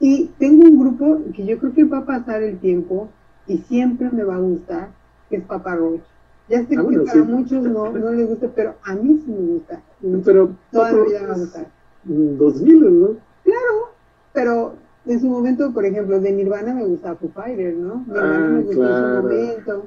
y 0.00 0.26
tengo 0.38 0.64
un 0.64 0.80
grupo 0.80 1.20
que 1.34 1.46
yo 1.46 1.58
creo 1.58 1.72
que 1.72 1.84
va 1.84 1.98
a 1.98 2.04
pasar 2.04 2.42
el 2.42 2.58
tiempo 2.58 3.08
y 3.46 3.58
siempre 3.58 4.10
me 4.10 4.22
va 4.22 4.36
a 4.36 4.40
gustar, 4.40 4.90
que 5.30 5.36
es 5.36 5.44
Papa 5.44 5.76
Roach. 5.76 6.02
Ya 6.50 6.58
sé 6.66 6.76
ah, 6.76 6.84
que 6.90 6.98
para 6.98 7.22
muchos 7.22 7.62
no, 7.62 7.90
no 7.90 8.12
les 8.12 8.28
gusta, 8.28 8.48
pero 8.54 8.74
a 8.84 8.94
mí 8.96 9.22
sí 9.24 9.30
me 9.30 9.52
gusta. 9.52 9.80
Pero 10.24 10.50
toda 10.72 10.92
la 10.92 11.04
vida 11.04 11.20
me 11.22 11.26
va 11.26 11.34
a 11.34 11.38
gustar. 11.38 11.66
2000, 12.04 13.00
¿no? 13.00 13.06
Claro, 13.44 13.92
pero 14.34 14.74
en 15.12 15.20
su 15.20 15.28
momento, 15.28 15.72
por 15.72 15.84
ejemplo, 15.84 16.20
de 16.20 16.32
Nirvana 16.32 16.74
me 16.74 16.84
gusta 16.84 17.16
Foo 17.16 17.30
Fighter, 17.30 17.74
¿no? 17.74 18.04
Nirvana 18.06 18.36
ah, 18.36 18.48
me 18.48 18.62
gustó 18.62 18.82
en 18.82 18.96
su 18.96 19.22
momento 19.22 19.86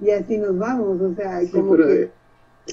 y 0.00 0.10
así 0.10 0.38
nos 0.38 0.58
vamos, 0.58 1.00
o 1.00 1.14
sea, 1.14 1.40
como 1.52 1.76
que... 1.76 2.10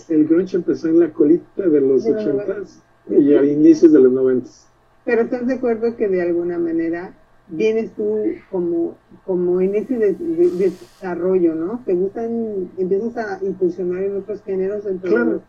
El 0.07 0.25
grunge 0.25 0.55
empezó 0.55 0.87
en 0.87 0.99
la 1.01 1.11
colita 1.11 1.67
de 1.67 1.81
los 1.81 2.05
ochentas 2.05 2.81
y 3.09 3.33
a 3.33 3.43
inicios 3.43 3.91
de 3.91 3.99
los 3.99 4.11
noventas. 4.11 4.67
Pero 5.03 5.23
estás 5.23 5.45
de 5.45 5.55
acuerdo 5.55 5.95
que 5.97 6.07
de 6.07 6.21
alguna 6.21 6.57
manera 6.57 7.13
vienes 7.49 7.91
tú 7.91 8.19
como, 8.49 8.95
como 9.25 9.59
en 9.59 9.75
ese 9.75 9.97
desarrollo, 9.97 11.55
¿no? 11.55 11.81
Te 11.85 11.93
gustan, 11.93 12.69
empiezas 12.77 13.17
a 13.17 13.45
impulsionar 13.45 14.03
en 14.03 14.17
otros 14.17 14.41
géneros. 14.43 14.85
Entonces, 14.85 15.11
claro, 15.11 15.41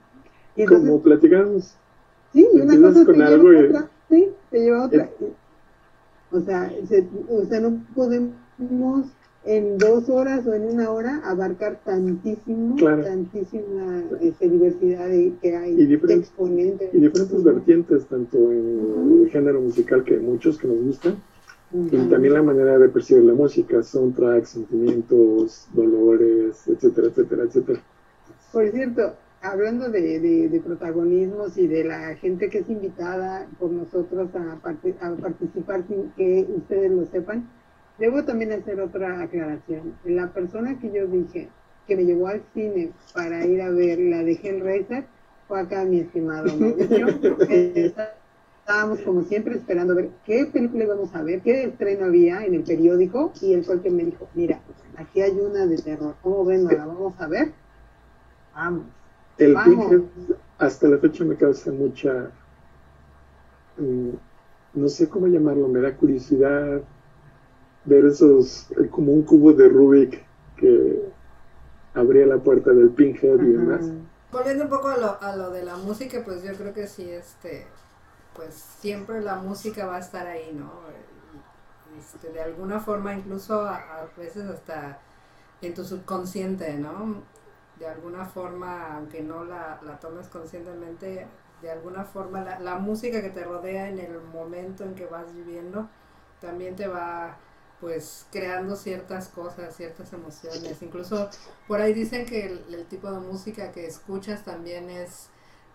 como 0.68 1.00
platicamos. 1.00 1.76
Sí, 2.32 2.48
una 2.52 2.80
cosa 2.80 3.06
te 3.06 3.12
lleva 3.12 3.28
a 3.28 3.64
otra, 3.64 3.90
sí, 4.08 4.28
te 4.50 4.58
lleva 4.58 4.82
a 4.82 4.86
otra. 4.86 5.10
O 6.32 6.40
sea, 6.40 6.72
o 7.28 7.44
sea, 7.44 7.60
no 7.60 7.80
podemos 7.94 8.32
en 9.44 9.76
dos 9.78 10.08
horas 10.08 10.46
o 10.46 10.54
en 10.54 10.62
una 10.62 10.90
hora 10.90 11.20
abarcar 11.24 11.80
tantísimo, 11.84 12.76
tantísima 12.76 14.04
este, 14.20 14.48
diversidad 14.48 15.08
de, 15.08 15.32
que 15.42 15.56
hay 15.56 15.72
y 15.72 15.86
diferentes, 15.86 16.28
exponentes. 16.28 16.94
Y 16.94 17.00
diferentes 17.00 17.42
vertientes, 17.42 18.06
tanto 18.06 18.52
en 18.52 19.22
el 19.24 19.30
género 19.30 19.60
musical 19.60 20.04
que 20.04 20.18
muchos 20.18 20.58
que 20.58 20.68
nos 20.68 20.84
gustan, 20.84 21.16
y 21.72 21.96
también 22.08 22.34
la 22.34 22.42
manera 22.42 22.78
de 22.78 22.88
percibir 22.88 23.24
la 23.24 23.32
música, 23.32 23.82
soundtracks, 23.82 24.50
sentimientos, 24.50 25.66
dolores, 25.72 26.68
etcétera, 26.68 27.08
etcétera, 27.08 27.44
etcétera. 27.44 27.80
Por 28.52 28.70
cierto, 28.70 29.14
hablando 29.42 29.90
de, 29.90 30.48
de, 30.48 30.60
protagonismos 30.60 31.58
y 31.58 31.66
de 31.66 31.84
la 31.84 32.14
gente 32.16 32.48
que 32.48 32.58
es 32.58 32.70
invitada 32.70 33.46
por 33.58 33.70
nosotros 33.70 34.30
a, 34.34 34.52
a 34.52 35.16
participar 35.16 35.84
sin 35.88 36.10
que 36.12 36.46
ustedes 36.48 36.90
lo 36.90 37.04
sepan, 37.06 37.48
Debo 37.98 38.24
también 38.24 38.52
hacer 38.52 38.80
otra 38.80 39.22
aclaración. 39.22 39.94
La 40.04 40.32
persona 40.32 40.78
que 40.80 40.90
yo 40.90 41.06
dije 41.06 41.48
que 41.86 41.96
me 41.96 42.04
llevó 42.04 42.28
al 42.28 42.42
cine 42.54 42.90
para 43.14 43.46
ir 43.46 43.60
a 43.60 43.70
ver 43.70 43.98
la 43.98 44.24
de 44.24 44.32
Hellraiser 44.32 45.04
fue 45.46 45.60
acá 45.60 45.84
mi 45.84 46.00
estimado 46.00 46.48
Estábamos 48.58 49.00
como 49.00 49.22
siempre 49.22 49.56
esperando 49.56 49.94
ver 49.94 50.10
qué 50.24 50.46
película 50.46 50.84
íbamos 50.84 51.14
a 51.14 51.22
ver, 51.22 51.42
qué 51.42 51.64
estreno 51.64 52.06
había 52.06 52.44
en 52.44 52.54
el 52.54 52.62
periódico 52.62 53.32
y 53.40 53.54
él 53.54 53.64
fue 53.64 53.74
el 53.74 53.82
que 53.82 53.90
me 53.90 54.04
dijo, 54.04 54.28
mira, 54.34 54.60
aquí 54.96 55.20
hay 55.20 55.32
una 55.32 55.66
de 55.66 55.76
terror, 55.78 56.14
¿cómo 56.22 56.44
ven? 56.44 56.64
¿La 56.64 56.86
vamos 56.86 57.20
a 57.20 57.26
ver? 57.26 57.52
Vamos. 58.54 59.01
El 59.38 59.56
hasta 60.58 60.88
la 60.88 60.98
fecha 60.98 61.24
me 61.24 61.36
causa 61.36 61.72
mucha, 61.72 62.30
mm, 63.78 64.10
no 64.74 64.88
sé 64.88 65.08
cómo 65.08 65.26
llamarlo, 65.26 65.66
me 65.68 65.80
da 65.80 65.96
curiosidad, 65.96 66.82
ver 67.84 68.06
esos, 68.06 68.70
eh, 68.72 68.88
como 68.88 69.12
un 69.12 69.22
cubo 69.22 69.52
de 69.52 69.68
Rubik 69.68 70.24
que 70.56 71.10
abría 71.94 72.26
la 72.26 72.38
puerta 72.38 72.70
del 72.70 72.90
Pinhead 72.90 73.40
y 73.42 73.52
demás. 73.52 73.90
Volviendo 74.30 74.64
un 74.64 74.70
poco 74.70 74.88
a 74.88 74.96
lo, 74.96 75.20
a 75.20 75.36
lo 75.36 75.50
de 75.50 75.64
la 75.64 75.76
música, 75.76 76.22
pues 76.24 76.42
yo 76.42 76.52
creo 76.54 76.72
que 76.72 76.86
sí, 76.86 77.10
este, 77.10 77.66
pues 78.34 78.54
siempre 78.54 79.20
la 79.20 79.36
música 79.36 79.86
va 79.86 79.96
a 79.96 80.00
estar 80.00 80.26
ahí, 80.26 80.52
¿no? 80.54 80.70
Este, 81.98 82.30
de 82.30 82.40
alguna 82.40 82.80
forma, 82.80 83.14
incluso 83.14 83.60
a, 83.60 84.08
veces 84.16 84.48
hasta 84.48 84.98
en 85.60 85.74
tu 85.74 85.84
subconsciente, 85.84 86.74
¿no? 86.74 87.22
De 87.82 87.88
alguna 87.88 88.24
forma, 88.24 88.94
aunque 88.94 89.22
no 89.22 89.44
la, 89.44 89.80
la 89.82 89.98
tomes 89.98 90.28
conscientemente, 90.28 91.26
de 91.60 91.70
alguna 91.70 92.04
forma 92.04 92.40
la, 92.40 92.60
la 92.60 92.76
música 92.76 93.20
que 93.20 93.30
te 93.30 93.42
rodea 93.42 93.88
en 93.88 93.98
el 93.98 94.20
momento 94.20 94.84
en 94.84 94.94
que 94.94 95.06
vas 95.06 95.34
viviendo 95.34 95.88
también 96.40 96.76
te 96.76 96.86
va 96.86 97.36
pues 97.80 98.26
creando 98.30 98.76
ciertas 98.76 99.26
cosas, 99.26 99.74
ciertas 99.74 100.12
emociones. 100.12 100.80
Incluso 100.80 101.28
por 101.66 101.80
ahí 101.80 101.92
dicen 101.92 102.24
que 102.24 102.46
el, 102.46 102.86
tipo 102.86 103.10
de 103.10 103.18
música 103.18 103.72
que 103.72 103.86
escuchas 103.86 104.44
también 104.44 104.88
es 104.88 105.30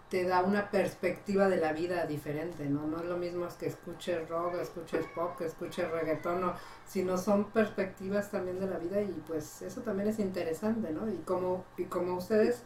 te 0.10 0.24
da 0.24 0.42
una 0.42 0.72
perspectiva 0.72 1.50
de 1.50 1.58
la 1.58 1.74
vida 1.74 2.06
diferente, 2.06 2.66
¿no? 2.66 2.88
No 2.88 3.00
es 3.00 3.06
lo 3.06 3.18
mismo 3.18 3.48
que 3.60 3.68
escuches 3.68 4.28
rock, 4.30 4.56
escuches 4.56 5.06
pop, 5.14 5.38
que 5.38 5.46
escuches 5.46 5.90
reggaetón, 5.92 6.42
no, 6.42 6.54
sino 6.86 7.18
son 7.18 7.52
perspectivas 7.52 8.32
también 8.32 8.60
de 8.60 8.68
la 8.68 8.78
vida 8.78 9.02
y 9.02 9.24
pues 9.28 9.62
eso 9.62 9.82
también 9.82 10.08
es 10.10 10.20
interesante, 10.20 10.92
¿no? 10.92 11.10
Y 11.10 11.18
como, 11.26 11.66
y 11.78 11.86
como 11.86 12.16
ustedes 12.16 12.64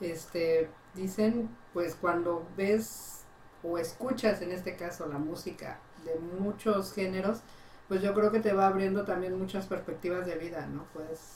este, 0.00 0.68
dicen, 0.94 1.48
pues 1.72 1.96
cuando 1.96 2.46
ves 2.56 3.24
o 3.64 3.78
escuchas 3.78 4.40
en 4.42 4.52
este 4.52 4.76
caso 4.76 5.06
la 5.06 5.18
música 5.18 5.80
de 6.04 6.14
muchos 6.38 6.92
géneros, 6.92 7.40
pues 7.88 8.02
yo 8.02 8.14
creo 8.14 8.30
que 8.30 8.40
te 8.40 8.52
va 8.52 8.68
abriendo 8.68 9.04
también 9.04 9.38
muchas 9.38 9.66
perspectivas 9.66 10.26
de 10.26 10.36
vida, 10.36 10.66
¿no? 10.66 10.84
Puedes, 10.92 11.33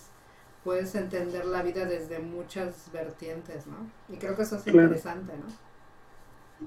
puedes 0.68 0.94
entender 0.94 1.46
la 1.46 1.62
vida 1.62 1.86
desde 1.86 2.18
muchas 2.18 2.90
vertientes, 2.92 3.66
¿no? 3.66 3.90
Y 4.14 4.18
creo 4.18 4.36
que 4.36 4.42
eso 4.42 4.56
es 4.56 4.66
interesante, 4.66 5.32
¿no? 5.32 5.46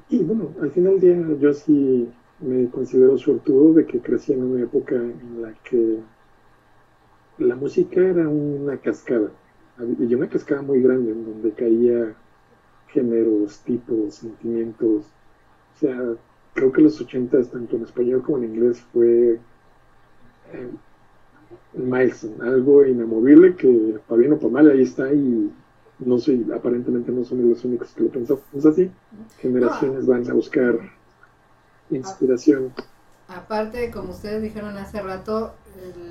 Y 0.10 0.24
bueno, 0.24 0.52
al 0.60 0.72
final 0.72 0.99
del 0.99 1.28
día 1.28 1.38
yo 1.38 1.54
sí 1.54 2.12
me 2.39 2.68
considero 2.72 3.16
suertudo 3.20 3.74
de 3.76 3.86
que 3.86 3.99
crecí 3.99 4.34
en 4.34 4.41
una 4.41 4.64
época 4.64 4.95
en 4.95 5.43
la 5.43 5.54
que 5.64 5.99
la 7.38 7.56
música 7.56 8.02
era 8.02 8.28
una 8.28 8.76
cascada, 8.78 9.30
y 9.99 10.16
una 10.16 10.28
cascada 10.28 10.64
muy 10.64 10.82
grande, 10.82 11.12
en 11.12 11.24
donde 11.24 11.52
caía 11.52 12.16
géneros, 12.88 13.60
tipos, 13.60 14.16
sentimientos. 14.16 15.06
O 15.76 15.80
sea, 15.80 16.16
creo 16.56 16.72
que 16.72 16.82
los 16.82 16.99
ochentas, 16.99 17.52
tanto 17.52 17.76
en 17.76 17.84
español 17.84 18.24
como 18.24 18.39
en 18.39 18.45
inglés, 18.45 18.82
fue 18.91 19.39
eh, 20.54 20.70
milestone, 21.74 22.36
algo 22.41 22.86
inamovible 22.86 23.56
que 23.56 23.99
para 24.08 24.20
bien 24.20 24.34
o 24.34 24.38
para 24.38 24.54
mal 24.54 24.72
ahí 24.72 24.82
está 24.82 25.12
y 25.14 25.52
no 25.99 26.18
soy, 26.18 26.47
aparentemente 26.54 27.12
no 27.12 27.24
somos 27.24 27.45
los 27.45 27.66
únicos 27.66 27.89
que 27.91 28.04
lo 28.04 28.10
pensamos 28.10 28.66
así. 28.66 28.91
Generaciones 29.39 30.06
van 30.06 30.30
a 30.30 30.34
buscar 30.34 30.80
inspiración. 31.89 32.74
Aparte, 33.28 33.91
como 33.91 34.12
ustedes 34.12 34.41
dijeron 34.41 34.78
hace 34.78 35.02
rato, 35.02 35.54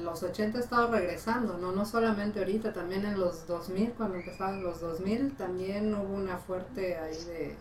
los 0.02 0.22
80 0.22 0.58
ha 0.58 0.60
estado 0.60 0.90
regresando, 0.90 1.58
¿no? 1.58 1.72
No 1.72 1.84
solamente 1.84 2.38
ahorita, 2.38 2.72
también 2.72 3.04
en 3.04 3.18
los 3.20 3.46
2000, 3.46 3.90
cuando 3.92 4.16
empezaron 4.16 4.62
los 4.62 4.80
2000, 4.80 5.32
también 5.36 5.94
hubo 5.94 6.14
una 6.14 6.38
fuerte 6.38 6.96
ahí 6.96 7.16
de, 7.26 7.56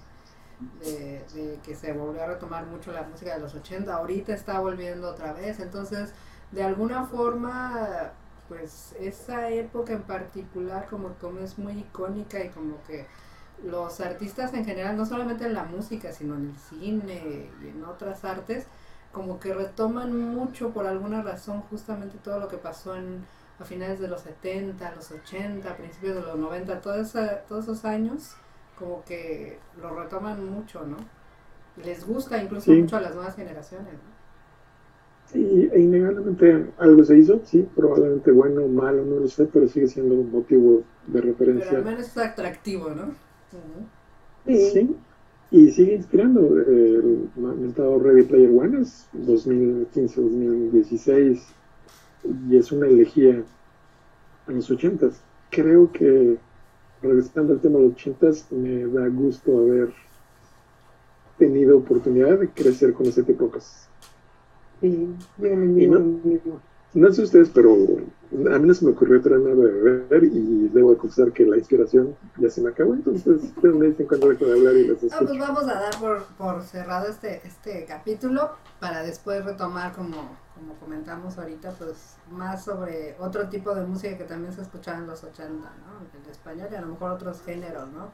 de, 1.34 1.60
que 1.66 1.76
se 1.76 1.92
volvió 1.94 2.24
a 2.24 2.28
retomar 2.28 2.66
mucho 2.68 2.92
la 2.92 3.04
música 3.04 3.36
de 3.36 3.42
los 3.42 3.54
80. 3.54 3.94
Ahorita 3.94 4.34
está 4.34 4.60
volviendo 4.60 5.10
otra 5.10 5.34
vez, 5.34 5.60
entonces, 5.60 6.14
de 6.52 6.64
alguna 6.64 7.06
forma, 7.06 8.12
pues 8.48 8.96
esa 9.00 9.50
época 9.50 9.94
en 9.94 10.04
particular 10.04 10.88
como, 10.90 11.14
como 11.16 11.40
es 11.40 11.58
muy 11.60 11.74
icónica 11.80 12.44
y 12.44 12.50
como 12.50 12.82
que 12.84 13.08
los 13.64 14.00
artistas 14.00 14.54
en 14.54 14.66
general, 14.66 14.98
no 14.98 15.06
solamente 15.06 15.46
en 15.46 15.54
la 15.54 15.64
música, 15.64 16.12
sino 16.14 16.36
en 16.36 16.50
el 16.50 16.58
cine 16.58 17.50
y 17.62 17.68
en 17.68 17.84
otras 17.84 18.24
artes, 18.26 18.66
como 19.12 19.40
que 19.40 19.54
retoman 19.54 20.16
mucho 20.34 20.70
por 20.72 20.88
alguna 20.88 21.22
razón 21.22 21.62
justamente 21.64 22.18
todo 22.20 22.40
lo 22.40 22.48
que 22.48 22.58
pasó 22.58 22.96
en 22.96 23.26
a 23.60 23.66
finales 23.66 24.00
de 24.00 24.08
los 24.08 24.22
70, 24.22 24.96
los 24.96 25.12
80, 25.12 25.76
principios 25.76 26.16
de 26.16 26.22
los 26.22 26.38
90, 26.38 26.82
todo 26.82 26.96
todos 27.48 27.64
esos 27.66 27.86
años, 27.86 28.36
como 28.78 29.04
que 29.04 29.60
lo 29.82 29.94
retoman 29.94 30.50
mucho, 30.50 30.86
¿no? 30.86 30.98
Les 31.76 32.06
gusta 32.06 32.42
incluso 32.42 32.72
mucho 32.72 32.98
a 32.98 33.02
las 33.02 33.16
nuevas 33.16 33.36
generaciones, 33.36 33.94
¿no? 33.94 34.19
Sí, 35.32 35.70
e 35.72 35.80
innegablemente 35.80 36.66
algo 36.80 37.04
se 37.04 37.20
hizo, 37.20 37.40
sí, 37.46 37.64
probablemente 37.76 38.32
bueno 38.32 38.64
o 38.64 38.68
malo, 38.68 39.06
no 39.06 39.20
lo 39.20 39.28
sé, 39.28 39.46
pero 39.46 39.68
sigue 39.68 39.88
siendo 39.88 40.16
un 40.16 40.32
motivo 40.32 40.82
de 41.06 41.22
referencia. 41.22 41.70
Pero 41.70 41.82
al 41.82 41.86
menos 41.86 42.08
es 42.08 42.18
atractivo, 42.18 42.90
¿no? 42.90 43.14
Sí, 44.48 44.96
y 45.52 45.72
sigue 45.72 45.94
inspirando. 45.94 46.58
El 46.58 47.30
mentado 47.36 48.00
Ready 48.00 48.24
Player 48.24 48.50
One 48.50 48.82
es 48.82 49.08
2015-2016 49.16 51.40
y 52.50 52.58
es 52.58 52.72
una 52.72 52.88
elegía 52.88 53.44
en 54.48 54.56
los 54.56 54.72
80 54.72 55.12
Creo 55.52 55.92
que, 55.92 56.38
regresando 57.02 57.54
al 57.54 57.60
tema 57.60 57.80
de 57.80 57.86
los 57.86 57.94
80 57.94 58.28
me 58.52 58.86
da 58.88 59.08
gusto 59.08 59.58
haber 59.60 59.94
tenido 61.38 61.78
oportunidad 61.78 62.40
de 62.40 62.50
crecer 62.50 62.94
con 62.94 63.06
ese 63.06 63.24
tipo 63.24 63.46
de 63.46 63.52
cosas. 63.52 63.89
Sí, 64.82 65.18
no, 65.38 66.00
no 66.94 67.14
sé 67.14 67.24
ustedes, 67.24 67.50
pero 67.50 67.74
a 67.74 68.60
mí 68.60 68.68
no 68.68 68.74
se 68.74 68.86
me 68.86 68.92
ocurrió 68.92 69.22
traerme 69.22 69.52
algo 69.52 69.64
de 69.64 69.72
beber 69.72 70.24
y 70.24 70.70
debo 70.70 70.98
confesar 70.98 71.32
que 71.32 71.46
la 71.46 71.58
inspiración 71.58 72.16
ya 72.38 72.50
se 72.50 72.62
me 72.62 72.70
acabó, 72.70 72.94
entonces 72.94 73.42
me 73.62 73.88
dicen 73.88 74.08
cuando 74.08 74.30
dejo 74.30 74.46
de 74.46 74.54
hablar 74.54 74.76
y 74.76 74.88
les 74.88 75.04
escucho. 75.04 75.16
Ah, 75.16 75.26
pues 75.26 75.40
vamos 75.40 75.64
a 75.64 75.74
dar 75.74 76.00
por, 76.00 76.24
por 76.38 76.64
cerrado 76.64 77.08
este, 77.08 77.42
este 77.46 77.86
capítulo 77.86 78.52
para 78.80 79.04
después 79.04 79.46
retomar, 79.46 79.94
como, 79.94 80.38
como 80.56 80.74
comentamos 80.80 81.38
ahorita, 81.38 81.72
pues 81.72 82.16
más 82.32 82.64
sobre 82.64 83.16
otro 83.20 83.50
tipo 83.50 83.76
de 83.76 83.86
música 83.86 84.18
que 84.18 84.24
también 84.24 84.54
se 84.54 84.62
escuchaba 84.62 84.98
en 84.98 85.08
los 85.08 85.24
80, 85.24 85.52
¿no? 85.54 86.22
El 86.24 86.32
español 86.32 86.70
y 86.72 86.76
a 86.76 86.82
lo 86.82 86.88
mejor 86.88 87.12
otros 87.12 87.42
géneros, 87.42 87.88
¿no? 87.92 88.12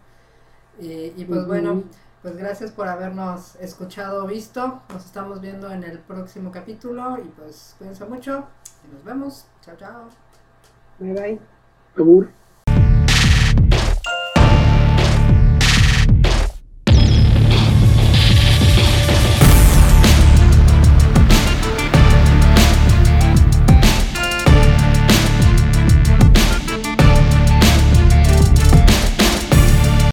Y, 0.80 1.14
y 1.16 1.26
pues 1.26 1.48
bueno, 1.48 1.84
pues 2.26 2.38
gracias 2.38 2.72
por 2.72 2.88
habernos 2.88 3.56
escuchado 3.58 4.24
o 4.24 4.28
visto. 4.28 4.82
Nos 4.92 5.06
estamos 5.06 5.42
viendo 5.42 5.72
en 5.72 5.84
el 5.84 6.00
próximo 6.00 6.52
capítulo 6.52 7.20
y 7.20 7.28
pues 7.28 7.76
cuídense 7.78 8.04
mucho 8.06 8.46
y 8.84 8.96
nos 8.96 9.04
vemos. 9.04 9.46
Chao, 9.62 9.76
chao. 9.78 10.10
Bye 10.98 11.14
bye. 11.14 11.40
Amor. 11.96 12.45